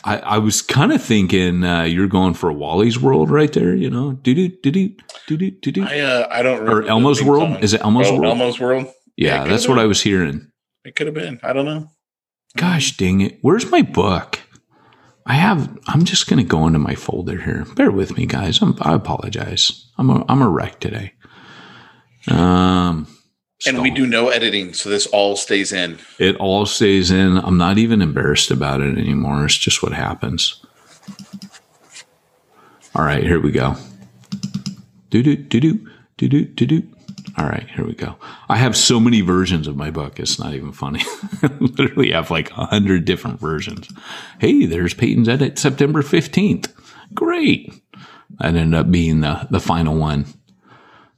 I, 0.07 0.19
I 0.19 0.37
was 0.37 0.61
kind 0.61 0.93
of 0.93 1.03
thinking 1.03 1.65
uh, 1.65 1.83
you're 1.83 2.07
going 2.07 2.33
for 2.33 2.49
Wally's 2.53 2.97
World 2.97 3.29
right 3.29 3.51
there, 3.51 3.75
you 3.75 3.89
know? 3.89 4.13
Do 4.13 4.33
do 4.33 4.47
do 4.47 4.71
do 4.71 4.95
do 5.27 5.37
do 5.37 5.51
do 5.51 5.71
do. 5.71 5.83
I 5.83 5.99
uh, 5.99 6.27
I 6.31 6.41
don't 6.41 6.59
remember. 6.59 6.83
Or 6.83 6.87
Elmo's 6.87 7.21
World? 7.21 7.51
Song. 7.51 7.59
Is 7.59 7.73
it 7.73 7.81
Elmo's 7.81 8.07
oh, 8.07 8.13
World? 8.13 8.37
Elmo's 8.37 8.57
World. 8.57 8.87
Yeah, 9.17 9.43
it 9.43 9.49
that's 9.49 9.67
what 9.67 9.79
I 9.79 9.85
was 9.85 10.01
hearing. 10.01 10.49
It 10.85 10.95
could 10.95 11.07
have 11.07 11.13
been. 11.13 11.41
I 11.43 11.51
don't 11.51 11.65
know. 11.65 11.89
Gosh 12.55 12.95
dang 12.95 13.19
it! 13.19 13.39
Where's 13.41 13.69
my 13.69 13.81
book? 13.81 14.39
I 15.25 15.33
have. 15.33 15.77
I'm 15.87 16.05
just 16.05 16.29
going 16.29 16.41
to 16.41 16.49
go 16.49 16.65
into 16.67 16.79
my 16.79 16.95
folder 16.95 17.41
here. 17.41 17.65
Bear 17.75 17.91
with 17.91 18.15
me, 18.15 18.25
guys. 18.25 18.61
I'm, 18.61 18.77
I 18.79 18.93
apologize. 18.93 19.91
I'm 19.97 20.09
a, 20.09 20.23
I'm 20.29 20.41
a 20.41 20.49
wreck 20.49 20.79
today. 20.79 21.11
Um, 22.29 23.07
And 23.65 23.81
we 23.81 23.89
do 23.89 24.05
no 24.05 24.29
editing, 24.29 24.73
so 24.73 24.89
this 24.89 25.07
all 25.07 25.35
stays 25.35 25.73
in. 25.73 25.97
It 26.19 26.35
all 26.35 26.67
stays 26.67 27.09
in. 27.09 27.37
I'm 27.37 27.57
not 27.57 27.79
even 27.79 28.03
embarrassed 28.03 28.51
about 28.51 28.81
it 28.81 28.97
anymore. 28.97 29.45
It's 29.45 29.57
just 29.57 29.81
what 29.81 29.93
happens. 29.93 30.63
All 32.93 33.03
right, 33.03 33.23
here 33.23 33.39
we 33.39 33.51
go. 33.51 33.75
Do 35.09 35.23
do 35.23 35.35
do 35.35 35.59
do 35.59 35.87
do 36.17 36.27
do 36.27 36.45
do 36.45 36.65
do. 36.65 36.83
All 37.37 37.45
right, 37.45 37.67
here 37.69 37.85
we 37.85 37.93
go. 37.93 38.15
I 38.47 38.57
have 38.57 38.75
so 38.75 38.99
many 38.99 39.21
versions 39.21 39.67
of 39.67 39.75
my 39.75 39.91
book. 39.91 40.19
It's 40.19 40.39
not 40.39 40.53
even 40.53 40.71
funny. 40.71 41.01
I 41.43 41.51
literally 41.59 42.11
have 42.11 42.31
like 42.31 42.51
a 42.51 42.65
hundred 42.65 43.05
different 43.05 43.39
versions. 43.39 43.89
Hey, 44.39 44.65
there's 44.65 44.93
Peyton's 44.93 45.29
edit 45.29 45.59
September 45.59 46.01
15th. 46.01 46.71
Great. 47.13 47.73
That 48.39 48.55
ended 48.55 48.73
up 48.73 48.91
being 48.91 49.21
the, 49.21 49.47
the 49.49 49.59
final 49.59 49.95
one. 49.95 50.25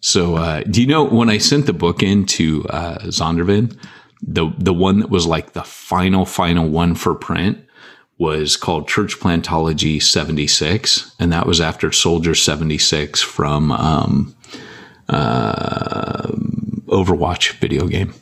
So, 0.02 0.36
uh, 0.36 0.64
do 0.64 0.82
you 0.82 0.88
know 0.88 1.04
when 1.04 1.30
I 1.30 1.38
sent 1.38 1.66
the 1.66 1.74
book 1.74 2.02
into 2.02 2.66
uh, 2.70 3.00
Zondervan, 3.06 3.78
the 4.22 4.54
the 4.58 4.74
one 4.74 5.00
that 5.00 5.10
was 5.10 5.26
like 5.26 5.54
the 5.54 5.64
final 5.64 6.26
final 6.26 6.70
one 6.70 6.96
for 6.96 7.16
print 7.16 7.60
was 8.18 8.58
called 8.58 8.88
Church 8.88 9.18
Plantology 9.18 10.02
76, 10.02 11.16
and 11.20 11.32
that 11.32 11.48
was 11.48 11.62
after 11.62 11.92
Soldier 11.92 12.36
76 12.36 13.22
from 13.22 13.72
um, 13.72 14.36
uh, 15.08 16.28
Overwatch 16.88 17.54
video 17.54 17.88
game. 17.88 18.14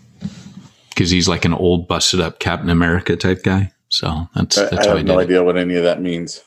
Because 0.90 1.10
he's 1.10 1.28
like 1.28 1.46
an 1.46 1.54
old, 1.54 1.88
busted 1.88 2.20
up 2.20 2.40
Captain 2.40 2.70
America 2.70 3.16
type 3.16 3.44
guy. 3.44 3.72
So 3.90 4.28
that's, 4.36 4.56
that's 4.56 4.88
I 4.88 4.94
I 4.94 4.98
have 4.98 5.06
no 5.06 5.20
idea 5.20 5.44
what 5.44 5.58
any 5.58 5.76
of 5.76 5.84
that 5.84 6.02
means. 6.02 6.44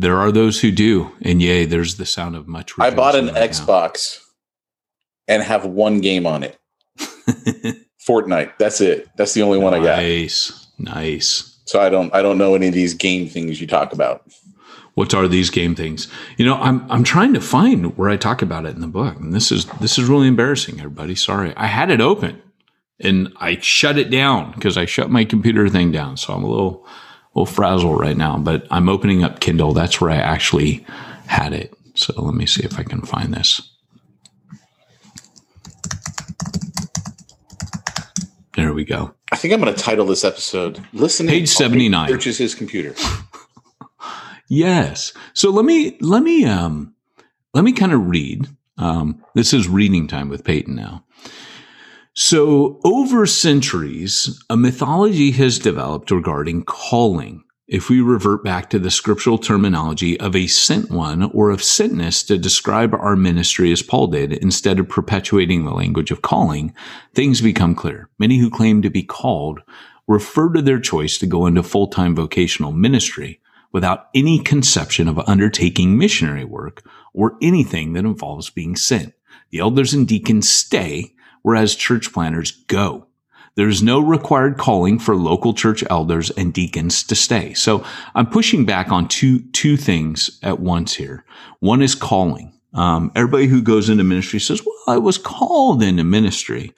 There 0.00 0.16
are 0.16 0.32
those 0.32 0.62
who 0.62 0.70
do, 0.70 1.12
and 1.20 1.42
yay, 1.42 1.66
there's 1.66 1.98
the 1.98 2.06
sound 2.06 2.34
of 2.34 2.48
much. 2.48 2.72
I 2.78 2.88
bought 2.88 3.14
an 3.16 3.26
right 3.26 3.50
Xbox 3.50 4.18
and 5.28 5.42
have 5.42 5.66
one 5.66 6.00
game 6.00 6.26
on 6.26 6.42
it. 6.42 6.58
Fortnite. 8.08 8.54
That's 8.58 8.80
it. 8.80 9.10
That's 9.16 9.34
the 9.34 9.42
only 9.42 9.58
one 9.58 9.74
I 9.74 9.76
got. 9.76 9.98
Nice, 9.98 10.68
nice. 10.78 11.60
So 11.66 11.82
I 11.82 11.90
don't 11.90 12.14
I 12.14 12.22
don't 12.22 12.38
know 12.38 12.54
any 12.54 12.68
of 12.68 12.72
these 12.72 12.94
game 12.94 13.28
things 13.28 13.60
you 13.60 13.66
talk 13.66 13.92
about. 13.92 14.24
What 14.94 15.12
are 15.12 15.28
these 15.28 15.50
game 15.50 15.74
things? 15.74 16.08
You 16.38 16.46
know, 16.46 16.54
I'm 16.54 16.90
I'm 16.90 17.04
trying 17.04 17.34
to 17.34 17.40
find 17.42 17.94
where 17.98 18.08
I 18.08 18.16
talk 18.16 18.40
about 18.40 18.64
it 18.64 18.74
in 18.74 18.80
the 18.80 18.86
book, 18.86 19.16
and 19.16 19.34
this 19.34 19.52
is 19.52 19.66
this 19.82 19.98
is 19.98 20.08
really 20.08 20.28
embarrassing, 20.28 20.78
everybody. 20.78 21.14
Sorry, 21.14 21.52
I 21.58 21.66
had 21.66 21.90
it 21.90 22.00
open, 22.00 22.40
and 23.00 23.34
I 23.36 23.58
shut 23.58 23.98
it 23.98 24.08
down 24.08 24.52
because 24.52 24.78
I 24.78 24.86
shut 24.86 25.10
my 25.10 25.26
computer 25.26 25.68
thing 25.68 25.92
down, 25.92 26.16
so 26.16 26.32
I'm 26.32 26.42
a 26.42 26.48
little 26.50 26.86
little 27.40 27.54
frazzled 27.54 27.98
right 27.98 28.16
now. 28.16 28.36
But 28.36 28.66
I'm 28.70 28.88
opening 28.88 29.24
up 29.24 29.40
Kindle. 29.40 29.72
That's 29.72 30.00
where 30.00 30.10
I 30.10 30.16
actually 30.16 30.84
had 31.26 31.52
it. 31.52 31.74
So 31.94 32.20
let 32.20 32.34
me 32.34 32.46
see 32.46 32.64
if 32.64 32.78
I 32.78 32.82
can 32.82 33.02
find 33.02 33.32
this. 33.34 33.62
There 38.56 38.74
we 38.74 38.84
go. 38.84 39.14
I 39.32 39.36
think 39.36 39.54
I'm 39.54 39.60
going 39.60 39.74
to 39.74 39.80
title 39.80 40.06
this 40.06 40.24
episode 40.24 40.84
"Listening." 40.92 41.30
Page 41.30 41.48
79. 41.48 42.08
Searches 42.08 42.38
his 42.38 42.54
computer. 42.54 42.94
Yes. 44.48 45.12
So 45.32 45.50
let 45.50 45.64
me 45.64 45.96
let 46.00 46.22
me 46.22 46.44
um 46.44 46.94
let 47.54 47.64
me 47.64 47.72
kind 47.72 47.92
of 47.92 48.08
read. 48.08 48.48
Um, 48.76 49.22
this 49.34 49.52
is 49.52 49.68
reading 49.68 50.08
time 50.08 50.28
with 50.28 50.44
Peyton 50.44 50.74
now. 50.74 51.04
So 52.22 52.78
over 52.84 53.24
centuries, 53.24 54.44
a 54.50 54.56
mythology 54.56 55.30
has 55.30 55.58
developed 55.58 56.10
regarding 56.10 56.64
calling. 56.64 57.44
If 57.66 57.88
we 57.88 58.02
revert 58.02 58.44
back 58.44 58.68
to 58.70 58.78
the 58.78 58.90
scriptural 58.90 59.38
terminology 59.38 60.20
of 60.20 60.36
a 60.36 60.46
sent 60.46 60.90
one 60.90 61.22
or 61.32 61.48
of 61.48 61.60
sentness 61.60 62.24
to 62.26 62.36
describe 62.36 62.92
our 62.92 63.16
ministry 63.16 63.72
as 63.72 63.80
Paul 63.80 64.08
did, 64.08 64.34
instead 64.34 64.78
of 64.78 64.86
perpetuating 64.86 65.64
the 65.64 65.72
language 65.72 66.10
of 66.10 66.20
calling, 66.20 66.74
things 67.14 67.40
become 67.40 67.74
clear. 67.74 68.10
Many 68.18 68.36
who 68.36 68.50
claim 68.50 68.82
to 68.82 68.90
be 68.90 69.02
called 69.02 69.60
refer 70.06 70.52
to 70.52 70.60
their 70.60 70.78
choice 70.78 71.16
to 71.18 71.26
go 71.26 71.46
into 71.46 71.62
full-time 71.62 72.14
vocational 72.14 72.70
ministry 72.70 73.40
without 73.72 74.08
any 74.14 74.40
conception 74.40 75.08
of 75.08 75.18
undertaking 75.20 75.96
missionary 75.96 76.44
work 76.44 76.84
or 77.14 77.38
anything 77.40 77.94
that 77.94 78.04
involves 78.04 78.50
being 78.50 78.76
sent. 78.76 79.14
The 79.52 79.60
elders 79.60 79.94
and 79.94 80.06
deacons 80.06 80.50
stay, 80.50 81.14
whereas 81.42 81.74
church 81.74 82.12
planters 82.12 82.50
go. 82.50 83.06
There 83.56 83.68
is 83.68 83.82
no 83.82 84.00
required 84.00 84.58
calling 84.58 84.98
for 84.98 85.16
local 85.16 85.52
church 85.52 85.84
elders 85.90 86.30
and 86.30 86.52
deacons 86.52 87.02
to 87.04 87.14
stay. 87.14 87.52
So 87.54 87.84
I'm 88.14 88.26
pushing 88.26 88.64
back 88.64 88.90
on 88.92 89.08
two, 89.08 89.40
two 89.50 89.76
things 89.76 90.38
at 90.42 90.60
once 90.60 90.94
here. 90.94 91.24
One 91.58 91.82
is 91.82 91.94
calling. 91.94 92.52
Um, 92.72 93.10
everybody 93.16 93.46
who 93.46 93.60
goes 93.60 93.90
into 93.90 94.04
ministry 94.04 94.38
says, 94.38 94.64
well, 94.64 94.94
I 94.94 94.98
was 94.98 95.18
called 95.18 95.82
into 95.82 96.04
ministry. 96.04 96.72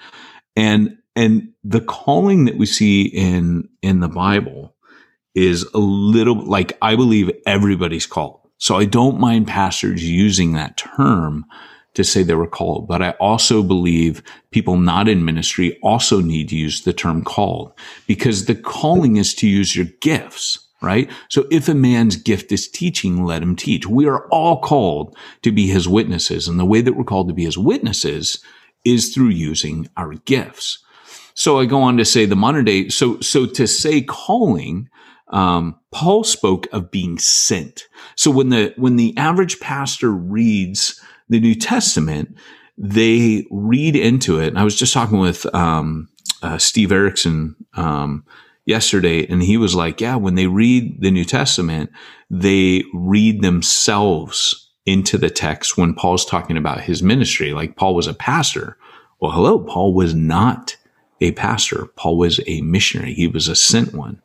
And, 0.56 0.96
and 1.14 1.52
the 1.62 1.82
calling 1.82 2.46
that 2.46 2.56
we 2.56 2.66
see 2.66 3.02
in, 3.02 3.68
in 3.82 4.00
the 4.00 4.08
Bible 4.08 4.74
is 5.34 5.64
a 5.74 5.78
little 5.78 6.44
like 6.44 6.76
I 6.82 6.96
believe 6.96 7.30
everybody's 7.46 8.06
called. 8.06 8.40
So 8.58 8.76
I 8.76 8.84
don't 8.84 9.20
mind 9.20 9.48
pastors 9.48 10.08
using 10.08 10.52
that 10.52 10.76
term 10.76 11.44
to 11.94 12.04
say 12.04 12.22
they 12.22 12.34
were 12.34 12.46
called, 12.46 12.88
but 12.88 13.02
I 13.02 13.10
also 13.12 13.62
believe 13.62 14.22
people 14.50 14.76
not 14.78 15.08
in 15.08 15.24
ministry 15.24 15.78
also 15.82 16.20
need 16.20 16.48
to 16.48 16.56
use 16.56 16.82
the 16.82 16.92
term 16.92 17.22
called 17.22 17.72
because 18.06 18.46
the 18.46 18.54
calling 18.54 19.16
is 19.16 19.34
to 19.34 19.46
use 19.46 19.76
your 19.76 19.86
gifts, 20.00 20.58
right? 20.80 21.10
So 21.28 21.46
if 21.50 21.68
a 21.68 21.74
man's 21.74 22.16
gift 22.16 22.50
is 22.50 22.68
teaching, 22.68 23.24
let 23.24 23.42
him 23.42 23.56
teach. 23.56 23.86
We 23.86 24.06
are 24.06 24.26
all 24.28 24.60
called 24.60 25.16
to 25.42 25.52
be 25.52 25.66
his 25.66 25.86
witnesses. 25.86 26.48
And 26.48 26.58
the 26.58 26.64
way 26.64 26.80
that 26.80 26.94
we're 26.94 27.04
called 27.04 27.28
to 27.28 27.34
be 27.34 27.44
his 27.44 27.58
witnesses 27.58 28.42
is 28.84 29.14
through 29.14 29.28
using 29.28 29.88
our 29.96 30.14
gifts. 30.14 30.78
So 31.34 31.60
I 31.60 31.66
go 31.66 31.82
on 31.82 31.96
to 31.98 32.04
say 32.04 32.24
the 32.26 32.36
modern 32.36 32.64
day. 32.64 32.88
So, 32.88 33.20
so 33.20 33.46
to 33.46 33.66
say 33.66 34.02
calling, 34.02 34.88
um, 35.32 35.78
Paul 35.90 36.24
spoke 36.24 36.68
of 36.72 36.90
being 36.90 37.18
sent. 37.18 37.88
So 38.16 38.30
when 38.30 38.50
the, 38.50 38.72
when 38.76 38.96
the 38.96 39.16
average 39.16 39.60
pastor 39.60 40.10
reads 40.10 41.00
the 41.28 41.40
New 41.40 41.54
Testament, 41.54 42.36
they 42.78 43.46
read 43.50 43.96
into 43.96 44.38
it. 44.38 44.48
And 44.48 44.58
I 44.58 44.64
was 44.64 44.76
just 44.76 44.94
talking 44.94 45.18
with, 45.18 45.52
um, 45.54 46.08
uh, 46.42 46.58
Steve 46.58 46.92
Erickson, 46.92 47.56
um, 47.74 48.24
yesterday, 48.64 49.26
and 49.26 49.42
he 49.42 49.56
was 49.56 49.74
like, 49.74 50.00
yeah, 50.00 50.14
when 50.14 50.36
they 50.36 50.46
read 50.46 51.00
the 51.00 51.10
New 51.10 51.24
Testament, 51.24 51.90
they 52.30 52.84
read 52.94 53.42
themselves 53.42 54.70
into 54.86 55.18
the 55.18 55.30
text 55.30 55.76
when 55.76 55.94
Paul's 55.94 56.24
talking 56.24 56.56
about 56.56 56.80
his 56.80 57.02
ministry. 57.02 57.52
Like 57.52 57.76
Paul 57.76 57.94
was 57.94 58.06
a 58.06 58.14
pastor. 58.14 58.76
Well, 59.20 59.32
hello, 59.32 59.58
Paul 59.58 59.94
was 59.94 60.14
not 60.14 60.76
a 61.20 61.32
pastor. 61.32 61.86
Paul 61.96 62.18
was 62.18 62.40
a 62.46 62.60
missionary. 62.62 63.14
He 63.14 63.26
was 63.26 63.48
a 63.48 63.56
sent 63.56 63.94
one. 63.94 64.21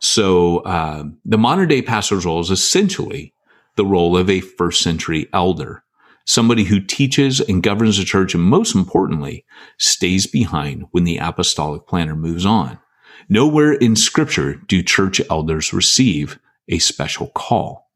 So 0.00 0.58
uh, 0.60 1.04
the 1.24 1.38
modern 1.38 1.68
day 1.68 1.82
pastor's 1.82 2.24
role 2.24 2.40
is 2.40 2.50
essentially 2.50 3.34
the 3.76 3.86
role 3.86 4.16
of 4.16 4.28
a 4.28 4.40
first 4.40 4.82
century 4.82 5.28
elder, 5.32 5.84
somebody 6.26 6.64
who 6.64 6.80
teaches 6.80 7.40
and 7.40 7.62
governs 7.62 7.98
the 7.98 8.04
church, 8.04 8.34
and 8.34 8.42
most 8.42 8.74
importantly, 8.74 9.44
stays 9.78 10.26
behind 10.26 10.84
when 10.90 11.04
the 11.04 11.18
apostolic 11.18 11.86
planter 11.86 12.16
moves 12.16 12.44
on. 12.44 12.78
Nowhere 13.28 13.72
in 13.72 13.96
scripture 13.96 14.54
do 14.54 14.82
church 14.82 15.20
elders 15.30 15.72
receive 15.72 16.38
a 16.68 16.78
special 16.78 17.28
call. 17.28 17.90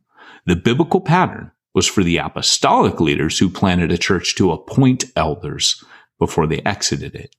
The 0.47 0.57
biblical 0.57 1.01
pattern 1.01 1.51
was 1.75 1.87
for 1.87 2.03
the 2.03 2.17
apostolic 2.17 3.01
leaders 3.01 3.39
who 3.39 3.51
planted 3.51 3.93
a 3.93 3.99
church 3.99 4.35
to 4.37 4.53
appoint 4.53 5.05
elders 5.15 5.85
before 6.19 6.47
they 6.47 6.61
exited 6.61 7.15
it. 7.15 7.35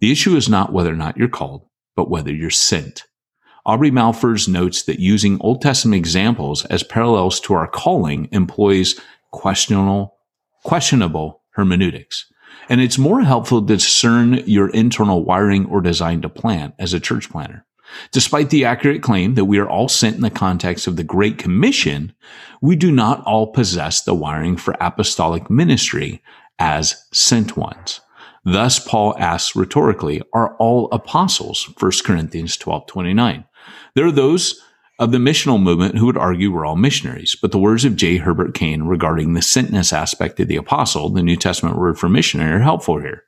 The 0.00 0.10
issue 0.10 0.34
is 0.34 0.48
not 0.48 0.72
whether 0.72 0.92
or 0.92 0.96
not 0.96 1.16
you're 1.16 1.28
called, 1.28 1.66
but 1.94 2.10
whether 2.10 2.32
you're 2.32 2.50
sent. 2.50 3.04
Aubrey 3.68 3.90
Malphurs 3.90 4.48
notes 4.48 4.84
that 4.84 4.98
using 4.98 5.36
Old 5.42 5.60
Testament 5.60 5.98
examples 5.98 6.64
as 6.64 6.82
parallels 6.82 7.38
to 7.40 7.52
our 7.52 7.68
calling 7.68 8.26
employs 8.32 8.98
questionable, 9.30 10.16
questionable 10.64 11.42
hermeneutics. 11.50 12.32
And 12.70 12.80
it's 12.80 12.96
more 12.96 13.20
helpful 13.20 13.60
to 13.60 13.66
discern 13.66 14.36
your 14.46 14.70
internal 14.70 15.22
wiring 15.22 15.66
or 15.66 15.82
design 15.82 16.22
to 16.22 16.30
plant 16.30 16.76
as 16.78 16.94
a 16.94 17.00
church 17.00 17.28
planter. 17.28 17.66
Despite 18.10 18.48
the 18.48 18.64
accurate 18.64 19.02
claim 19.02 19.34
that 19.34 19.44
we 19.44 19.58
are 19.58 19.68
all 19.68 19.88
sent 19.88 20.16
in 20.16 20.22
the 20.22 20.30
context 20.30 20.86
of 20.86 20.96
the 20.96 21.04
Great 21.04 21.36
Commission, 21.36 22.14
we 22.62 22.74
do 22.74 22.90
not 22.90 23.22
all 23.24 23.48
possess 23.48 24.00
the 24.00 24.14
wiring 24.14 24.56
for 24.56 24.76
apostolic 24.80 25.50
ministry 25.50 26.22
as 26.58 27.04
sent 27.12 27.58
ones. 27.58 28.00
Thus, 28.46 28.78
Paul 28.78 29.14
asks 29.18 29.54
rhetorically, 29.54 30.22
are 30.32 30.56
all 30.56 30.88
apostles? 30.90 31.70
1 31.78 31.92
Corinthians 32.02 32.56
12, 32.56 32.86
29. 32.86 33.44
There 33.98 34.06
are 34.06 34.12
those 34.12 34.62
of 35.00 35.10
the 35.10 35.18
missional 35.18 35.60
movement 35.60 35.98
who 35.98 36.06
would 36.06 36.16
argue 36.16 36.52
we're 36.52 36.64
all 36.64 36.76
missionaries, 36.76 37.34
but 37.34 37.50
the 37.50 37.58
words 37.58 37.84
of 37.84 37.96
J. 37.96 38.18
Herbert 38.18 38.54
Kane 38.54 38.84
regarding 38.84 39.34
the 39.34 39.40
sentness 39.40 39.92
aspect 39.92 40.38
of 40.38 40.46
the 40.46 40.54
apostle, 40.54 41.08
the 41.08 41.20
New 41.20 41.34
Testament 41.34 41.76
word 41.76 41.98
for 41.98 42.08
missionary, 42.08 42.52
are 42.52 42.60
helpful 42.60 43.00
here. 43.00 43.24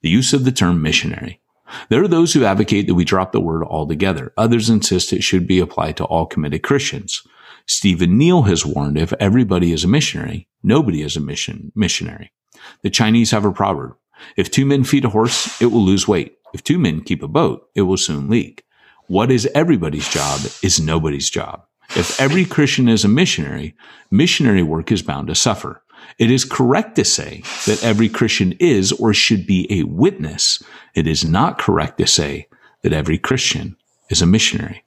The 0.00 0.08
use 0.08 0.32
of 0.32 0.46
the 0.46 0.50
term 0.50 0.80
missionary. 0.80 1.42
There 1.90 2.02
are 2.02 2.08
those 2.08 2.32
who 2.32 2.46
advocate 2.46 2.86
that 2.86 2.94
we 2.94 3.04
drop 3.04 3.32
the 3.32 3.40
word 3.40 3.64
altogether. 3.64 4.32
Others 4.38 4.70
insist 4.70 5.12
it 5.12 5.22
should 5.22 5.46
be 5.46 5.58
applied 5.58 5.98
to 5.98 6.04
all 6.04 6.24
committed 6.24 6.62
Christians. 6.62 7.22
Stephen 7.66 8.16
Neill 8.16 8.44
has 8.44 8.64
warned 8.64 8.96
if 8.96 9.12
everybody 9.20 9.72
is 9.72 9.84
a 9.84 9.88
missionary, 9.88 10.48
nobody 10.62 11.02
is 11.02 11.18
a 11.18 11.20
mission 11.20 11.70
missionary. 11.74 12.32
The 12.80 12.88
Chinese 12.88 13.32
have 13.32 13.44
a 13.44 13.52
proverb. 13.52 13.94
If 14.38 14.50
two 14.50 14.64
men 14.64 14.84
feed 14.84 15.04
a 15.04 15.10
horse, 15.10 15.60
it 15.60 15.66
will 15.66 15.84
lose 15.84 16.08
weight. 16.08 16.38
If 16.54 16.64
two 16.64 16.78
men 16.78 17.02
keep 17.02 17.22
a 17.22 17.28
boat, 17.28 17.68
it 17.74 17.82
will 17.82 17.98
soon 17.98 18.30
leak. 18.30 18.63
What 19.06 19.30
is 19.30 19.48
everybody's 19.54 20.08
job 20.08 20.40
is 20.62 20.80
nobody's 20.80 21.28
job. 21.30 21.66
If 21.90 22.18
every 22.20 22.44
Christian 22.44 22.88
is 22.88 23.04
a 23.04 23.08
missionary, 23.08 23.74
missionary 24.10 24.62
work 24.62 24.90
is 24.90 25.02
bound 25.02 25.28
to 25.28 25.34
suffer. 25.34 25.82
It 26.18 26.30
is 26.30 26.44
correct 26.44 26.96
to 26.96 27.04
say 27.04 27.42
that 27.66 27.82
every 27.82 28.08
Christian 28.08 28.52
is 28.60 28.92
or 28.92 29.12
should 29.12 29.46
be 29.46 29.66
a 29.70 29.84
witness. 29.84 30.62
It 30.94 31.06
is 31.06 31.24
not 31.24 31.58
correct 31.58 31.98
to 31.98 32.06
say 32.06 32.48
that 32.82 32.92
every 32.92 33.18
Christian 33.18 33.76
is 34.10 34.22
a 34.22 34.26
missionary. 34.26 34.82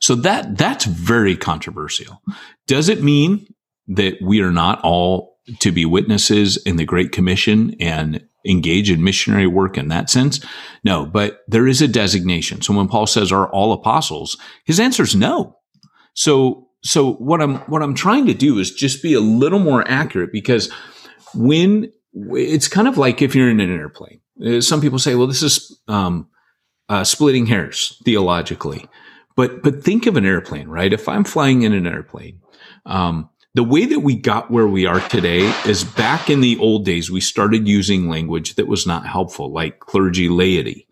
So 0.00 0.14
that, 0.16 0.56
that's 0.56 0.84
very 0.84 1.36
controversial. 1.36 2.22
Does 2.66 2.88
it 2.88 3.02
mean 3.02 3.52
that 3.88 4.18
we 4.22 4.40
are 4.40 4.52
not 4.52 4.80
all 4.82 5.38
to 5.60 5.72
be 5.72 5.84
witnesses 5.84 6.56
in 6.58 6.76
the 6.76 6.84
Great 6.84 7.12
Commission 7.12 7.74
and 7.80 8.27
engage 8.48 8.90
in 8.90 9.04
missionary 9.04 9.46
work 9.46 9.76
in 9.76 9.88
that 9.88 10.10
sense? 10.10 10.44
No, 10.84 11.06
but 11.06 11.40
there 11.46 11.66
is 11.66 11.82
a 11.82 11.88
designation. 11.88 12.62
So 12.62 12.74
when 12.74 12.88
Paul 12.88 13.06
says 13.06 13.30
are 13.30 13.48
all 13.50 13.72
apostles, 13.72 14.36
his 14.64 14.80
answer 14.80 15.02
is 15.02 15.14
no. 15.14 15.56
So, 16.14 16.68
so 16.82 17.12
what 17.14 17.40
I'm, 17.40 17.56
what 17.70 17.82
I'm 17.82 17.94
trying 17.94 18.26
to 18.26 18.34
do 18.34 18.58
is 18.58 18.72
just 18.72 19.02
be 19.02 19.14
a 19.14 19.20
little 19.20 19.58
more 19.58 19.88
accurate 19.88 20.32
because 20.32 20.72
when 21.34 21.92
it's 22.14 22.68
kind 22.68 22.88
of 22.88 22.98
like 22.98 23.22
if 23.22 23.34
you're 23.34 23.50
in 23.50 23.60
an 23.60 23.70
airplane, 23.70 24.20
uh, 24.44 24.60
some 24.60 24.80
people 24.80 24.98
say, 24.98 25.14
well, 25.14 25.26
this 25.26 25.42
is, 25.42 25.80
um, 25.88 26.28
uh, 26.88 27.04
splitting 27.04 27.46
hairs 27.46 28.00
theologically. 28.04 28.88
But, 29.36 29.62
but 29.62 29.84
think 29.84 30.06
of 30.06 30.16
an 30.16 30.24
airplane, 30.24 30.68
right? 30.68 30.92
If 30.92 31.08
I'm 31.08 31.22
flying 31.22 31.62
in 31.62 31.72
an 31.72 31.86
airplane, 31.86 32.40
um, 32.86 33.28
the 33.58 33.64
way 33.64 33.86
that 33.86 33.98
we 33.98 34.14
got 34.14 34.52
where 34.52 34.68
we 34.68 34.86
are 34.86 35.00
today 35.08 35.40
is 35.66 35.82
back 35.82 36.30
in 36.30 36.40
the 36.40 36.56
old 36.60 36.84
days, 36.84 37.10
we 37.10 37.20
started 37.20 37.66
using 37.66 38.08
language 38.08 38.54
that 38.54 38.68
was 38.68 38.86
not 38.86 39.04
helpful, 39.04 39.50
like 39.50 39.80
clergy 39.80 40.28
laity. 40.28 40.86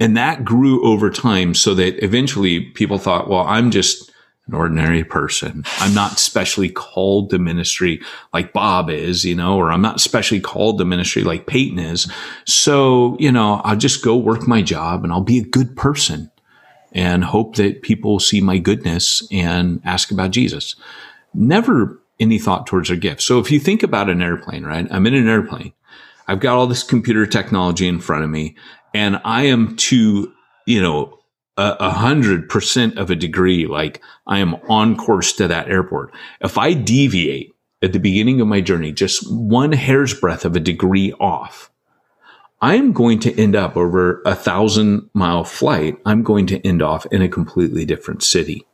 And 0.00 0.16
that 0.16 0.44
grew 0.44 0.84
over 0.84 1.10
time 1.10 1.54
so 1.54 1.76
that 1.76 2.02
eventually 2.04 2.58
people 2.58 2.98
thought, 2.98 3.28
well, 3.28 3.44
I'm 3.46 3.70
just 3.70 4.10
an 4.48 4.54
ordinary 4.54 5.04
person. 5.04 5.62
I'm 5.78 5.94
not 5.94 6.18
specially 6.18 6.68
called 6.68 7.30
to 7.30 7.38
ministry 7.38 8.02
like 8.34 8.52
Bob 8.52 8.90
is, 8.90 9.24
you 9.24 9.36
know, 9.36 9.56
or 9.56 9.70
I'm 9.70 9.80
not 9.80 10.00
specially 10.00 10.40
called 10.40 10.78
to 10.78 10.84
ministry 10.84 11.22
like 11.22 11.46
Peyton 11.46 11.78
is. 11.78 12.10
So, 12.46 13.16
you 13.20 13.30
know, 13.30 13.60
I'll 13.62 13.76
just 13.76 14.02
go 14.02 14.16
work 14.16 14.48
my 14.48 14.60
job 14.60 15.04
and 15.04 15.12
I'll 15.12 15.20
be 15.20 15.38
a 15.38 15.44
good 15.44 15.76
person 15.76 16.32
and 16.90 17.22
hope 17.22 17.54
that 17.54 17.82
people 17.82 18.18
see 18.18 18.40
my 18.40 18.58
goodness 18.58 19.22
and 19.30 19.80
ask 19.84 20.10
about 20.10 20.32
Jesus. 20.32 20.74
Never 21.32 22.02
any 22.20 22.38
thought 22.38 22.66
towards 22.66 22.88
their 22.88 22.96
gift. 22.96 23.22
So 23.22 23.38
if 23.38 23.50
you 23.50 23.60
think 23.60 23.82
about 23.82 24.10
an 24.10 24.22
airplane, 24.22 24.64
right? 24.64 24.86
I'm 24.90 25.06
in 25.06 25.14
an 25.14 25.28
airplane. 25.28 25.72
I've 26.26 26.40
got 26.40 26.56
all 26.56 26.66
this 26.66 26.82
computer 26.82 27.26
technology 27.26 27.88
in 27.88 28.00
front 28.00 28.24
of 28.24 28.30
me 28.30 28.56
and 28.94 29.20
I 29.24 29.44
am 29.44 29.76
to, 29.76 30.32
you 30.66 30.80
know, 30.80 31.18
a 31.60 31.90
hundred 31.90 32.48
percent 32.48 32.98
of 32.98 33.10
a 33.10 33.16
degree, 33.16 33.66
like 33.66 34.00
I 34.28 34.38
am 34.38 34.54
on 34.68 34.96
course 34.96 35.32
to 35.34 35.48
that 35.48 35.68
airport. 35.68 36.14
If 36.40 36.56
I 36.56 36.72
deviate 36.72 37.52
at 37.82 37.92
the 37.92 37.98
beginning 37.98 38.40
of 38.40 38.46
my 38.46 38.60
journey, 38.60 38.92
just 38.92 39.28
one 39.32 39.72
hair's 39.72 40.14
breadth 40.14 40.44
of 40.44 40.54
a 40.54 40.60
degree 40.60 41.12
off, 41.14 41.72
I'm 42.60 42.92
going 42.92 43.18
to 43.20 43.40
end 43.40 43.56
up 43.56 43.76
over 43.76 44.22
a 44.24 44.36
thousand 44.36 45.10
mile 45.14 45.42
flight. 45.42 45.98
I'm 46.06 46.22
going 46.22 46.46
to 46.46 46.64
end 46.64 46.80
off 46.80 47.06
in 47.06 47.22
a 47.22 47.28
completely 47.28 47.84
different 47.84 48.22
city 48.22 48.64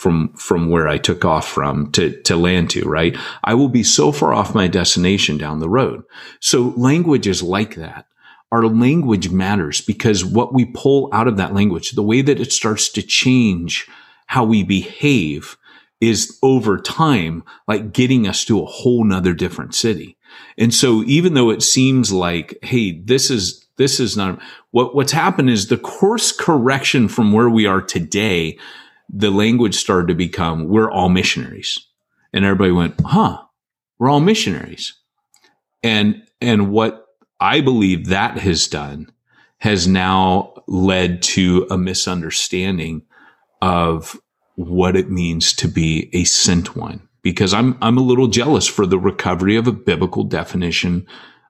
from 0.00 0.32
from 0.32 0.70
where 0.70 0.88
I 0.88 0.96
took 0.96 1.26
off 1.26 1.46
from 1.46 1.92
to 1.92 2.18
to 2.22 2.34
land 2.34 2.70
to, 2.70 2.88
right? 2.88 3.14
I 3.44 3.52
will 3.52 3.68
be 3.68 3.82
so 3.82 4.12
far 4.12 4.32
off 4.32 4.54
my 4.54 4.66
destination 4.66 5.36
down 5.36 5.60
the 5.60 5.68
road. 5.68 6.04
So 6.40 6.72
language 6.76 7.26
is 7.26 7.42
like 7.42 7.74
that. 7.74 8.06
Our 8.50 8.66
language 8.66 9.28
matters 9.28 9.82
because 9.82 10.24
what 10.24 10.54
we 10.54 10.64
pull 10.64 11.10
out 11.12 11.28
of 11.28 11.36
that 11.36 11.52
language, 11.52 11.90
the 11.90 12.02
way 12.02 12.22
that 12.22 12.40
it 12.40 12.50
starts 12.50 12.88
to 12.92 13.02
change 13.02 13.86
how 14.26 14.42
we 14.44 14.62
behave 14.62 15.58
is 16.00 16.38
over 16.42 16.78
time 16.78 17.44
like 17.68 17.92
getting 17.92 18.26
us 18.26 18.42
to 18.46 18.62
a 18.62 18.66
whole 18.66 19.04
nother 19.04 19.34
different 19.34 19.74
city. 19.74 20.16
And 20.56 20.72
so 20.72 21.02
even 21.04 21.34
though 21.34 21.50
it 21.50 21.62
seems 21.62 22.10
like, 22.10 22.58
hey, 22.62 22.92
this 22.92 23.30
is 23.30 23.66
this 23.76 24.00
is 24.00 24.16
not 24.16 24.40
what 24.70 24.94
what's 24.94 25.12
happened 25.12 25.50
is 25.50 25.68
the 25.68 25.76
course 25.76 26.32
correction 26.32 27.06
from 27.06 27.32
where 27.32 27.50
we 27.50 27.66
are 27.66 27.82
today 27.82 28.58
the 29.12 29.30
language 29.30 29.74
started 29.74 30.08
to 30.08 30.14
become, 30.14 30.68
we're 30.68 30.90
all 30.90 31.08
missionaries. 31.08 31.78
And 32.32 32.44
everybody 32.44 32.70
went, 32.70 33.00
huh, 33.04 33.42
we're 33.98 34.10
all 34.10 34.20
missionaries. 34.20 34.94
And, 35.82 36.22
and 36.40 36.70
what 36.70 37.06
I 37.40 37.60
believe 37.60 38.06
that 38.06 38.38
has 38.38 38.66
done 38.66 39.10
has 39.58 39.86
now 39.86 40.54
led 40.66 41.22
to 41.22 41.66
a 41.70 41.76
misunderstanding 41.76 43.02
of 43.60 44.18
what 44.54 44.96
it 44.96 45.10
means 45.10 45.52
to 45.54 45.68
be 45.68 46.08
a 46.12 46.24
sent 46.24 46.76
one. 46.76 47.06
Because 47.22 47.52
I'm, 47.52 47.76
I'm 47.82 47.98
a 47.98 48.02
little 48.02 48.28
jealous 48.28 48.66
for 48.66 48.86
the 48.86 48.98
recovery 48.98 49.56
of 49.56 49.66
a 49.66 49.72
biblical 49.72 50.24
definition 50.24 51.06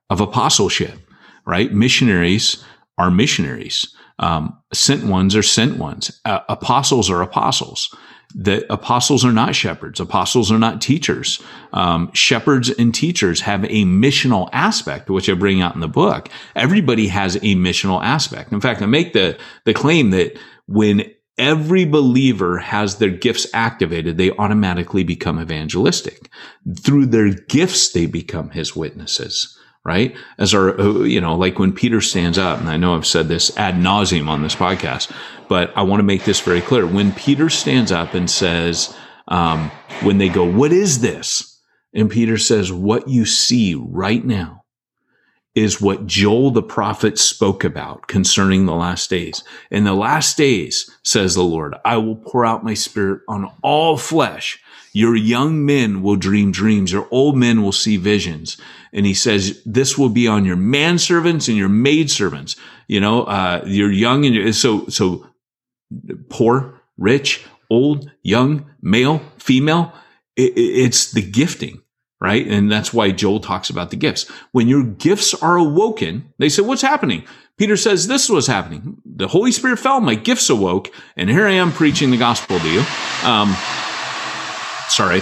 of 0.08 0.20
apostleship, 0.20 0.98
right? 1.46 1.72
Missionaries 1.72 2.64
are 2.98 3.10
missionaries. 3.10 3.94
Um, 4.20 4.58
sent 4.72 5.04
ones 5.04 5.34
are 5.34 5.42
sent 5.42 5.78
ones. 5.78 6.20
Uh, 6.24 6.40
apostles 6.48 7.10
are 7.10 7.22
apostles. 7.22 7.94
The 8.34 8.70
apostles 8.72 9.24
are 9.24 9.32
not 9.32 9.56
shepherds. 9.56 9.98
Apostles 9.98 10.52
are 10.52 10.58
not 10.58 10.80
teachers. 10.80 11.42
Um, 11.72 12.12
shepherds 12.12 12.70
and 12.70 12.94
teachers 12.94 13.40
have 13.40 13.64
a 13.64 13.84
missional 13.84 14.48
aspect, 14.52 15.10
which 15.10 15.28
I 15.28 15.34
bring 15.34 15.62
out 15.62 15.74
in 15.74 15.80
the 15.80 15.88
book. 15.88 16.28
Everybody 16.54 17.08
has 17.08 17.36
a 17.36 17.56
missional 17.56 18.00
aspect. 18.04 18.52
In 18.52 18.60
fact, 18.60 18.82
I 18.82 18.86
make 18.86 19.14
the, 19.14 19.36
the 19.64 19.74
claim 19.74 20.10
that 20.10 20.38
when 20.66 21.10
every 21.38 21.86
believer 21.86 22.58
has 22.58 22.98
their 22.98 23.10
gifts 23.10 23.46
activated, 23.52 24.16
they 24.16 24.30
automatically 24.32 25.02
become 25.02 25.40
evangelistic. 25.40 26.30
Through 26.78 27.06
their 27.06 27.30
gifts, 27.30 27.90
they 27.90 28.06
become 28.06 28.50
his 28.50 28.76
witnesses 28.76 29.56
right? 29.84 30.14
As 30.38 30.54
our, 30.54 30.78
uh, 30.78 31.00
you 31.00 31.20
know, 31.20 31.34
like 31.34 31.58
when 31.58 31.72
Peter 31.72 32.00
stands 32.00 32.38
up, 32.38 32.58
and 32.60 32.68
I 32.68 32.76
know 32.76 32.94
I've 32.94 33.06
said 33.06 33.28
this 33.28 33.56
ad 33.56 33.76
nauseum 33.76 34.28
on 34.28 34.42
this 34.42 34.54
podcast, 34.54 35.10
but 35.48 35.72
I 35.76 35.82
want 35.82 36.00
to 36.00 36.04
make 36.04 36.24
this 36.24 36.40
very 36.40 36.60
clear. 36.60 36.86
When 36.86 37.12
Peter 37.12 37.48
stands 37.48 37.90
up 37.90 38.14
and 38.14 38.30
says, 38.30 38.94
um, 39.28 39.70
when 40.02 40.18
they 40.18 40.28
go, 40.28 40.44
what 40.44 40.72
is 40.72 41.00
this? 41.00 41.60
And 41.94 42.10
Peter 42.10 42.38
says, 42.38 42.72
what 42.72 43.08
you 43.08 43.24
see 43.24 43.74
right 43.74 44.24
now 44.24 44.64
is 45.54 45.80
what 45.80 46.06
Joel 46.06 46.52
the 46.52 46.62
prophet 46.62 47.18
spoke 47.18 47.64
about 47.64 48.06
concerning 48.06 48.66
the 48.66 48.74
last 48.74 49.10
days. 49.10 49.42
In 49.70 49.82
the 49.82 49.94
last 49.94 50.36
days, 50.36 50.88
says 51.02 51.34
the 51.34 51.42
Lord, 51.42 51.74
I 51.84 51.96
will 51.96 52.16
pour 52.16 52.46
out 52.46 52.62
my 52.62 52.74
spirit 52.74 53.22
on 53.28 53.50
all 53.62 53.96
flesh. 53.96 54.60
Your 54.92 55.14
young 55.14 55.64
men 55.64 56.02
will 56.02 56.16
dream 56.16 56.50
dreams. 56.50 56.90
Your 56.92 57.06
old 57.10 57.36
men 57.36 57.62
will 57.62 57.72
see 57.72 57.96
visions. 57.96 58.56
And 58.92 59.06
he 59.06 59.14
says, 59.14 59.62
this 59.64 59.96
will 59.96 60.08
be 60.08 60.26
on 60.26 60.44
your 60.44 60.56
manservants 60.56 61.48
and 61.48 61.56
your 61.56 61.68
maidservants. 61.68 62.56
You 62.88 63.00
know, 63.00 63.22
uh, 63.22 63.62
you're 63.66 63.92
young 63.92 64.24
and 64.24 64.34
you're, 64.34 64.52
so, 64.52 64.86
so 64.88 65.26
poor, 66.28 66.80
rich, 66.98 67.44
old, 67.70 68.10
young, 68.22 68.68
male, 68.82 69.22
female. 69.38 69.92
It, 70.36 70.54
it's 70.56 71.12
the 71.12 71.22
gifting, 71.22 71.82
right? 72.20 72.44
And 72.46 72.70
that's 72.70 72.92
why 72.92 73.12
Joel 73.12 73.38
talks 73.38 73.70
about 73.70 73.90
the 73.90 73.96
gifts. 73.96 74.28
When 74.50 74.66
your 74.66 74.82
gifts 74.82 75.34
are 75.34 75.56
awoken, 75.56 76.32
they 76.38 76.48
say, 76.48 76.62
what's 76.62 76.82
happening? 76.82 77.24
Peter 77.56 77.76
says, 77.76 78.08
this 78.08 78.28
was 78.28 78.48
happening. 78.48 78.96
The 79.04 79.28
Holy 79.28 79.52
Spirit 79.52 79.78
fell, 79.78 80.00
my 80.00 80.14
gifts 80.16 80.50
awoke, 80.50 80.88
and 81.14 81.30
here 81.30 81.46
I 81.46 81.52
am 81.52 81.70
preaching 81.70 82.10
the 82.10 82.16
gospel 82.16 82.58
to 82.58 82.68
you. 82.68 82.80
Um, 83.22 83.54
sorry, 84.90 85.20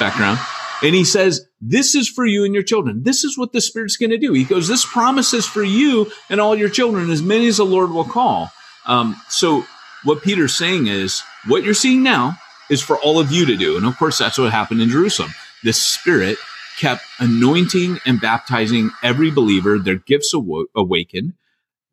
background. 0.00 0.38
And 0.82 0.94
he 0.94 1.04
says, 1.04 1.46
this 1.60 1.94
is 1.94 2.08
for 2.08 2.26
you 2.26 2.44
and 2.44 2.52
your 2.52 2.62
children. 2.62 3.02
This 3.02 3.24
is 3.24 3.38
what 3.38 3.52
the 3.52 3.60
Spirit's 3.62 3.96
going 3.96 4.10
to 4.10 4.18
do. 4.18 4.32
He 4.34 4.44
goes, 4.44 4.68
this 4.68 4.84
promise 4.84 5.32
is 5.32 5.46
for 5.46 5.62
you 5.62 6.10
and 6.28 6.40
all 6.40 6.54
your 6.54 6.68
children, 6.68 7.10
as 7.10 7.22
many 7.22 7.46
as 7.46 7.56
the 7.56 7.64
Lord 7.64 7.90
will 7.90 8.04
call. 8.04 8.50
Um, 8.84 9.16
so 9.28 9.64
what 10.04 10.22
Peter's 10.22 10.54
saying 10.54 10.86
is, 10.86 11.22
what 11.46 11.64
you're 11.64 11.72
seeing 11.74 12.02
now 12.02 12.36
is 12.68 12.82
for 12.82 12.98
all 12.98 13.18
of 13.18 13.32
you 13.32 13.46
to 13.46 13.56
do. 13.56 13.76
And 13.76 13.86
of 13.86 13.96
course, 13.96 14.18
that's 14.18 14.38
what 14.38 14.52
happened 14.52 14.82
in 14.82 14.90
Jerusalem. 14.90 15.30
The 15.64 15.72
Spirit 15.72 16.36
kept 16.78 17.02
anointing 17.18 17.98
and 18.04 18.20
baptizing 18.20 18.90
every 19.02 19.30
believer. 19.30 19.78
Their 19.78 19.96
gifts 19.96 20.34
aw- 20.34 20.64
awakened. 20.74 21.32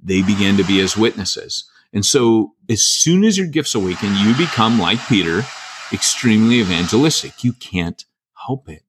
They 0.04 0.22
began 0.22 0.58
to 0.58 0.64
be 0.64 0.82
as 0.82 0.98
witnesses. 0.98 1.64
And 1.94 2.06
so 2.06 2.54
as 2.70 2.84
soon 2.84 3.24
as 3.24 3.38
your 3.38 3.48
gifts 3.48 3.76
awaken, 3.76 4.14
you 4.18 4.36
become 4.36 4.78
like 4.78 5.00
Peter, 5.08 5.44
extremely 5.92 6.60
evangelistic. 6.60 7.44
You 7.44 7.54
can't 7.54 8.04
help 8.46 8.70
it. 8.70 8.84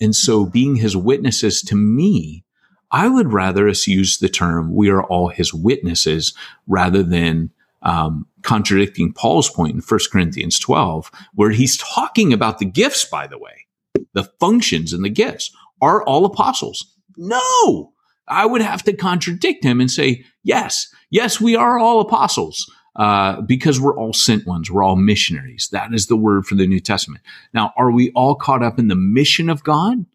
And 0.00 0.14
so 0.14 0.44
being 0.44 0.76
his 0.76 0.96
witnesses 0.96 1.62
to 1.62 1.76
me, 1.76 2.44
I 2.90 3.08
would 3.08 3.32
rather 3.32 3.68
us 3.68 3.86
use 3.86 4.18
the 4.18 4.28
term 4.28 4.74
we 4.74 4.88
are 4.88 5.02
all 5.02 5.28
his 5.28 5.52
witnesses 5.52 6.34
rather 6.66 7.02
than 7.02 7.50
um, 7.82 8.26
contradicting 8.42 9.12
Paul's 9.12 9.50
point 9.50 9.74
in 9.74 9.80
1 9.80 10.00
Corinthians 10.10 10.58
12, 10.58 11.10
where 11.34 11.50
he's 11.50 11.76
talking 11.76 12.32
about 12.32 12.58
the 12.58 12.64
gifts, 12.64 13.04
by 13.04 13.26
the 13.26 13.38
way, 13.38 13.66
the 14.12 14.24
functions 14.40 14.92
and 14.92 15.04
the 15.04 15.10
gifts. 15.10 15.50
Are 15.82 16.02
all 16.04 16.24
apostles? 16.24 16.94
No. 17.16 17.92
I 18.26 18.46
would 18.46 18.62
have 18.62 18.82
to 18.84 18.94
contradict 18.94 19.64
him 19.64 19.80
and 19.80 19.90
say, 19.90 20.24
yes, 20.42 20.88
yes, 21.10 21.40
we 21.40 21.56
are 21.56 21.78
all 21.78 22.00
apostles 22.00 22.70
uh, 22.96 23.40
because 23.40 23.80
we're 23.80 23.96
all 23.96 24.12
sent 24.12 24.46
ones. 24.46 24.70
We're 24.70 24.84
all 24.84 24.96
missionaries. 24.96 25.68
That 25.72 25.92
is 25.92 26.06
the 26.06 26.16
word 26.16 26.46
for 26.46 26.54
the 26.54 26.66
New 26.66 26.80
Testament. 26.80 27.22
Now, 27.52 27.72
are 27.76 27.90
we 27.90 28.10
all 28.12 28.34
caught 28.34 28.62
up 28.62 28.78
in 28.78 28.88
the 28.88 28.94
mission 28.94 29.50
of 29.50 29.64
God? 29.64 30.06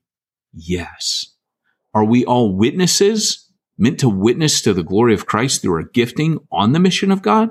Yes. 0.54 1.28
Are 1.94 2.06
we 2.06 2.24
all 2.26 2.56
witnesses 2.56 3.48
meant 3.78 4.00
to 4.00 4.10
witness 4.10 4.62
to 4.62 4.74
the 4.74 4.84
glory 4.84 5.14
of 5.14 5.26
Christ 5.26 5.62
through 5.62 5.76
our 5.76 5.84
gifting 5.84 6.40
on 6.52 6.72
the 6.72 6.80
mission 6.80 7.12
of 7.12 7.22
God? 7.22 7.50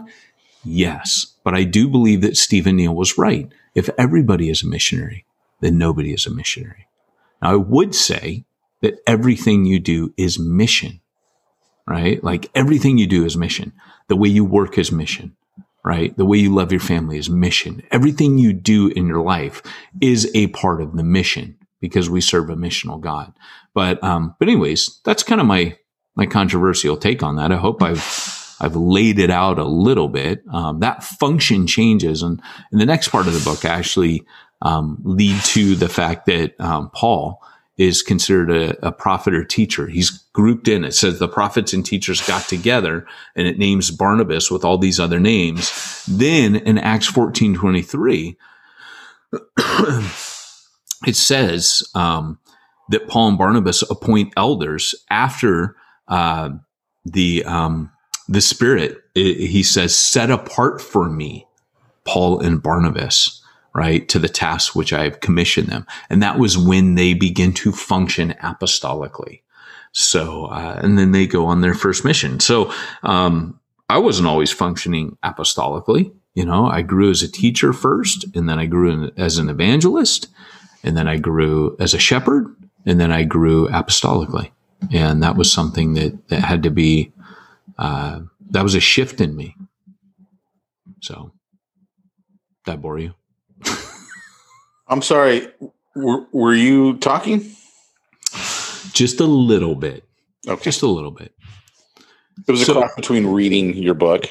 Yes. 0.65 1.35
But 1.45 1.55
I 1.55 1.65
do 1.65 1.89
believe 1.89 2.21
that 2.23 2.37
Stephen 2.37 2.77
Neill 2.77 2.95
was 2.95 3.19
right. 3.19 3.51
If 3.75 3.91
everybody 3.99 4.51
is 4.51 4.63
a 4.63 4.69
missionary, 4.69 5.25
then 5.61 5.79
nobody 5.79 6.13
is 6.13 6.27
a 6.27 6.35
missionary. 6.35 6.87
Now, 7.43 7.53
I 7.53 7.57
would 7.57 7.95
say 7.95 8.45
that 8.81 9.01
everything 9.07 9.65
you 9.65 9.81
do 9.81 10.13
is 10.17 10.39
mission. 10.39 11.01
Right? 11.89 12.23
Like 12.23 12.51
everything 12.55 12.99
you 12.99 13.07
do 13.07 13.25
is 13.25 13.37
mission. 13.37 13.73
The 14.09 14.17
way 14.17 14.29
you 14.29 14.45
work 14.45 14.79
is 14.79 14.93
mission, 14.93 15.35
right? 15.85 16.17
The 16.17 16.27
way 16.27 16.39
you 16.39 16.55
love 16.55 16.71
your 16.71 16.81
family 16.81 17.19
is 17.19 17.31
mission. 17.31 17.83
Everything 17.91 18.39
you 18.39 18.53
do 18.53 18.89
in 18.89 19.07
your 19.07 19.23
life 19.23 19.63
is 20.01 20.31
a 20.35 20.49
part 20.49 20.83
of 20.83 20.97
the 20.97 21.03
mission 21.03 21.57
because 21.81 22.11
we 22.11 22.21
serve 22.21 22.51
a 22.51 22.57
missional 22.57 23.01
God. 23.01 23.33
But, 23.75 24.03
um, 24.05 24.35
but 24.39 24.49
anyways, 24.49 25.01
that's 25.05 25.23
kind 25.23 25.41
of 25.41 25.47
my, 25.47 25.77
my 26.15 26.27
controversial 26.27 26.97
take 26.97 27.23
on 27.23 27.37
that. 27.37 27.53
I 27.53 27.57
hope 27.57 27.83
I've, 27.83 28.57
I've 28.61 28.77
laid 28.77 29.19
it 29.19 29.31
out 29.31 29.59
a 29.59 29.65
little 29.65 30.09
bit. 30.09 30.43
Um, 30.53 30.81
that 30.81 31.05
function 31.05 31.67
changes. 31.67 32.23
And 32.23 32.43
in 32.73 32.79
the 32.79 32.87
next 32.87 33.09
part 33.09 33.29
of 33.29 33.35
the 33.35 33.45
book, 33.45 33.65
actually, 33.65 34.27
um, 34.61 34.99
lead 35.05 35.41
to 35.45 35.77
the 35.77 35.89
fact 35.89 36.27
that, 36.27 36.61
um, 36.61 36.91
Paul, 36.91 37.41
is 37.79 38.03
considered 38.03 38.51
a, 38.51 38.89
a, 38.89 38.93
prophet 38.93 39.33
or 39.33 39.45
teacher. 39.45 39.87
He's 39.87 40.11
grouped 40.33 40.67
in. 40.67 40.85
It 40.85 40.95
says 40.95 41.19
the 41.19 41.29
prophets 41.29 41.73
and 41.73 41.87
teachers 41.87 42.27
got 42.27 42.43
together 42.43 43.07
and 43.37 43.47
it 43.47 43.57
names 43.57 43.93
Barnabas 43.93 44.51
with 44.51 44.65
all 44.65 44.79
these 44.79 44.99
other 44.99 45.21
names. 45.21 46.05
Then 46.09 46.57
in 46.57 46.77
Acts 46.77 47.07
14, 47.07 47.55
23, 47.55 48.37
it 51.07 51.17
says, 51.17 51.85
um, 51.95 52.41
that 52.91 53.07
Paul 53.07 53.29
and 53.29 53.39
Barnabas 53.39 53.83
appoint 53.83 54.33
elders 54.37 54.95
after, 55.09 55.77
uh, 56.09 56.51
the, 57.05 57.45
um, 57.45 57.93
the 58.29 58.41
spirit, 58.41 58.99
it, 59.15 59.37
he 59.37 59.63
says, 59.63 59.97
set 59.97 60.31
apart 60.31 60.81
for 60.81 61.09
me, 61.09 61.47
Paul 62.05 62.41
and 62.41 62.63
Barnabas 62.63 63.43
right, 63.75 64.09
to 64.09 64.19
the 64.19 64.29
tasks 64.29 64.75
which 64.75 64.93
I 64.93 65.05
have 65.05 65.21
commissioned 65.21 65.69
them. 65.69 65.87
And 66.11 66.23
that 66.23 66.39
was 66.39 66.59
when 66.59 66.95
they 66.95 67.15
begin 67.15 67.53
to 67.55 67.73
function 67.73 68.35
apostolically. 68.43 69.43
So, 69.93 70.47
uh, 70.47 70.81
and 70.83 70.99
then 70.99 71.13
they 71.13 71.27
go 71.27 71.47
on 71.47 71.61
their 71.61 71.75
first 71.75 72.05
mission. 72.05 72.41
So, 72.41 72.73
um, 73.03 73.59
I 73.89 73.99
wasn't 73.99 74.29
always 74.29 74.53
functioning 74.53 75.17
apostolically. 75.25 76.13
You 76.35 76.45
know, 76.45 76.67
I 76.67 76.83
grew 76.83 77.11
as 77.11 77.23
a 77.23 77.31
teacher 77.31 77.73
first, 77.73 78.27
and 78.35 78.49
then 78.49 78.59
I 78.59 78.67
grew 78.67 79.11
as 79.17 79.39
an 79.39 79.49
evangelist, 79.49 80.29
and 80.85 80.97
then 80.97 81.09
I 81.09 81.17
grew 81.17 81.77
as 81.81 81.95
a 81.95 81.99
shepherd, 81.99 82.55
and 82.85 83.01
then 83.01 83.11
I 83.11 83.25
grew 83.25 83.67
apostolically. 83.69 84.51
And 84.93 85.23
that 85.23 85.37
was 85.37 85.51
something 85.51 85.95
that, 85.95 86.29
that 86.29 86.45
had 86.45 86.63
to 86.63 86.71
be, 86.71 87.13
uh, 87.79 88.21
that 88.51 88.63
was 88.63 88.75
a 88.75 88.81
shift 88.81 89.21
in 89.21 89.35
me. 89.35 89.57
So, 91.01 91.33
that 92.67 92.81
bore 92.81 92.99
you? 92.99 93.15
I'm 94.89 95.03
sorry. 95.03 95.49
Were, 95.95 96.27
were 96.33 96.55
you 96.55 96.97
talking? 96.99 97.51
Just 98.93 99.21
a 99.21 99.25
little 99.27 99.75
bit. 99.75 100.05
Okay. 100.47 100.63
Just 100.63 100.83
a 100.83 100.87
little 100.87 101.11
bit. 101.11 101.33
It 102.47 102.51
was 102.53 102.63
a 102.63 102.65
So- 102.67 102.75
cross 102.75 102.95
between 102.95 103.27
reading 103.27 103.75
your 103.77 103.95
book. 103.95 104.27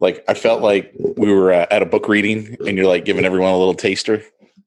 Like 0.00 0.24
I 0.26 0.34
felt 0.34 0.62
like 0.62 0.92
we 0.98 1.32
were 1.32 1.52
uh, 1.52 1.66
at 1.70 1.80
a 1.80 1.86
book 1.86 2.08
reading, 2.08 2.56
and 2.66 2.76
you're 2.76 2.88
like 2.88 3.04
giving 3.04 3.24
everyone 3.24 3.52
a 3.52 3.56
little 3.58 3.74
taster. 3.74 4.24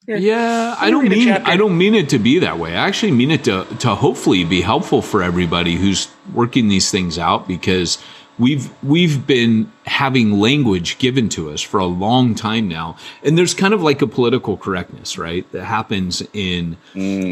Yeah, 0.07 0.77
I 0.79 0.89
don't 0.91 1.09
mean. 1.09 1.29
I 1.29 1.57
don't 1.57 1.77
mean 1.77 1.93
it 1.93 2.07
to 2.09 2.19
be 2.19 2.39
that 2.39 2.57
way. 2.57 2.71
I 2.71 2.87
actually 2.87 3.11
mean 3.11 3.31
it 3.31 3.43
to 3.45 3.65
to 3.79 3.95
hopefully 3.95 4.45
be 4.45 4.61
helpful 4.61 5.01
for 5.01 5.21
everybody 5.21 5.75
who's 5.75 6.07
working 6.33 6.69
these 6.69 6.89
things 6.89 7.19
out 7.19 7.49
because 7.49 7.97
we've 8.37 8.69
we've 8.83 9.25
been 9.25 9.71
having 9.85 10.39
language 10.39 10.97
given 10.97 11.29
to 11.29 11.49
us 11.51 11.61
for 11.61 11.79
a 11.79 11.85
long 11.85 12.35
time 12.35 12.67
now. 12.67 12.97
And 13.23 13.37
there's 13.37 13.53
kind 13.53 13.73
of 13.73 13.81
like 13.81 14.01
a 14.01 14.07
political 14.07 14.57
correctness, 14.57 15.17
right? 15.17 15.49
That 15.51 15.63
happens 15.65 16.21
in 16.33 16.75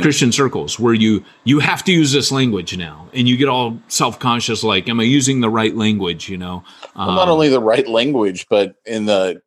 Christian 0.01 0.31
circles 0.31 0.79
where 0.79 0.93
you 0.93 1.23
you 1.43 1.59
have 1.59 1.83
to 1.85 1.91
use 1.91 2.11
this 2.11 2.31
language 2.31 2.77
now 2.77 3.07
and 3.13 3.27
you 3.27 3.37
get 3.37 3.49
all 3.49 3.77
self-conscious 3.87 4.63
like 4.63 4.87
am 4.87 4.99
I 4.99 5.03
using 5.03 5.41
the 5.41 5.49
right 5.49 5.75
language, 5.75 6.29
you 6.29 6.37
know? 6.37 6.63
Well, 6.95 7.07
not 7.07 7.23
Um, 7.27 7.29
only 7.29 7.49
the 7.49 7.59
right 7.59 7.87
language, 7.87 8.45
but 8.49 8.75
in 8.85 9.05
the 9.05 9.41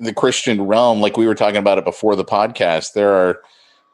the 0.00 0.12
Christian 0.14 0.62
realm, 0.62 1.00
like 1.00 1.16
we 1.16 1.26
were 1.26 1.34
talking 1.34 1.56
about 1.58 1.78
it 1.78 1.84
before 1.84 2.16
the 2.16 2.24
podcast, 2.24 2.92
there 2.94 3.12
are 3.12 3.40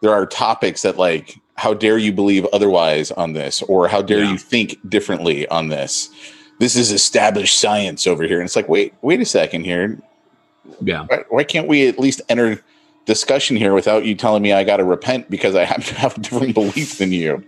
there 0.02 0.12
are 0.12 0.26
topics 0.26 0.82
that 0.82 0.96
like 0.98 1.38
how 1.56 1.74
dare 1.74 1.98
you 1.98 2.12
believe 2.12 2.46
otherwise 2.52 3.10
on 3.10 3.32
this, 3.34 3.62
or 3.62 3.86
how 3.88 4.00
dare 4.02 4.20
Yeah. 4.24 4.32
you 4.32 4.38
think 4.38 4.76
differently 4.88 5.46
on 5.48 5.68
this. 5.68 6.08
This 6.60 6.76
is 6.76 6.92
established 6.92 7.58
science 7.58 8.06
over 8.06 8.22
here, 8.24 8.38
and 8.38 8.44
it's 8.44 8.54
like, 8.54 8.68
wait, 8.68 8.92
wait 9.00 9.18
a 9.18 9.24
second 9.24 9.64
here. 9.64 9.98
yeah. 10.82 11.06
Why, 11.06 11.24
why 11.30 11.44
can't 11.44 11.66
we 11.66 11.88
at 11.88 11.98
least 11.98 12.20
enter 12.28 12.62
discussion 13.06 13.56
here 13.56 13.72
without 13.72 14.04
you 14.04 14.14
telling 14.14 14.42
me 14.42 14.52
I 14.52 14.62
got 14.62 14.76
to 14.76 14.84
repent 14.84 15.30
because 15.30 15.56
I 15.56 15.64
happen 15.70 15.84
to 15.84 15.94
have 15.94 16.18
a 16.18 16.20
different 16.20 16.52
belief 16.52 16.98
than 16.98 17.12
you? 17.12 17.42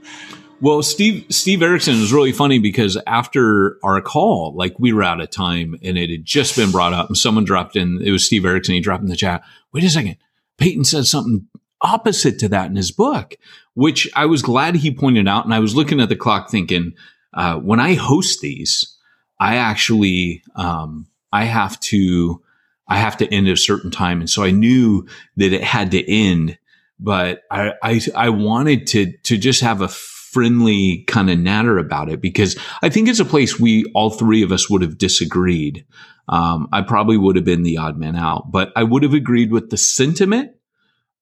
Well, 0.62 0.82
Steve 0.82 1.26
Steve 1.28 1.60
Erickson 1.60 1.94
is 1.96 2.10
really 2.10 2.32
funny 2.32 2.58
because 2.58 2.96
after 3.06 3.76
our 3.82 4.00
call, 4.00 4.54
like 4.54 4.78
we 4.78 4.94
were 4.94 5.02
out 5.02 5.20
of 5.20 5.28
time 5.28 5.76
and 5.82 5.98
it 5.98 6.08
had 6.08 6.24
just 6.24 6.56
been 6.56 6.70
brought 6.70 6.94
up, 6.94 7.08
and 7.08 7.18
someone 7.18 7.44
dropped 7.44 7.76
in. 7.76 8.00
It 8.02 8.12
was 8.12 8.24
Steve 8.24 8.46
Erickson. 8.46 8.74
He 8.74 8.80
dropped 8.80 9.02
in 9.02 9.10
the 9.10 9.16
chat. 9.16 9.42
Wait 9.72 9.84
a 9.84 9.90
second, 9.90 10.16
Peyton 10.56 10.84
said 10.84 11.04
something 11.04 11.48
opposite 11.82 12.38
to 12.38 12.48
that 12.48 12.70
in 12.70 12.76
his 12.76 12.92
book, 12.92 13.34
which 13.74 14.08
I 14.14 14.24
was 14.24 14.40
glad 14.40 14.76
he 14.76 14.90
pointed 14.90 15.28
out. 15.28 15.44
And 15.44 15.52
I 15.52 15.58
was 15.58 15.76
looking 15.76 16.00
at 16.00 16.08
the 16.08 16.16
clock, 16.16 16.48
thinking, 16.48 16.94
uh, 17.34 17.56
when 17.56 17.80
I 17.80 17.94
host 17.94 18.40
these, 18.40 18.96
I 19.42 19.56
actually 19.56 20.42
um, 20.54 21.06
I 21.32 21.44
have 21.44 21.78
to 21.80 22.42
I 22.88 22.96
have 22.96 23.16
to 23.18 23.32
end 23.32 23.48
at 23.48 23.54
a 23.54 23.56
certain 23.56 23.90
time, 23.90 24.20
and 24.20 24.30
so 24.30 24.42
I 24.42 24.50
knew 24.50 25.06
that 25.36 25.52
it 25.52 25.64
had 25.64 25.90
to 25.92 26.10
end 26.10 26.58
but 27.02 27.42
I, 27.50 27.72
I 27.82 28.00
I 28.14 28.28
wanted 28.28 28.86
to 28.88 29.12
to 29.24 29.36
just 29.36 29.60
have 29.60 29.80
a 29.80 29.88
friendly 29.88 31.04
kind 31.08 31.28
of 31.28 31.38
natter 31.38 31.76
about 31.76 32.08
it 32.08 32.20
because 32.20 32.56
I 32.82 32.88
think 32.88 33.08
it's 33.08 33.20
a 33.20 33.24
place 33.24 33.58
we 33.58 33.84
all 33.92 34.10
three 34.10 34.42
of 34.42 34.52
us 34.52 34.70
would 34.70 34.82
have 34.82 34.96
disagreed. 34.96 35.84
Um, 36.28 36.68
I 36.72 36.82
probably 36.82 37.18
would 37.18 37.36
have 37.36 37.44
been 37.44 37.64
the 37.64 37.78
odd 37.78 37.98
man 37.98 38.16
out, 38.16 38.50
but 38.50 38.72
I 38.76 38.84
would 38.84 39.02
have 39.02 39.12
agreed 39.12 39.50
with 39.50 39.70
the 39.70 39.76
sentiment 39.76 40.52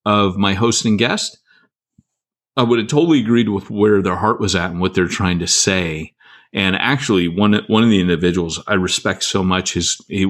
of 0.05 0.37
my 0.37 0.53
host 0.53 0.85
and 0.85 0.99
guest. 0.99 1.39
I 2.55 2.63
would 2.63 2.79
have 2.79 2.87
totally 2.87 3.21
agreed 3.21 3.49
with 3.49 3.69
where 3.69 4.01
their 4.01 4.15
heart 4.15 4.39
was 4.39 4.55
at 4.55 4.69
and 4.71 4.79
what 4.79 4.93
they're 4.93 5.07
trying 5.07 5.39
to 5.39 5.47
say. 5.47 6.13
And 6.53 6.75
actually, 6.75 7.27
one 7.29 7.53
one 7.67 7.83
of 7.83 7.89
the 7.89 8.01
individuals 8.01 8.61
I 8.67 8.73
respect 8.73 9.23
so 9.23 9.43
much 9.43 9.77
is 9.77 10.01
he, 10.09 10.25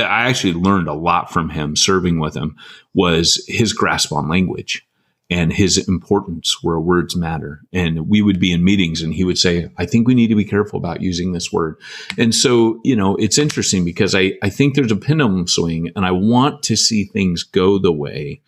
I 0.00 0.28
actually 0.28 0.54
learned 0.54 0.88
a 0.88 0.94
lot 0.94 1.30
from 1.30 1.50
him 1.50 1.76
serving 1.76 2.18
with 2.18 2.34
him 2.34 2.56
was 2.94 3.44
his 3.46 3.74
grasp 3.74 4.10
on 4.12 4.28
language 4.28 4.86
and 5.28 5.52
his 5.52 5.88
importance 5.88 6.58
where 6.62 6.78
words 6.78 7.16
matter. 7.16 7.60
And 7.72 8.08
we 8.08 8.22
would 8.22 8.38
be 8.38 8.52
in 8.52 8.64
meetings 8.64 9.02
and 9.02 9.12
he 9.12 9.24
would 9.24 9.38
say, 9.38 9.68
I 9.76 9.84
think 9.84 10.06
we 10.06 10.14
need 10.14 10.28
to 10.28 10.36
be 10.36 10.44
careful 10.44 10.78
about 10.78 11.02
using 11.02 11.32
this 11.32 11.52
word. 11.52 11.76
And 12.16 12.34
so, 12.34 12.80
you 12.84 12.94
know, 12.94 13.16
it's 13.16 13.38
interesting 13.38 13.84
because 13.84 14.14
I, 14.14 14.34
I 14.42 14.50
think 14.50 14.74
there's 14.74 14.92
a 14.92 14.96
pendulum 14.96 15.48
swing 15.48 15.90
and 15.96 16.06
I 16.06 16.12
want 16.12 16.62
to 16.64 16.76
see 16.76 17.04
things 17.04 17.42
go 17.42 17.78
the 17.78 17.92
way 17.92 18.40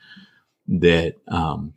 that, 0.69 1.17
um, 1.27 1.75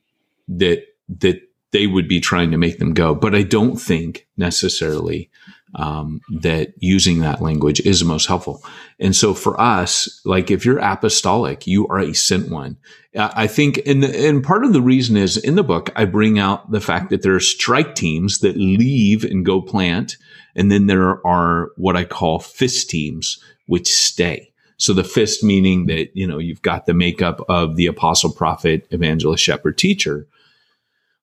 that, 0.47 0.85
that 1.19 1.41
they 1.71 1.87
would 1.87 2.07
be 2.07 2.19
trying 2.19 2.51
to 2.51 2.57
make 2.57 2.79
them 2.79 2.93
go. 2.93 3.15
But 3.15 3.35
I 3.35 3.43
don't 3.43 3.77
think 3.77 4.27
necessarily, 4.37 5.29
um, 5.75 6.19
that 6.41 6.73
using 6.79 7.19
that 7.19 7.41
language 7.41 7.79
is 7.81 7.99
the 7.99 8.05
most 8.05 8.27
helpful. 8.27 8.61
And 8.99 9.15
so 9.15 9.33
for 9.33 9.59
us, 9.59 10.21
like 10.25 10.51
if 10.51 10.65
you're 10.65 10.79
apostolic, 10.79 11.65
you 11.65 11.87
are 11.87 11.99
a 11.99 12.13
sent 12.13 12.49
one. 12.49 12.77
I 13.15 13.47
think, 13.47 13.81
and, 13.85 14.03
and 14.03 14.43
part 14.43 14.65
of 14.65 14.73
the 14.73 14.81
reason 14.81 15.15
is 15.17 15.37
in 15.37 15.55
the 15.55 15.63
book, 15.63 15.89
I 15.95 16.05
bring 16.05 16.39
out 16.39 16.71
the 16.71 16.81
fact 16.81 17.09
that 17.09 17.21
there 17.21 17.35
are 17.35 17.39
strike 17.39 17.95
teams 17.95 18.39
that 18.39 18.57
leave 18.57 19.23
and 19.23 19.45
go 19.45 19.61
plant. 19.61 20.17
And 20.55 20.69
then 20.69 20.87
there 20.87 21.25
are 21.25 21.71
what 21.77 21.95
I 21.95 22.03
call 22.03 22.39
fist 22.39 22.89
teams, 22.89 23.41
which 23.67 23.89
stay. 23.89 24.51
So 24.75 24.93
the 24.93 25.03
fist 25.03 25.43
meaning 25.43 25.85
that, 25.85 26.09
you 26.15 26.27
know, 26.27 26.39
you've 26.39 26.63
got 26.63 26.85
the 26.85 26.93
makeup 26.93 27.39
of 27.47 27.75
the 27.75 27.85
apostle, 27.85 28.33
prophet, 28.33 28.87
evangelist, 28.91 29.43
shepherd, 29.43 29.77
teacher. 29.77 30.27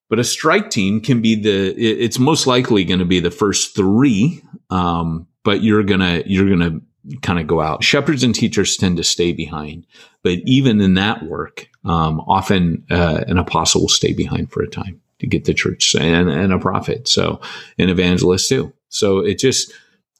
But 0.09 0.19
a 0.19 0.25
strike 0.25 0.71
team 0.71 1.01
can 1.01 1.21
be 1.21 1.35
the, 1.35 1.75
it's 1.77 2.19
most 2.19 2.47
likely 2.47 2.85
going 2.85 3.01
to 3.01 3.05
be 3.05 3.21
the 3.21 3.31
first 3.31 3.75
three. 3.77 4.43
Um, 4.71 5.27
but 5.45 5.63
you're 5.63 5.83
going 5.83 6.01
to, 6.01 6.23
you're 6.27 6.49
going 6.49 6.61
to 6.61 7.19
kind 7.23 7.39
of 7.39 7.47
go 7.47 7.61
out. 7.61 7.83
Shepherds 7.83 8.23
and 8.23 8.35
teachers 8.35 8.77
tend 8.77 8.97
to 8.99 9.05
stay 9.05 9.33
behind, 9.33 9.87
but 10.23 10.39
even 10.45 10.81
in 10.81 10.95
that 10.95 11.23
work, 11.23 11.69
um, 11.85 12.21
often 12.21 12.85
uh, 12.91 13.25
an 13.27 13.39
apostle 13.39 13.83
will 13.83 13.89
stay 13.89 14.13
behind 14.13 14.51
for 14.51 14.63
a 14.63 14.69
time 14.69 15.01
to 15.21 15.27
get 15.27 15.45
the 15.45 15.55
church 15.55 15.95
and, 15.95 16.29
and 16.29 16.53
a 16.53 16.59
prophet. 16.59 17.09
So 17.09 17.41
an 17.79 17.89
evangelist 17.89 18.49
too. 18.49 18.73
So 18.89 19.21
it 19.21 19.39
just, 19.39 19.73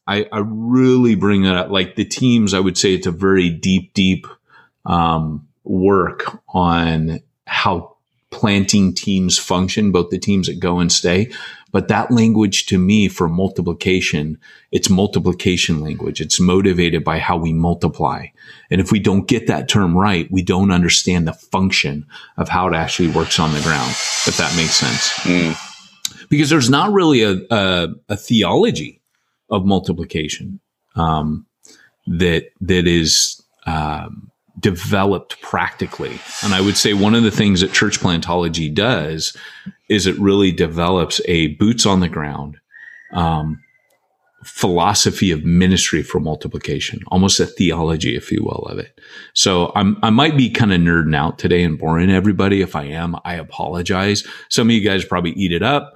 I, 0.07 0.27
I 0.33 0.41
really 0.45 1.15
bring 1.15 1.43
that 1.43 1.57
up. 1.57 1.71
Like 1.71 1.97
the 1.97 2.05
teams, 2.05 2.55
I 2.55 2.61
would 2.61 2.79
say 2.79 2.95
it's 2.95 3.07
a 3.07 3.13
very 3.13 3.51
deep, 3.51 3.93
deep 3.93 4.27
um, 4.87 5.47
work 5.65 6.41
on 6.49 7.21
how 7.47 7.97
planting 8.31 8.95
teams 8.95 9.39
function, 9.39 9.93
both 9.93 10.11
the 10.11 10.19
teams 10.19 10.47
that 10.47 10.61
go 10.61 10.79
and 10.79 10.93
stay. 10.93 11.31
But 11.71 11.89
that 11.89 12.11
language 12.11 12.67
to 12.67 12.79
me 12.79 13.09
for 13.09 13.29
multiplication, 13.29 14.39
it's 14.73 14.89
multiplication 14.89 15.81
language. 15.81 16.21
It's 16.21 16.41
motivated 16.41 17.05
by 17.05 17.19
how 17.19 17.37
we 17.37 17.53
multiply. 17.53 18.27
And 18.71 18.81
if 18.81 18.91
we 18.91 18.99
don't 18.99 19.29
get 19.29 19.47
that 19.49 19.69
term 19.69 19.97
right, 19.97 20.31
we 20.31 20.43
don't 20.43 20.71
understand 20.71 21.29
the 21.29 21.33
function 21.35 22.07
of 22.39 22.49
how 22.49 22.69
it 22.69 22.75
actually 22.75 23.11
works 23.11 23.39
on 23.39 23.53
the 23.53 23.61
ground, 23.61 23.91
if 24.27 24.37
that 24.39 24.55
makes 24.57 24.77
sense. 24.77 25.11
Mm. 25.21 26.29
Because 26.31 26.51
there's 26.51 26.71
not 26.71 26.93
really 26.93 27.23
a, 27.23 27.37
a, 27.51 27.89
a 28.09 28.17
theology 28.17 29.03
of 29.51 29.65
multiplication 29.65 30.61
um, 30.97 31.47
that 32.07 32.51
that 32.61 32.87
is 32.87 33.43
um, 33.67 34.31
developed 34.59 35.41
practically. 35.41 36.19
And 36.43 36.55
I 36.55 36.61
would 36.61 36.77
say 36.77 36.95
one 36.95 37.15
of 37.15 37.23
the 37.23 37.31
things 37.31 37.61
that 37.61 37.73
church 37.73 38.01
plantology 38.01 38.73
does 38.73 39.37
is 39.89 40.07
it 40.07 40.19
really 40.19 40.53
develops 40.53 41.21
a 41.27 41.49
boots 41.57 41.87
on 41.87 42.01
the 42.01 42.09
ground 42.09 42.59
um, 43.13 43.63
philosophy 44.45 45.31
of 45.31 45.45
ministry 45.45 46.03
for 46.03 46.21
multiplication, 46.21 47.01
almost 47.09 47.41
a 47.41 47.47
theology, 47.47 48.17
if 48.17 48.31
you 48.31 48.43
will, 48.43 48.67
of 48.67 48.79
it. 48.79 49.01
So 49.35 49.73
I'm, 49.75 49.99
I 50.03 50.11
might 50.11 50.37
be 50.37 50.51
kind 50.51 50.73
of 50.73 50.81
nerding 50.81 51.17
out 51.17 51.39
today 51.39 51.63
and 51.63 51.79
boring 51.79 52.11
everybody. 52.11 52.61
If 52.63 52.77
I 52.77 52.85
am, 52.85 53.17
I 53.25 53.35
apologize. 53.35 54.25
Some 54.49 54.69
of 54.69 54.75
you 54.75 54.81
guys 54.81 55.05
probably 55.05 55.33
eat 55.33 55.53
it 55.53 55.63
up, 55.63 55.93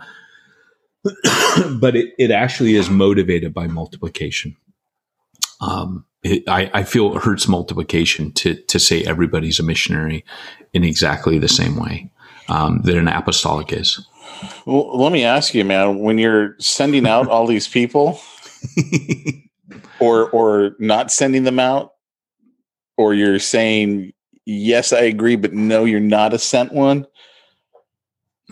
but 1.04 1.94
it, 1.94 2.14
it 2.18 2.30
actually 2.30 2.74
is 2.74 2.90
motivated 2.90 3.54
by 3.54 3.68
multiplication. 3.68 4.56
Um, 5.60 6.04
it, 6.22 6.48
I, 6.48 6.70
I 6.72 6.82
feel 6.84 7.16
it 7.16 7.22
hurts 7.22 7.48
multiplication 7.48 8.32
to, 8.32 8.54
to 8.54 8.78
say 8.78 9.02
everybody's 9.02 9.58
a 9.58 9.62
missionary 9.62 10.24
in 10.72 10.84
exactly 10.84 11.38
the 11.38 11.48
same 11.48 11.76
way 11.76 12.10
um, 12.48 12.80
that 12.82 12.96
an 12.96 13.08
apostolic 13.08 13.72
is. 13.72 14.06
Well, 14.66 14.96
let 14.98 15.12
me 15.12 15.24
ask 15.24 15.54
you, 15.54 15.64
man, 15.64 15.98
when 15.98 16.18
you're 16.18 16.56
sending 16.58 17.06
out 17.06 17.28
all 17.28 17.46
these 17.46 17.68
people, 17.68 18.20
or 20.00 20.30
or 20.30 20.76
not 20.78 21.12
sending 21.12 21.44
them 21.44 21.58
out, 21.58 21.92
or 22.96 23.14
you're 23.14 23.38
saying 23.38 24.12
yes, 24.44 24.92
I 24.92 25.02
agree, 25.02 25.36
but 25.36 25.52
no, 25.52 25.84
you're 25.84 26.00
not 26.00 26.34
a 26.34 26.38
sent 26.38 26.72
one. 26.72 27.06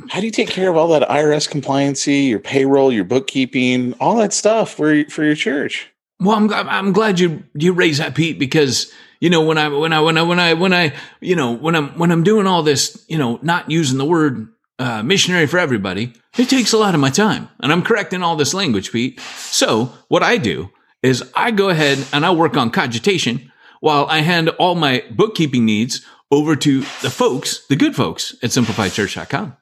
How 0.08 0.20
do 0.20 0.26
you 0.26 0.32
take 0.32 0.48
care 0.48 0.70
of 0.70 0.76
all 0.76 0.88
that 0.88 1.08
IRS 1.08 1.48
compliancy, 1.48 2.28
your 2.28 2.38
payroll, 2.38 2.92
your 2.92 3.04
bookkeeping, 3.04 3.94
all 3.94 4.16
that 4.16 4.32
stuff 4.32 4.72
for 4.72 5.04
for 5.06 5.24
your 5.24 5.34
church? 5.34 5.90
Well, 6.20 6.36
I'm 6.36 6.52
I'm 6.52 6.92
glad 6.92 7.18
you 7.18 7.44
you 7.54 7.72
raised 7.72 8.00
that, 8.00 8.14
Pete, 8.14 8.38
because 8.38 8.92
you 9.20 9.30
know 9.30 9.42
when 9.42 9.56
I 9.56 9.68
when 9.68 9.92
I 9.92 10.00
when 10.00 10.18
I 10.18 10.22
when 10.22 10.38
I 10.38 10.54
when 10.54 10.74
I 10.74 10.92
you 11.20 11.34
know 11.34 11.52
when 11.52 11.74
I'm 11.74 11.98
when 11.98 12.12
I'm 12.12 12.22
doing 12.22 12.46
all 12.46 12.62
this, 12.62 13.04
you 13.08 13.16
know, 13.16 13.38
not 13.42 13.70
using 13.70 13.98
the 13.98 14.04
word 14.04 14.48
uh, 14.78 15.02
missionary 15.02 15.46
for 15.46 15.58
everybody, 15.58 16.12
it 16.36 16.48
takes 16.50 16.72
a 16.72 16.78
lot 16.78 16.94
of 16.94 17.00
my 17.00 17.10
time, 17.10 17.48
and 17.60 17.72
I'm 17.72 17.82
correcting 17.82 18.22
all 18.22 18.36
this 18.36 18.52
language, 18.52 18.92
Pete. 18.92 19.18
So 19.20 19.92
what 20.08 20.22
I 20.22 20.36
do 20.36 20.70
is 21.02 21.24
I 21.34 21.50
go 21.50 21.70
ahead 21.70 22.06
and 22.12 22.26
I 22.26 22.30
work 22.32 22.56
on 22.56 22.70
cogitation 22.70 23.50
while 23.80 24.06
I 24.06 24.20
hand 24.20 24.50
all 24.50 24.74
my 24.74 25.04
bookkeeping 25.10 25.64
needs 25.64 26.04
over 26.30 26.54
to 26.54 26.80
the 27.02 27.10
folks, 27.10 27.66
the 27.66 27.76
good 27.76 27.96
folks 27.96 28.34
at 28.42 28.50
simplifiedchurch.com. 28.50 29.56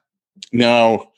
Now, 0.51 1.11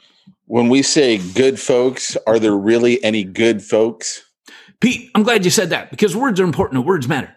when 0.45 0.69
we 0.69 0.81
say 0.81 1.17
good 1.17 1.59
folks, 1.59 2.15
are 2.27 2.39
there 2.39 2.55
really 2.55 3.03
any 3.03 3.23
good 3.23 3.63
folks? 3.63 4.23
Pete, 4.81 5.11
I'm 5.15 5.23
glad 5.23 5.45
you 5.45 5.51
said 5.51 5.69
that 5.69 5.91
because 5.91 6.15
words 6.15 6.39
are 6.39 6.43
important 6.43 6.79
and 6.79 6.87
words 6.87 7.07
matter. 7.07 7.33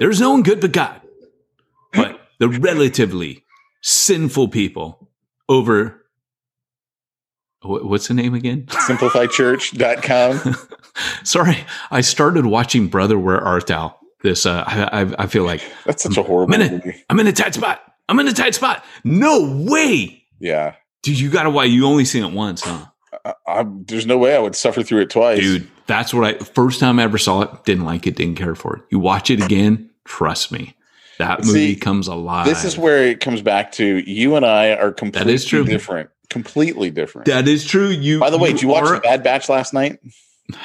There's 0.00 0.20
no 0.20 0.32
one 0.32 0.42
good 0.42 0.60
but 0.60 0.72
God. 0.72 1.00
But 1.92 2.18
the 2.38 2.48
relatively 2.48 3.44
sinful 3.82 4.48
people 4.48 5.10
over 5.48 6.02
what's 7.62 8.08
the 8.08 8.14
name 8.14 8.34
again? 8.34 8.66
Simplifiedchurch.com. 8.66 10.56
Sorry, 11.24 11.64
I 11.90 12.00
started 12.00 12.46
watching 12.46 12.88
Brother 12.88 13.18
Where 13.18 13.40
Art 13.40 13.66
Thou. 13.66 13.94
This 14.22 14.46
uh, 14.46 14.64
I, 14.66 15.02
I, 15.02 15.14
I 15.24 15.26
feel 15.26 15.44
like 15.44 15.62
that's 15.84 16.02
such 16.02 16.16
a 16.16 16.22
horrible 16.22 16.54
I'm 16.54 16.60
in, 16.62 16.72
movie. 16.72 16.90
A, 16.90 17.04
I'm 17.10 17.20
in 17.20 17.26
a 17.26 17.32
tight 17.32 17.54
spot. 17.54 17.82
I'm 18.08 18.18
in 18.18 18.28
a 18.28 18.32
tight 18.32 18.54
spot. 18.54 18.84
No 19.04 19.64
way. 19.68 20.24
Yeah, 20.40 20.76
dude, 21.02 21.18
you 21.20 21.30
got 21.30 21.42
to 21.44 21.50
why 21.50 21.64
you 21.64 21.86
only 21.86 22.06
seen 22.06 22.24
it 22.24 22.32
once, 22.32 22.62
huh? 22.62 22.86
I, 23.24 23.34
I, 23.46 23.64
there's 23.86 24.06
no 24.06 24.16
way 24.18 24.34
I 24.34 24.38
would 24.38 24.56
suffer 24.56 24.82
through 24.82 25.02
it 25.02 25.10
twice, 25.10 25.40
dude. 25.40 25.68
That's 25.86 26.12
what 26.14 26.24
I 26.24 26.38
first 26.44 26.80
time 26.80 26.98
I 26.98 27.04
ever 27.04 27.18
saw 27.18 27.42
it. 27.42 27.64
Didn't 27.64 27.84
like 27.84 28.06
it. 28.06 28.16
Didn't 28.16 28.36
care 28.36 28.54
for 28.54 28.76
it. 28.76 28.82
You 28.90 28.98
watch 28.98 29.30
it 29.30 29.42
again. 29.42 29.90
Trust 30.04 30.52
me, 30.52 30.74
that 31.18 31.44
movie 31.44 31.74
See, 31.74 31.76
comes 31.76 32.06
alive. 32.08 32.46
This 32.46 32.64
is 32.64 32.76
where 32.78 33.04
it 33.04 33.20
comes 33.20 33.42
back 33.42 33.72
to 33.72 33.84
you 33.98 34.36
and 34.36 34.44
I 34.46 34.70
are 34.74 34.92
completely 34.92 35.32
That 35.32 35.34
is 35.34 35.44
true. 35.44 35.64
different. 35.64 36.10
Completely 36.30 36.90
different. 36.90 37.26
that 37.26 37.46
is 37.48 37.64
true. 37.64 37.88
You. 37.88 38.18
By 38.20 38.30
the 38.30 38.38
way, 38.38 38.52
did 38.52 38.62
you 38.62 38.68
watch 38.68 38.84
are- 38.84 38.94
The 38.96 39.00
Bad 39.00 39.22
Batch 39.22 39.48
last 39.48 39.72
night? 39.74 39.98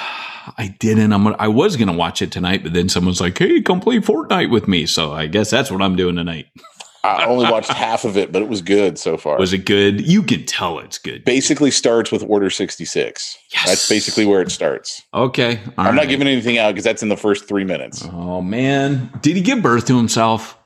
I 0.57 0.75
didn't. 0.79 1.13
I'm. 1.13 1.23
Gonna, 1.23 1.35
I 1.37 1.47
was 1.49 1.75
gonna 1.75 1.93
watch 1.93 2.21
it 2.23 2.31
tonight, 2.31 2.63
but 2.63 2.73
then 2.73 2.89
someone's 2.89 3.21
like, 3.21 3.37
"Hey, 3.37 3.61
come 3.61 3.79
play 3.79 3.99
Fortnite 3.99 4.49
with 4.49 4.67
me." 4.67 4.87
So 4.87 5.11
I 5.13 5.27
guess 5.27 5.51
that's 5.51 5.69
what 5.71 5.81
I'm 5.83 5.95
doing 5.95 6.15
tonight. 6.15 6.47
I 7.03 7.25
only 7.25 7.49
watched 7.49 7.69
half 7.71 8.05
of 8.05 8.15
it, 8.17 8.31
but 8.31 8.41
it 8.41 8.47
was 8.47 8.61
good 8.61 8.99
so 8.99 9.17
far. 9.17 9.37
Was 9.39 9.53
it 9.53 9.65
good? 9.65 10.01
You 10.07 10.21
can 10.21 10.45
tell 10.45 10.77
it's 10.79 10.97
good. 10.99 11.23
basically 11.25 11.71
starts 11.71 12.11
with 12.11 12.23
Order 12.27 12.49
66. 12.49 13.37
Yes. 13.53 13.65
That's 13.65 13.89
basically 13.89 14.25
where 14.25 14.41
it 14.41 14.51
starts. 14.51 15.01
Okay. 15.13 15.59
all 15.77 15.87
I'm 15.87 15.95
not 15.95 16.09
giving 16.09 16.27
anything 16.27 16.57
out 16.59 16.71
because 16.71 16.83
that's 16.83 17.01
in 17.01 17.09
the 17.09 17.17
first 17.17 17.47
three 17.47 17.63
minutes. 17.63 18.05
Oh 18.11 18.41
man, 18.41 19.11
did 19.21 19.35
he 19.35 19.41
give 19.41 19.61
birth 19.63 19.85
to 19.87 19.97
himself? 19.97 20.57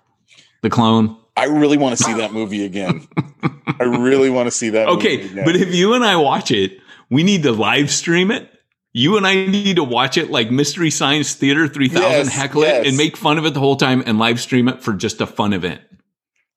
The 0.61 0.69
clone. 0.69 1.15
I 1.37 1.45
really 1.45 1.77
want 1.77 1.97
to 1.97 2.03
see 2.03 2.13
that 2.15 2.31
movie 2.33 2.65
again. 2.65 3.07
I 3.79 3.83
really 3.83 4.29
want 4.29 4.47
to 4.47 4.51
see 4.51 4.69
that 4.69 4.87
Okay, 4.87 5.17
movie 5.17 5.29
again. 5.31 5.45
but 5.45 5.55
if 5.55 5.73
you 5.75 5.93
and 5.93 6.03
I 6.03 6.15
watch 6.17 6.49
it, 6.51 6.79
we 7.09 7.23
need 7.23 7.43
to 7.43 7.51
live 7.51 7.91
stream 7.91 8.31
it. 8.31 8.49
You 8.93 9.17
and 9.17 9.27
I 9.27 9.45
need 9.45 9.75
to 9.75 9.83
watch 9.83 10.17
it 10.17 10.31
like 10.31 10.49
Mystery 10.51 10.89
Science 10.89 11.33
Theater 11.33 11.67
3000, 11.67 12.01
Yes, 12.01 12.27
heckle 12.29 12.63
it 12.63 12.87
and 12.87 12.95
make 12.95 13.17
fun 13.17 13.37
of 13.37 13.45
it 13.45 13.53
the 13.53 13.59
whole 13.59 13.75
time 13.75 14.01
and 14.05 14.17
live 14.17 14.39
stream 14.39 14.67
it 14.69 14.81
for 14.81 14.93
just 14.93 15.19
a 15.19 15.27
fun 15.27 15.51
event. 15.53 15.81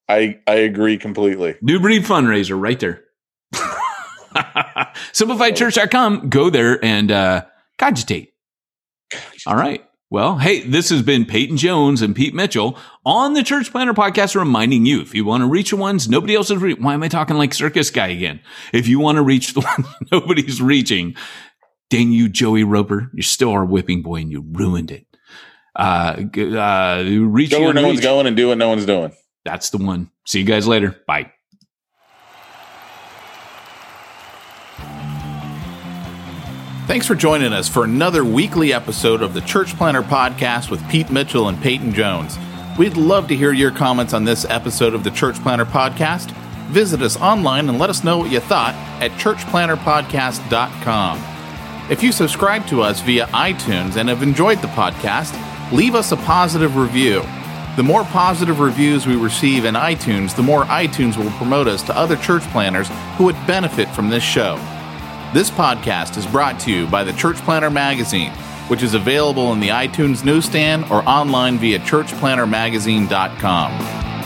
I, 0.08 0.38
I 0.46 0.54
agree 0.54 0.96
completely. 0.98 1.56
New 1.60 1.80
Breed 1.80 2.04
fundraiser 2.04 2.60
right 2.60 2.78
there. 2.80 3.02
SimplifiedChurch.com. 5.12 6.28
Go 6.28 6.50
there 6.50 6.82
and 6.84 7.10
uh, 7.10 7.44
cogitate. 7.78 8.32
All 9.46 9.56
right. 9.56 9.84
Well, 10.10 10.38
hey, 10.38 10.66
this 10.66 10.88
has 10.88 11.02
been 11.02 11.26
Peyton 11.26 11.58
Jones 11.58 12.00
and 12.00 12.16
Pete 12.16 12.34
Mitchell 12.34 12.78
on 13.04 13.34
the 13.34 13.42
Church 13.42 13.70
Planter 13.70 13.92
Podcast, 13.92 14.34
reminding 14.34 14.86
you 14.86 15.02
if 15.02 15.14
you 15.14 15.26
want 15.26 15.42
to 15.42 15.46
reach 15.46 15.70
the 15.70 15.76
ones 15.76 16.08
nobody 16.08 16.34
else 16.34 16.50
is 16.50 16.56
reaching. 16.62 16.82
Why 16.82 16.94
am 16.94 17.02
I 17.02 17.08
talking 17.08 17.36
like 17.36 17.52
circus 17.52 17.90
guy 17.90 18.06
again? 18.08 18.40
If 18.72 18.88
you 18.88 19.00
want 19.00 19.16
to 19.16 19.22
reach 19.22 19.52
the 19.52 19.60
ones 19.78 19.86
nobody's 20.10 20.62
reaching, 20.62 21.14
dang 21.90 22.10
you, 22.12 22.30
Joey 22.30 22.64
Roper, 22.64 23.10
you're 23.12 23.22
still 23.22 23.50
our 23.50 23.66
whipping 23.66 24.00
boy 24.00 24.16
and 24.16 24.32
you 24.32 24.42
ruined 24.50 24.90
it. 24.90 25.06
Uh, 25.76 26.22
uh, 26.56 27.04
reach 27.06 27.50
Go 27.50 27.60
where 27.60 27.74
no 27.74 27.82
the 27.82 27.86
one's 27.86 27.98
reach. 27.98 28.04
going 28.04 28.26
and 28.26 28.34
do 28.36 28.48
what 28.48 28.56
no 28.58 28.70
one's 28.70 28.86
doing. 28.86 29.12
That's 29.44 29.70
the 29.70 29.78
one. 29.78 30.10
See 30.26 30.40
you 30.40 30.44
guys 30.44 30.66
later. 30.66 30.96
Bye. 31.06 31.32
Thanks 36.86 37.06
for 37.06 37.14
joining 37.14 37.52
us 37.52 37.68
for 37.68 37.84
another 37.84 38.24
weekly 38.24 38.72
episode 38.72 39.20
of 39.20 39.34
the 39.34 39.42
Church 39.42 39.76
Planter 39.76 40.00
Podcast 40.02 40.70
with 40.70 40.88
Pete 40.88 41.10
Mitchell 41.10 41.48
and 41.48 41.60
Peyton 41.60 41.92
Jones. 41.92 42.38
We'd 42.78 42.96
love 42.96 43.28
to 43.28 43.36
hear 43.36 43.52
your 43.52 43.70
comments 43.70 44.14
on 44.14 44.24
this 44.24 44.46
episode 44.46 44.94
of 44.94 45.04
the 45.04 45.10
Church 45.10 45.36
Planter 45.42 45.66
Podcast. 45.66 46.30
Visit 46.68 47.02
us 47.02 47.18
online 47.18 47.68
and 47.68 47.78
let 47.78 47.90
us 47.90 48.04
know 48.04 48.16
what 48.16 48.30
you 48.30 48.40
thought 48.40 48.74
at 49.02 49.10
churchplanterpodcast.com. 49.12 51.22
If 51.90 52.02
you 52.02 52.10
subscribe 52.10 52.66
to 52.68 52.80
us 52.80 53.02
via 53.02 53.26
iTunes 53.28 53.96
and 53.96 54.08
have 54.08 54.22
enjoyed 54.22 54.62
the 54.62 54.68
podcast, 54.68 55.34
leave 55.72 55.94
us 55.94 56.12
a 56.12 56.16
positive 56.16 56.76
review. 56.76 57.22
The 57.78 57.84
more 57.84 58.02
positive 58.02 58.58
reviews 58.58 59.06
we 59.06 59.14
receive 59.14 59.64
in 59.64 59.76
iTunes, 59.76 60.34
the 60.34 60.42
more 60.42 60.64
iTunes 60.64 61.16
will 61.16 61.30
promote 61.38 61.68
us 61.68 61.80
to 61.82 61.96
other 61.96 62.16
church 62.16 62.42
planters 62.50 62.88
who 63.16 63.26
would 63.26 63.36
benefit 63.46 63.88
from 63.90 64.08
this 64.08 64.24
show. 64.24 64.56
This 65.32 65.48
podcast 65.48 66.16
is 66.16 66.26
brought 66.26 66.58
to 66.62 66.72
you 66.72 66.88
by 66.88 67.04
the 67.04 67.12
Church 67.12 67.36
Planter 67.36 67.70
Magazine, 67.70 68.32
which 68.66 68.82
is 68.82 68.94
available 68.94 69.52
in 69.52 69.60
the 69.60 69.68
iTunes 69.68 70.24
newsstand 70.24 70.86
or 70.90 71.08
online 71.08 71.56
via 71.56 71.78
churchplantermagazine.com. 71.78 74.17